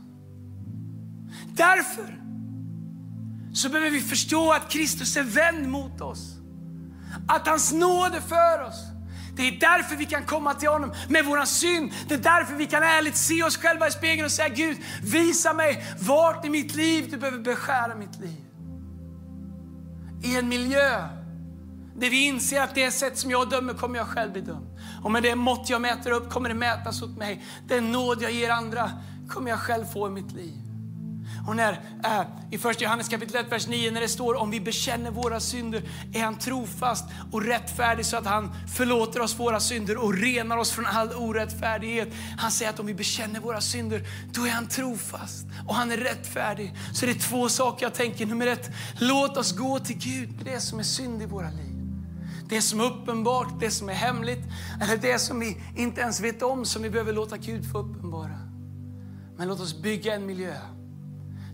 Därför 1.46 2.17
så 3.54 3.68
behöver 3.68 3.90
vi 3.90 4.00
förstå 4.00 4.52
att 4.52 4.70
Kristus 4.70 5.16
är 5.16 5.22
vänd 5.22 5.68
mot 5.68 6.00
oss. 6.00 6.34
Att 7.28 7.46
hans 7.46 7.72
nåd 7.72 8.14
är 8.14 8.20
för 8.20 8.62
oss. 8.62 8.84
Det 9.36 9.48
är 9.48 9.60
därför 9.60 9.96
vi 9.96 10.04
kan 10.04 10.24
komma 10.24 10.54
till 10.54 10.68
honom 10.68 10.92
med 11.08 11.24
våran 11.24 11.46
synd. 11.46 11.92
Det 12.08 12.14
är 12.14 12.18
därför 12.18 12.54
vi 12.54 12.66
kan 12.66 12.82
ärligt 12.82 13.16
se 13.16 13.42
oss 13.42 13.56
själva 13.56 13.88
i 13.88 13.90
spegeln 13.90 14.24
och 14.24 14.30
säga 14.30 14.48
Gud, 14.48 14.78
visa 15.02 15.52
mig 15.52 15.84
vart 16.00 16.44
i 16.44 16.48
mitt 16.48 16.74
liv 16.74 17.10
du 17.10 17.16
behöver 17.16 17.38
beskära 17.38 17.94
mitt 17.94 18.20
liv. 18.20 18.44
I 20.22 20.36
en 20.36 20.48
miljö 20.48 21.08
där 21.96 22.10
vi 22.10 22.24
inser 22.24 22.60
att 22.60 22.74
det 22.74 22.90
sätt 22.90 23.18
som 23.18 23.30
jag 23.30 23.50
dömer 23.50 23.74
kommer 23.74 23.98
jag 23.98 24.06
själv 24.06 24.32
bli 24.32 24.40
dömd. 24.40 24.78
Och 25.02 25.10
med 25.10 25.22
det 25.22 25.34
mått 25.34 25.70
jag 25.70 25.80
mäter 25.80 26.10
upp 26.10 26.30
kommer 26.30 26.48
det 26.48 26.54
mätas 26.54 27.02
åt 27.02 27.16
mig. 27.16 27.44
Den 27.68 27.92
nåd 27.92 28.22
jag 28.22 28.32
ger 28.32 28.50
andra 28.50 28.90
kommer 29.28 29.50
jag 29.50 29.58
själv 29.58 29.84
få 29.84 30.06
i 30.06 30.10
mitt 30.10 30.32
liv. 30.32 30.67
Och 31.46 31.56
när, 31.56 31.72
äh, 32.04 32.20
eh, 32.20 32.26
I 32.50 32.58
första 32.58 32.84
Johannes 32.84 33.08
kapitel 33.08 33.36
1, 33.36 33.52
vers 33.52 33.66
9, 33.66 33.90
när 33.90 34.00
det 34.00 34.08
står 34.08 34.34
om 34.34 34.50
vi 34.50 34.60
bekänner 34.60 35.10
våra 35.10 35.40
synder 35.40 35.82
är 36.12 36.22
han 36.22 36.38
trofast 36.38 37.04
och 37.32 37.42
rättfärdig 37.42 38.06
så 38.06 38.16
att 38.16 38.26
han 38.26 38.54
förlåter 38.76 39.20
oss 39.20 39.38
våra 39.38 39.60
synder 39.60 39.96
och 39.96 40.14
renar 40.14 40.56
oss 40.56 40.70
från 40.70 40.86
all 40.86 41.12
orättfärdighet. 41.12 42.08
Han 42.38 42.50
säger 42.50 42.70
att 42.70 42.80
om 42.80 42.86
vi 42.86 42.94
bekänner 42.94 43.40
våra 43.40 43.60
synder, 43.60 44.02
då 44.32 44.46
är 44.46 44.50
han 44.50 44.66
trofast 44.66 45.46
och 45.68 45.74
han 45.74 45.92
är 45.92 45.96
rättfärdig. 45.96 46.74
Så 46.92 47.06
det 47.06 47.12
är 47.12 47.18
två 47.18 47.48
saker 47.48 47.86
jag 47.86 47.94
tänker. 47.94 48.26
Nummer 48.26 48.46
ett, 48.46 48.70
låt 49.00 49.36
oss 49.36 49.56
gå 49.56 49.78
till 49.78 49.98
Gud 49.98 50.36
med 50.36 50.44
det 50.44 50.60
som 50.60 50.78
är 50.78 50.82
synd 50.82 51.22
i 51.22 51.26
våra 51.26 51.50
liv. 51.50 51.74
Det 52.48 52.62
som 52.62 52.80
är 52.80 52.84
uppenbart, 52.84 53.60
det 53.60 53.70
som 53.70 53.88
är 53.88 53.94
hemligt, 53.94 54.44
eller 54.82 54.96
det 54.96 55.18
som 55.18 55.40
vi 55.40 55.56
inte 55.76 56.00
ens 56.00 56.20
vet 56.20 56.42
om, 56.42 56.64
som 56.64 56.82
vi 56.82 56.90
behöver 56.90 57.12
låta 57.12 57.36
Gud 57.36 57.72
få 57.72 57.78
uppenbara. 57.78 58.38
Men 59.36 59.48
låt 59.48 59.60
oss 59.60 59.82
bygga 59.82 60.14
en 60.14 60.26
miljö 60.26 60.54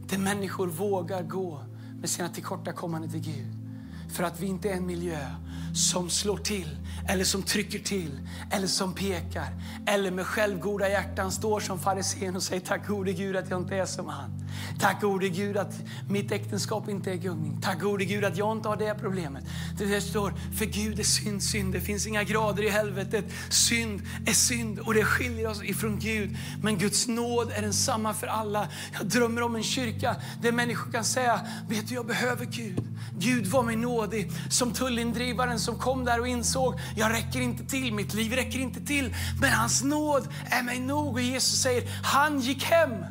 där 0.08 0.18
människor 0.18 0.66
vågar 0.66 1.22
gå 1.22 1.60
med 2.00 2.10
sina 2.10 2.28
tillkortakommanden 2.28 3.10
till 3.10 3.20
Gud. 3.20 3.64
För 4.10 4.24
att 4.24 4.40
vi 4.40 4.46
inte 4.46 4.70
är 4.70 4.74
en 4.74 4.86
miljö 4.86 5.26
som 5.74 6.10
slår 6.10 6.36
till, 6.36 6.76
eller 7.08 7.24
som 7.24 7.42
trycker 7.42 7.78
till, 7.78 8.20
eller 8.50 8.66
som 8.66 8.94
pekar, 8.94 9.48
eller 9.86 10.10
med 10.10 10.26
självgoda 10.26 10.88
hjärtan 10.88 11.32
står 11.32 11.60
som 11.60 11.78
farisén 11.78 12.36
och 12.36 12.42
säger 12.42 12.60
tack 12.60 12.86
gode 12.86 13.12
Gud 13.12 13.36
att 13.36 13.50
jag 13.50 13.60
inte 13.60 13.76
är 13.76 13.86
som 13.86 14.08
han. 14.08 14.43
Tack 14.78 15.00
gode 15.00 15.28
Gud 15.28 15.56
att 15.56 15.74
mitt 16.08 16.32
äktenskap 16.32 16.88
inte 16.88 17.12
är 17.12 17.16
gungning. 17.16 17.60
Tack 17.62 17.80
gode 17.80 18.04
Gud 18.04 18.24
att 18.24 18.36
jag 18.36 18.56
inte 18.56 18.68
har 18.68 18.76
det 18.76 18.94
problemet. 19.00 19.44
Det 19.78 20.00
står, 20.00 20.34
för 20.58 20.64
Gud 20.64 20.98
är 20.98 21.04
synd, 21.04 21.42
synd. 21.42 21.72
Det 21.72 21.80
finns 21.80 22.06
inga 22.06 22.22
grader 22.22 22.62
i 22.62 22.68
helvetet. 22.68 23.24
Synd 23.50 24.02
är 24.26 24.32
synd 24.32 24.78
och 24.78 24.94
det 24.94 25.04
skiljer 25.04 25.48
oss 25.48 25.62
ifrån 25.62 25.98
Gud. 25.98 26.36
Men 26.62 26.78
Guds 26.78 27.08
nåd 27.08 27.50
är 27.50 27.62
densamma 27.62 28.14
för 28.14 28.26
alla. 28.26 28.68
Jag 28.92 29.06
drömmer 29.06 29.42
om 29.42 29.56
en 29.56 29.62
kyrka 29.62 30.16
där 30.42 30.52
människor 30.52 30.92
kan 30.92 31.04
säga, 31.04 31.40
vet 31.68 31.88
du 31.88 31.94
jag 31.94 32.06
behöver 32.06 32.44
Gud. 32.44 32.84
Gud 33.18 33.46
var 33.46 33.62
mig 33.62 33.76
nådig. 33.76 34.30
Som 34.50 34.72
tullindrivaren 34.72 35.58
som 35.58 35.78
kom 35.78 36.04
där 36.04 36.20
och 36.20 36.28
insåg, 36.28 36.80
jag 36.96 37.12
räcker 37.12 37.40
inte 37.40 37.64
till, 37.64 37.94
mitt 37.94 38.14
liv 38.14 38.32
räcker 38.32 38.58
inte 38.58 38.80
till. 38.80 39.14
Men 39.40 39.52
hans 39.52 39.84
nåd 39.84 40.28
är 40.50 40.62
mig 40.62 40.80
nog. 40.80 41.14
Och 41.14 41.20
Jesus 41.20 41.62
säger, 41.62 41.90
han 42.02 42.40
gick 42.40 42.64
hem 42.64 43.04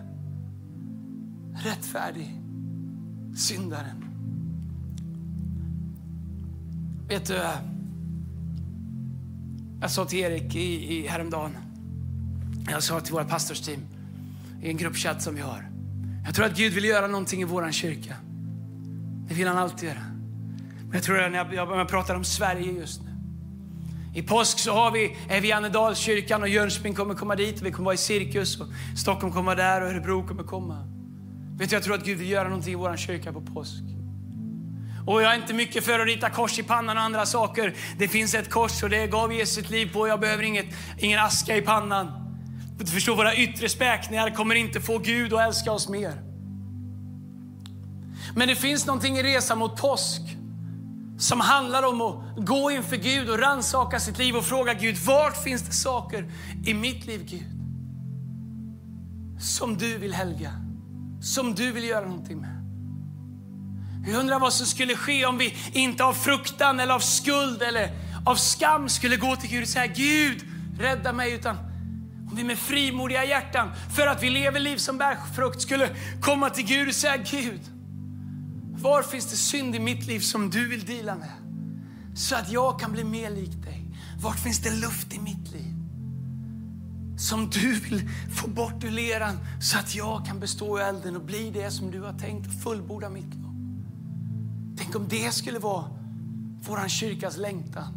rättfärdig, 1.63 2.41
syndaren. 3.35 4.05
Vet 7.07 7.25
du, 7.25 7.39
jag 9.81 9.91
sa 9.91 10.05
till 10.05 10.19
Erik 10.19 10.55
i, 10.55 10.95
i 10.97 11.07
häromdagen, 11.07 11.57
jag 12.69 12.83
sa 12.83 12.99
till 12.99 13.13
vårt 13.13 13.29
pastorsteam 13.29 13.81
i 14.61 14.69
en 14.69 14.77
gruppchatt 14.77 15.21
som 15.21 15.35
vi 15.35 15.41
har. 15.41 15.69
Jag 16.25 16.35
tror 16.35 16.45
att 16.45 16.57
Gud 16.57 16.73
vill 16.73 16.85
göra 16.85 17.07
någonting 17.07 17.41
i 17.41 17.43
vår 17.43 17.71
kyrka. 17.71 18.15
Det 19.27 19.33
vill 19.33 19.47
han 19.47 19.57
alltid 19.57 19.89
göra. 19.89 20.03
Men 20.81 20.91
jag 20.93 21.03
tror 21.03 21.19
att 21.19 21.31
när 21.31 21.37
jag, 21.37 21.53
jag 21.53 21.87
pratar 21.87 22.15
om 22.15 22.23
Sverige 22.23 22.71
just 22.71 23.01
nu. 23.01 23.09
I 24.15 24.21
påsk 24.21 24.59
så 24.59 24.73
har 24.73 24.91
vi, 24.91 25.17
är 25.29 25.41
vi 25.41 25.47
i 25.47 25.51
Annedalskyrkan 25.51 26.41
och 26.41 26.49
Jönköping 26.49 26.93
kommer 26.93 27.15
komma 27.15 27.35
dit. 27.35 27.61
Vi 27.61 27.71
kommer 27.71 27.85
vara 27.85 27.95
i 27.95 27.97
Cirkus 27.97 28.59
och 28.61 28.67
Stockholm 28.97 29.33
kommer 29.33 29.45
vara 29.45 29.55
där 29.55 29.81
och 29.81 29.89
Örebro 29.89 30.27
kommer 30.27 30.43
komma. 30.43 30.92
Vet 31.63 31.69
du, 31.69 31.75
jag 31.75 31.83
tror 31.83 31.95
att 31.95 32.05
Gud 32.05 32.17
vill 32.17 32.29
göra 32.29 32.43
någonting 32.43 32.73
i 32.73 32.75
vår 32.75 32.97
kyrka 32.97 33.33
på 33.33 33.41
påsk. 33.41 33.83
Och 35.05 35.21
jag 35.21 35.33
är 35.33 35.35
inte 35.35 35.53
mycket 35.53 35.83
för 35.83 35.99
att 35.99 36.07
rita 36.07 36.29
kors 36.29 36.59
i 36.59 36.63
pannan 36.63 36.97
och 36.97 37.03
andra 37.03 37.25
saker. 37.25 37.73
Det 37.97 38.07
finns 38.07 38.33
ett 38.33 38.49
kors 38.49 38.83
och 38.83 38.89
det 38.89 39.07
gav 39.07 39.33
Jesus 39.33 39.55
sitt 39.55 39.69
liv 39.69 39.93
på. 39.93 40.07
Jag 40.07 40.19
behöver 40.19 40.43
inget, 40.43 40.65
ingen 40.97 41.19
aska 41.19 41.57
i 41.57 41.61
pannan. 41.61 42.11
Du 42.79 42.85
förstår, 42.85 43.15
våra 43.15 43.35
yttre 43.35 43.69
späkningar 43.69 44.29
kommer 44.29 44.55
inte 44.55 44.81
få 44.81 44.97
Gud 44.97 45.33
att 45.33 45.47
älska 45.47 45.71
oss 45.71 45.89
mer. 45.89 46.21
Men 48.35 48.47
det 48.47 48.55
finns 48.55 48.85
någonting 48.85 49.17
i 49.17 49.23
resan 49.23 49.57
mot 49.57 49.77
påsk 49.77 50.21
som 51.17 51.39
handlar 51.39 51.83
om 51.83 52.01
att 52.01 52.45
gå 52.45 52.71
inför 52.71 52.95
Gud 52.95 53.29
och 53.29 53.39
ransaka 53.39 53.99
sitt 53.99 54.17
liv 54.17 54.35
och 54.35 54.45
fråga 54.45 54.73
Gud, 54.73 54.97
vart 54.97 55.43
finns 55.43 55.61
det 55.61 55.73
saker 55.73 56.31
i 56.65 56.73
mitt 56.73 57.05
liv 57.05 57.25
Gud 57.25 57.47
som 59.39 59.77
du 59.77 59.97
vill 59.97 60.13
helga? 60.13 60.62
Som 61.23 61.55
du 61.55 61.71
vill 61.71 61.83
göra 61.83 62.05
någonting 62.05 62.37
med. 62.41 62.63
Jag 64.07 64.19
undrar 64.19 64.39
vad 64.39 64.53
som 64.53 64.65
skulle 64.65 64.95
ske 64.95 65.25
om 65.25 65.37
vi 65.37 65.55
inte 65.73 66.03
av 66.03 66.13
fruktan 66.13 66.79
eller 66.79 66.93
av 66.93 66.99
skuld 66.99 67.61
eller 67.61 67.91
av 68.25 68.35
skam 68.35 68.89
skulle 68.89 69.17
gå 69.17 69.35
till 69.35 69.49
Gud 69.49 69.61
och 69.61 69.67
säga 69.67 69.87
Gud, 69.87 70.43
rädda 70.79 71.13
mig. 71.13 71.33
Utan 71.33 71.57
om 72.29 72.35
vi 72.35 72.43
med 72.43 72.57
frimodiga 72.57 73.25
hjärtan, 73.25 73.71
för 73.95 74.07
att 74.07 74.23
vi 74.23 74.29
lever 74.29 74.59
liv 74.59 74.77
som 74.77 74.97
bär 74.97 75.17
frukt, 75.35 75.61
skulle 75.61 75.89
komma 76.21 76.49
till 76.49 76.65
Gud 76.65 76.87
och 76.87 76.95
säga 76.95 77.17
Gud, 77.17 77.61
var 78.81 79.03
finns 79.03 79.29
det 79.29 79.37
synd 79.37 79.75
i 79.75 79.79
mitt 79.79 80.07
liv 80.07 80.19
som 80.19 80.49
du 80.49 80.67
vill 80.67 80.85
dela 80.85 81.15
med? 81.15 81.33
Så 82.15 82.35
att 82.35 82.51
jag 82.51 82.79
kan 82.79 82.91
bli 82.91 83.03
mer 83.03 83.29
lik 83.29 83.63
dig. 83.63 83.85
Vart 84.21 84.39
finns 84.39 84.59
det 84.61 84.71
luft 84.71 85.13
i 85.13 85.19
mitt 85.19 85.51
liv? 85.51 85.72
Som 87.23 87.49
du 87.49 87.73
vill 87.73 88.09
få 88.35 88.47
bort 88.47 88.83
ur 88.83 88.91
leran 88.91 89.39
så 89.61 89.79
att 89.79 89.95
jag 89.95 90.25
kan 90.25 90.39
bestå 90.39 90.79
i 90.79 90.81
elden 90.81 91.15
och 91.15 91.23
bli 91.23 91.51
det 91.51 91.71
som 91.71 91.91
du 91.91 92.01
har 92.01 92.13
tänkt 92.13 92.47
och 92.47 92.53
fullborda 92.53 93.09
mitt 93.09 93.35
lopp. 93.35 93.55
Tänk 94.77 94.95
om 94.95 95.07
det 95.09 95.33
skulle 95.33 95.59
vara 95.59 95.85
vår 96.67 96.87
kyrkas 96.87 97.37
längtan 97.37 97.93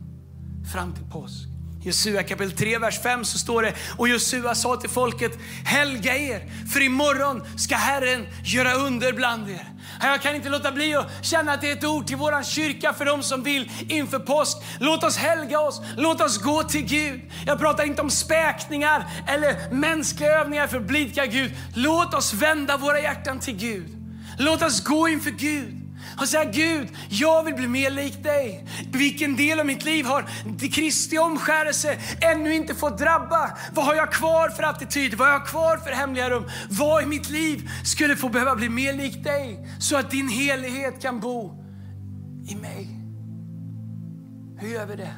fram 0.73 0.93
till 0.93 1.05
påsk. 1.05 1.56
Josua 1.87 2.23
kapitel 2.23 2.53
3, 2.53 2.79
vers 2.79 2.99
5 3.03 3.25
så 3.25 3.39
står 3.39 3.63
det, 3.63 3.75
och 3.99 4.09
Josua 4.09 4.55
sa 4.55 4.77
till 4.77 4.91
folket, 4.91 5.33
helga 5.65 6.17
er, 6.17 6.43
för 6.73 6.81
imorgon 6.81 7.43
ska 7.57 7.77
Herren 7.77 8.27
göra 8.45 8.75
under 8.75 9.13
bland 9.13 9.51
er. 9.51 9.67
Jag 10.03 10.23
kan 10.23 10.35
inte 10.35 10.49
låta 10.49 10.73
bli 10.73 10.95
att 10.95 11.25
känna 11.25 11.53
att 11.53 11.61
det 11.61 11.71
är 11.71 11.77
ett 11.77 11.85
ord 11.85 12.07
till 12.07 12.17
vår 12.17 12.43
kyrka 12.43 12.93
för 12.93 13.05
de 13.05 13.23
som 13.23 13.43
vill 13.43 13.71
inför 13.89 14.19
påsk. 14.19 14.57
Låt 14.81 15.05
oss 15.05 15.17
helga 15.17 15.61
oss, 15.61 15.81
låt 15.97 16.21
oss 16.21 16.43
gå 16.43 16.63
till 16.63 16.85
Gud. 16.85 17.21
Jag 17.47 17.59
pratar 17.59 17.85
inte 17.85 18.03
om 18.03 18.11
späkningar 18.11 19.07
eller 19.29 19.71
mänskliga 19.75 20.41
övningar 20.41 20.67
för 20.67 20.77
att 20.77 20.87
blidka 20.87 21.27
Gud. 21.27 21.53
Låt 21.75 22.15
oss 22.15 22.35
vända 22.35 22.77
våra 22.77 23.01
hjärtan 23.01 23.41
till 23.41 23.57
Gud. 23.57 23.89
Låt 24.39 24.63
oss 24.63 24.85
gå 24.85 25.09
inför 25.09 25.31
Gud 25.31 25.86
och 26.19 26.29
säga 26.29 26.45
Gud, 26.45 26.89
jag 27.09 27.45
vill 27.45 27.55
bli 27.55 27.69
mer 27.69 27.91
lik 27.91 28.23
dig. 28.23 28.67
Vilken 28.93 29.37
del 29.37 29.61
av 29.61 29.67
mitt 29.67 29.85
liv 29.85 30.05
har 30.05 30.25
Kristi 30.73 31.19
omskärelse 31.19 31.99
ännu 32.21 32.55
inte 32.55 32.75
fått 32.75 32.99
drabba? 32.99 33.59
Vad 33.73 33.85
har 33.85 33.95
jag 33.95 34.13
kvar 34.13 34.49
för 34.49 34.63
attityd? 34.63 35.15
Vad 35.15 35.29
har 35.29 35.35
jag 35.35 35.47
kvar 35.47 35.77
för 35.77 35.91
hemliga 35.91 36.31
rum? 36.31 36.45
Vad 36.71 37.03
i 37.03 37.07
mitt 37.07 37.31
liv 37.31 37.71
skulle 37.85 38.17
få 38.17 38.29
behöva 38.29 38.57
bli 38.57 38.69
mer 38.69 38.93
lik 38.93 39.25
dig 39.25 39.69
så 39.79 39.97
att 39.97 40.11
din 40.11 40.29
helighet 40.29 41.03
kan 41.03 41.21
bo 41.21 41.63
i 42.49 42.55
mig. 42.55 42.89
Hur 44.59 44.69
gör 44.69 44.87
vi 44.87 44.97
det? 44.97 45.15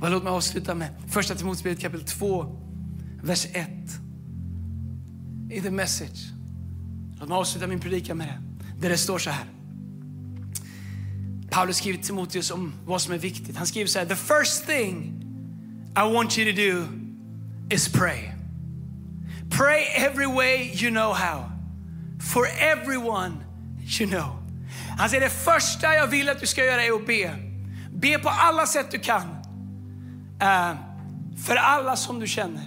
Och 0.00 0.10
låt 0.10 0.22
mig 0.22 0.32
avsluta 0.32 0.74
med 0.74 0.88
första 1.08 1.34
Timoteusbrevet 1.34 1.80
kapitel 1.80 2.06
2, 2.06 2.60
vers 3.22 3.46
1. 3.52 3.68
I 5.50 5.60
the 5.60 5.70
message. 5.70 6.32
Låt 7.20 7.28
mig 7.28 7.38
avsluta 7.38 7.66
min 7.66 7.80
predikan 7.80 8.18
med 8.18 8.26
det. 8.26 8.49
Där 8.80 8.88
det 8.88 8.98
står 8.98 9.18
så 9.18 9.30
här. 9.30 9.44
Paulus 11.50 11.76
skriver 11.76 11.98
till 11.98 12.06
Timoteus 12.06 12.50
om 12.50 12.72
vad 12.84 13.02
som 13.02 13.14
är 13.14 13.18
viktigt. 13.18 13.56
Han 13.56 13.66
skriver 13.66 13.88
så 13.88 13.98
här. 13.98 14.06
The 14.06 14.16
first 14.16 14.66
thing 14.66 15.22
I 15.96 16.14
want 16.14 16.38
you 16.38 16.52
to 16.52 16.60
do 16.60 16.86
is 17.74 17.88
pray. 17.88 18.32
Pray 19.50 19.84
every 19.96 20.26
way 20.26 20.70
you 20.74 20.90
know 20.90 21.14
how. 21.14 21.50
For 22.20 22.46
everyone 22.46 23.32
you 24.00 24.10
know. 24.10 24.36
Han 24.98 25.08
säger 25.08 25.24
det 25.24 25.30
första 25.30 25.94
jag 25.94 26.06
vill 26.06 26.28
att 26.28 26.40
du 26.40 26.46
ska 26.46 26.64
göra 26.64 26.84
är 26.84 26.92
att 26.92 27.06
be. 27.06 27.36
Be 27.90 28.18
på 28.18 28.28
alla 28.28 28.66
sätt 28.66 28.90
du 28.90 28.98
kan. 28.98 29.22
Uh, 30.42 30.74
för 31.46 31.56
alla 31.56 31.96
som 31.96 32.20
du 32.20 32.26
känner. 32.26 32.62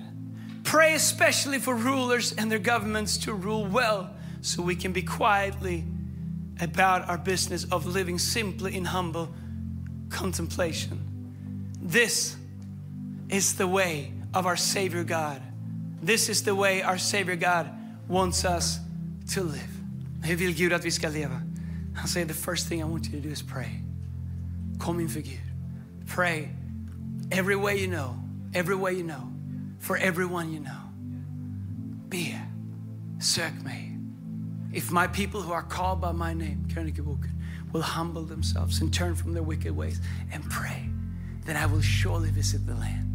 Pray 0.63 0.93
especially 0.93 1.59
for 1.59 1.75
rulers 1.75 2.33
and 2.37 2.51
their 2.51 2.59
governments 2.59 3.25
to 3.25 3.31
rule 3.31 3.69
well 3.69 4.07
so 4.41 4.67
we 4.67 4.75
can 4.75 4.93
be 4.93 5.01
quietly 5.01 5.83
about 6.59 7.07
our 7.09 7.17
business 7.17 7.65
of 7.65 7.85
living 7.85 8.19
simply 8.19 8.75
in 8.75 8.85
humble 8.85 9.29
contemplation. 10.09 10.99
This 11.81 12.35
is 13.29 13.55
the 13.55 13.67
way 13.67 14.13
of 14.33 14.45
our 14.45 14.57
Savior 14.57 15.03
God. 15.03 15.41
This 16.01 16.29
is 16.29 16.43
the 16.43 16.55
way 16.55 16.81
our 16.81 16.97
Savior 16.97 17.35
God 17.35 17.69
wants 18.07 18.45
us 18.45 18.79
to 19.31 19.43
live. 19.43 19.69
Hur 20.23 20.35
vill 20.35 20.53
Gud 20.53 20.73
att 20.73 20.83
vi 20.83 20.91
ska 20.91 21.09
leva? 21.09 21.41
Han 21.95 22.07
säger 22.07 22.27
the 22.27 22.33
first 22.33 22.67
thing 22.67 22.81
I 22.81 22.85
want 22.85 23.05
you 23.05 23.11
to 23.11 23.19
do 23.19 23.29
is 23.29 23.41
pray. 23.41 23.81
Kom 24.79 24.99
inför 24.99 25.21
Gud. 25.21 25.39
Pray 26.07 26.49
every 27.31 27.55
way 27.55 27.79
you 27.79 27.87
know, 27.87 28.15
every 28.53 28.75
way 28.75 28.93
you 28.93 29.03
know, 29.03 29.31
for 29.79 29.97
everyone 29.97 30.53
you 30.53 30.59
know. 30.59 30.81
Be, 32.09 32.35
sök 33.19 33.63
mig. 33.63 33.92
If 34.73 34.91
my 34.91 35.07
people 35.07 35.41
who 35.41 35.53
are 35.53 35.65
called 35.69 36.01
by 36.01 36.11
my 36.11 36.33
name, 36.33 36.65
krönikeboken, 36.67 37.31
will 37.71 37.83
humble 37.83 38.23
themselves 38.23 38.81
and 38.81 38.93
turn 38.93 39.15
from 39.15 39.33
their 39.33 39.43
wicked 39.43 39.75
ways 39.75 39.99
and 40.33 40.43
pray, 40.49 40.89
then 41.45 41.55
I 41.55 41.65
will 41.65 41.81
surely 41.81 42.31
visit 42.31 42.65
the 42.65 42.73
land. 42.73 43.13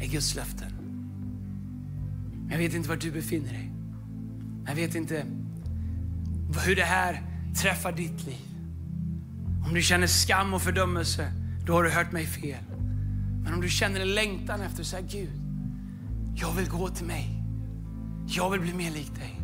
är 0.00 0.06
Guds 0.06 0.34
löften. 0.34 0.72
Jag 2.50 2.58
vet 2.58 2.74
inte 2.74 2.88
var 2.88 2.96
du 2.96 3.10
befinner 3.10 3.52
dig. 3.52 3.70
Jag 4.66 4.74
vet 4.74 4.94
inte 4.94 5.26
hur 6.64 6.76
det 6.76 6.84
här 6.84 7.22
träffar 7.54 7.92
ditt 7.92 8.26
liv. 8.26 8.48
Om 9.66 9.74
du 9.74 9.82
känner 9.82 10.06
skam 10.06 10.54
och 10.54 10.62
fördömelse, 10.62 11.32
då 11.66 11.72
har 11.72 11.82
du 11.82 11.90
hört 11.90 12.12
mig 12.12 12.26
fel. 12.26 12.64
Men 13.44 13.54
om 13.54 13.60
du 13.60 13.68
känner 13.68 14.00
en 14.00 14.14
längtan 14.14 14.60
efter 14.60 14.80
att 14.80 14.86
säga 14.86 15.06
Gud, 15.10 15.40
jag 16.34 16.52
vill 16.52 16.68
gå 16.68 16.88
till 16.88 17.06
mig. 17.06 17.42
Jag 18.26 18.50
vill 18.50 18.60
bli 18.60 18.74
mer 18.74 18.90
lik 18.90 19.14
dig. 19.14 19.37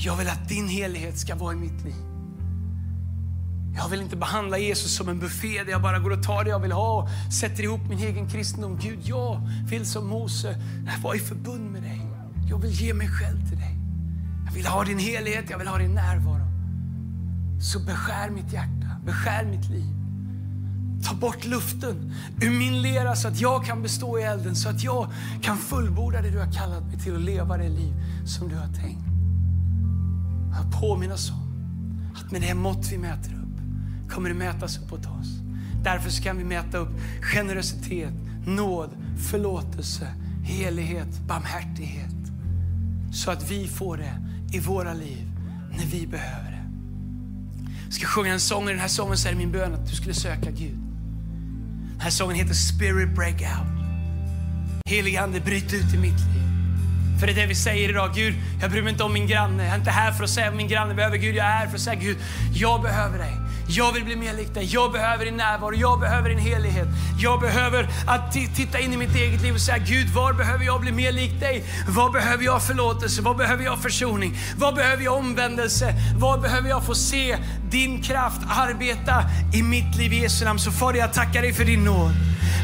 Jag 0.00 0.16
vill 0.16 0.28
att 0.28 0.48
din 0.48 0.68
helighet 0.68 1.18
ska 1.18 1.34
vara 1.34 1.52
i 1.52 1.56
mitt 1.56 1.84
liv. 1.84 1.94
Jag 3.76 3.88
vill 3.88 4.00
inte 4.00 4.16
behandla 4.16 4.58
Jesus 4.58 4.96
som 4.96 5.08
en 5.08 5.18
buffé 5.18 5.64
där 5.64 5.70
jag 5.70 5.82
bara 5.82 5.98
går 5.98 6.10
och 6.10 6.22
tar 6.22 6.44
det 6.44 6.50
jag 6.50 6.58
vill 6.60 6.72
ha 6.72 7.02
och 7.02 7.32
sätter 7.32 7.62
ihop 7.62 7.80
min 7.88 7.98
egen 7.98 8.28
kristendom. 8.28 8.78
Gud, 8.82 8.98
jag 9.04 9.48
vill 9.68 9.86
som 9.86 10.06
Mose 10.06 10.56
vara 11.02 11.16
i 11.16 11.18
förbund 11.18 11.70
med 11.70 11.82
dig. 11.82 12.00
Jag 12.50 12.58
vill 12.58 12.70
ge 12.70 12.94
mig 12.94 13.08
själv 13.08 13.48
till 13.48 13.58
dig. 13.58 13.76
Jag 14.46 14.52
vill 14.52 14.66
ha 14.66 14.84
din 14.84 14.98
helighet, 14.98 15.50
jag 15.50 15.58
vill 15.58 15.68
ha 15.68 15.78
din 15.78 15.94
närvaro. 15.94 16.46
Så 17.60 17.80
beskär 17.80 18.30
mitt 18.30 18.52
hjärta, 18.52 18.96
beskär 19.04 19.44
mitt 19.44 19.70
liv. 19.70 19.94
Ta 21.04 21.14
bort 21.14 21.44
luften 21.44 22.14
ur 22.40 22.50
min 22.50 22.82
lera 22.82 23.16
så 23.16 23.28
att 23.28 23.40
jag 23.40 23.64
kan 23.64 23.82
bestå 23.82 24.18
i 24.18 24.22
elden, 24.22 24.56
så 24.56 24.68
att 24.68 24.82
jag 24.82 25.12
kan 25.42 25.56
fullborda 25.56 26.22
det 26.22 26.30
du 26.30 26.38
har 26.38 26.52
kallat 26.52 26.86
mig 26.86 26.98
till 26.98 27.14
och 27.14 27.20
leva 27.20 27.56
det 27.56 27.68
liv 27.68 27.94
som 28.26 28.48
du 28.48 28.54
har 28.54 28.66
tänkt. 28.66 29.07
Att 30.58 30.80
påminnas 30.80 31.30
om 31.30 31.48
att 32.14 32.30
med 32.30 32.40
det 32.40 32.54
mått 32.54 32.92
vi 32.92 32.98
mäter 32.98 33.32
upp 33.32 33.60
kommer 34.10 34.28
det 34.28 34.34
mätas 34.34 34.78
upp 34.78 34.92
åt 34.92 35.06
oss. 35.06 35.28
Därför 35.84 36.10
så 36.10 36.22
kan 36.22 36.38
vi 36.38 36.44
mäta 36.44 36.78
upp 36.78 36.88
generositet, 37.20 38.12
nåd, 38.46 38.90
förlåtelse, 39.30 40.06
helighet, 40.42 41.20
barmhärtighet. 41.26 42.14
Så 43.12 43.30
att 43.30 43.50
vi 43.50 43.68
får 43.68 43.96
det 43.96 44.12
i 44.52 44.60
våra 44.60 44.94
liv 44.94 45.30
när 45.70 45.86
vi 45.86 46.06
behöver 46.06 46.50
det. 46.50 46.64
Jag 47.84 47.92
ska 47.92 48.06
sjunga 48.06 48.32
en 48.32 48.40
sång 48.40 48.62
och 48.62 48.70
den 48.70 48.78
här 48.78 48.88
sången 48.88 49.16
så 49.16 49.28
är 49.28 49.32
det 49.32 49.38
min 49.38 49.52
bön 49.52 49.74
att 49.74 49.86
du 49.86 49.94
skulle 49.94 50.14
söka 50.14 50.50
Gud. 50.50 50.78
Den 51.92 52.00
här 52.00 52.10
sången 52.10 52.36
heter 52.36 52.54
Spirit 52.54 53.14
Breakout. 53.14 53.66
Helige 54.86 55.22
Ande, 55.22 55.40
bryt 55.40 55.72
ut 55.72 55.94
i 55.94 55.98
mitt 55.98 56.20
liv. 56.34 56.47
För 57.20 57.26
det 57.26 57.32
är 57.32 57.36
det 57.36 57.46
vi 57.46 57.54
säger 57.54 57.88
idag. 57.88 58.10
Gud, 58.14 58.34
jag 58.60 58.70
bryr 58.70 58.82
mig 58.82 58.92
inte 58.92 59.04
om 59.04 59.12
min 59.12 59.26
granne. 59.26 59.64
Jag 59.64 59.72
är 59.72 59.78
inte 59.78 59.90
här 59.90 60.12
för 60.12 60.24
att 60.24 60.30
säga 60.30 60.46
vad 60.46 60.56
min 60.56 60.68
granne 60.68 60.94
behöver. 60.94 61.16
Gud, 61.16 61.34
jag 61.34 61.46
är 61.46 61.50
här 61.50 61.66
för 61.66 61.74
att 61.74 61.80
säga 61.80 62.00
Gud, 62.00 62.16
jag 62.54 62.82
behöver 62.82 63.18
dig. 63.18 63.36
Jag 63.70 63.92
vill 63.92 64.04
bli 64.04 64.16
mer 64.16 64.34
lik 64.34 64.54
dig. 64.54 64.64
Jag 64.64 64.92
behöver 64.92 65.24
din 65.24 65.36
närvaro. 65.36 65.74
Jag 65.74 66.00
behöver 66.00 66.28
din 66.28 66.38
helighet. 66.38 66.88
Jag 67.20 67.40
behöver 67.40 67.88
att 68.06 68.32
titta 68.32 68.78
in 68.78 68.92
i 68.92 68.96
mitt 68.96 69.16
eget 69.16 69.42
liv 69.42 69.54
och 69.54 69.60
säga 69.60 69.78
Gud, 69.78 70.08
var 70.08 70.32
behöver 70.32 70.64
jag 70.64 70.80
bli 70.80 70.92
mer 70.92 71.12
lik 71.12 71.40
dig? 71.40 71.64
Var 71.88 72.10
behöver 72.10 72.44
jag 72.44 72.62
förlåtelse? 72.62 73.22
Var 73.22 73.34
behöver 73.34 73.64
jag 73.64 73.78
försoning? 73.78 74.38
Var 74.56 74.72
behöver 74.72 75.04
jag 75.04 75.14
omvändelse? 75.16 75.94
Var 76.16 76.38
behöver 76.38 76.68
jag 76.68 76.86
få 76.86 76.94
se 76.94 77.36
din 77.70 78.02
kraft 78.02 78.40
arbeta 78.48 79.24
i 79.52 79.62
mitt 79.62 79.96
liv 79.96 80.12
i 80.12 80.22
Jesu 80.22 80.44
namn? 80.44 80.58
Så 80.58 80.72
Fader, 80.72 80.98
jag 80.98 81.12
tackar 81.12 81.42
dig 81.42 81.52
för 81.52 81.64
din 81.64 81.84
nåd. 81.84 82.12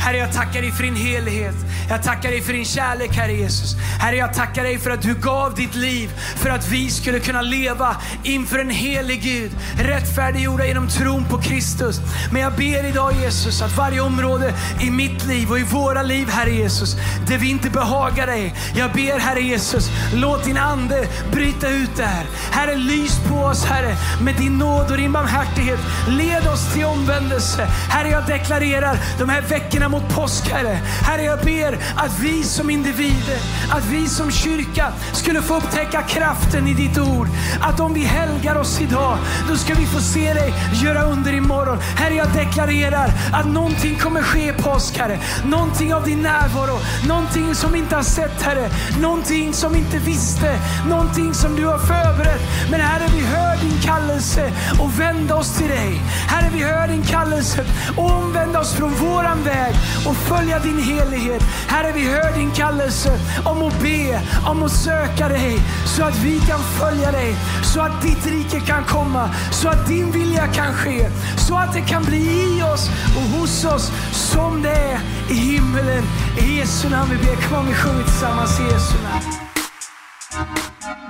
Herre, 0.04 0.16
jag 0.16 0.32
tackar 0.32 0.62
dig 0.62 0.72
för 0.72 0.82
din 0.82 0.96
helighet. 0.96 1.54
Jag 1.88 2.02
tackar 2.02 2.30
dig 2.30 2.42
för 2.42 2.52
din 2.52 2.64
kärlek, 2.64 3.10
Herre 3.16 3.32
Jesus. 3.32 3.76
Herre, 4.00 4.16
jag 4.16 4.34
tackar 4.34 4.62
dig 4.62 4.78
för 4.78 4.90
att 4.90 5.02
du 5.02 5.14
gav 5.14 5.54
ditt 5.54 5.74
liv 5.74 6.10
för 6.36 6.50
att 6.50 6.68
vi 6.68 6.90
skulle 6.90 7.20
kunna 7.20 7.42
leva 7.42 7.96
inför 8.22 8.58
en 8.58 8.70
helig 8.70 9.22
Gud, 9.22 9.50
rättfärdiggjorda 9.78 10.66
genom 10.66 10.88
tron 10.88 11.24
på 11.24 11.38
Kristus. 11.38 12.00
Men 12.32 12.42
jag 12.42 12.52
ber 12.52 12.84
idag 12.84 13.12
Jesus 13.22 13.62
att 13.62 13.76
varje 13.76 14.00
område 14.00 14.54
i 14.80 14.90
mitt 14.90 15.26
liv 15.26 15.50
och 15.50 15.58
i 15.58 15.62
våra 15.62 16.02
liv, 16.02 16.28
Herre 16.28 16.50
Jesus, 16.50 16.96
där 17.28 17.38
vi 17.38 17.50
inte 17.50 17.70
behagar 17.70 18.26
dig. 18.26 18.54
Jag 18.76 18.92
ber 18.92 19.18
Herre 19.18 19.40
Jesus, 19.40 19.90
låt 20.14 20.44
din 20.44 20.58
Ande 20.58 21.08
bryta 21.32 21.68
ut 21.68 21.96
där. 21.96 22.24
Herre, 22.50 22.74
lys 22.74 23.20
på 23.28 23.34
oss 23.34 23.64
Herre 23.64 23.96
med 24.20 24.34
din 24.34 24.58
nåd 24.58 24.90
och 24.94 25.00
din 25.00 25.12
barmhärtighet. 25.12 25.78
Led 26.08 26.46
oss 26.46 26.72
till 26.72 26.84
omvändelse. 26.84 27.66
Herre, 27.88 28.08
jag 28.08 28.26
deklarerar 28.26 28.98
de 29.18 29.28
här 29.28 29.40
veckorna 29.40 29.88
mot 29.88 30.08
påsk, 30.08 30.48
Herre. 30.48 30.78
Herre, 31.02 31.22
jag 31.22 31.38
ber 31.38 31.78
att 31.96 32.18
vi 32.20 32.44
som 32.44 32.70
individer, 32.70 33.38
att 33.70 33.84
vi 33.84 34.08
som 34.08 34.30
kyrka 34.30 34.92
skulle 35.12 35.42
få 35.42 35.56
upptäcka 35.56 36.02
kraften 36.02 36.68
i 36.68 36.74
ditt 36.74 36.98
ord. 36.98 37.28
Att 37.60 37.80
om 37.80 37.94
vi 37.94 38.00
helgar 38.00 38.56
oss 38.56 38.80
idag, 38.80 39.18
då 39.48 39.56
ska 39.56 39.74
vi 39.74 39.86
få 39.86 40.00
se 40.00 40.34
dig 40.34 40.54
göra 40.72 41.02
under 41.02 41.32
imorgon. 41.32 41.78
Herre, 41.96 42.14
jag 42.14 42.32
deklarerar 42.32 43.10
att 43.32 43.46
någonting 43.46 43.98
kommer 43.98 44.22
ske 44.22 44.48
i 44.48 44.52
påsk, 44.52 44.98
Herre. 44.98 45.18
Någonting 45.44 45.94
av 45.94 46.04
din 46.04 46.22
närvaro, 46.22 46.78
någonting 47.08 47.54
som 47.54 47.72
vi 47.72 47.78
inte 47.78 47.96
har 47.96 48.02
sett, 48.02 48.42
Herre. 48.42 48.70
Någonting 49.00 49.52
som 49.54 49.72
vi 49.72 49.78
inte 49.78 49.98
visste, 49.98 50.58
någonting 50.88 51.34
som 51.34 51.56
du 51.56 51.66
har 51.66 51.78
förberett. 51.78 52.42
Men 52.70 52.80
Herre, 52.80 53.04
vi 53.14 53.20
hör 53.20 53.56
din 53.56 53.80
kallelse 53.82 54.52
och 54.84 55.00
vända 55.00 55.34
oss 55.34 55.56
till 55.56 55.68
dig. 55.68 56.00
Herre, 56.28 56.50
vi 56.52 56.62
hör 56.62 56.88
din 56.88 57.02
kallelse 57.02 57.64
och 57.96 58.10
omvända 58.10 58.60
oss 58.60 58.72
från 58.72 58.94
våran 58.94 59.44
väg 59.44 59.74
och 60.06 60.16
följa 60.16 60.58
din 60.58 60.78
helighet. 60.78 61.42
Herre, 61.68 61.92
vi 61.94 62.04
hör 62.04 62.32
din 62.32 62.50
kallelse 62.50 63.18
om 63.44 63.62
att 63.62 63.80
be, 63.82 64.20
om 64.46 64.62
att 64.62 64.72
söka 64.72 65.28
dig 65.28 65.60
så 65.96 66.04
att 66.04 66.18
vi 66.24 66.40
kan 66.40 66.60
följa 66.60 67.12
dig, 67.12 67.36
så 67.62 67.80
att 67.80 68.02
ditt 68.02 68.26
rike 68.26 68.60
kan 68.60 68.84
komma, 68.84 69.30
så 69.50 69.68
att 69.68 69.86
din 69.86 70.10
vilja 70.10 70.46
kan 70.46 70.74
ske, 70.74 71.10
så 71.36 71.54
att 71.56 71.72
det 71.72 71.80
kan 71.80 72.04
bli 72.04 72.58
i 72.58 72.62
oss 72.62 72.90
och 73.16 73.38
hos 73.38 73.64
oss 73.64 73.92
som 74.12 74.62
det 74.62 74.70
är 74.70 75.00
i 75.30 75.34
himmelen. 75.34 76.04
I 76.38 76.58
Jesu 76.58 76.88
namn 76.88 77.10
vi 77.10 77.16
ber. 77.16 77.34
Kom 77.48 77.66
vi 77.66 77.74
sjunger 77.74 78.04
tillsammans 78.04 78.60
i 78.60 78.62
Jesu 78.62 78.94
namn. 79.02 79.23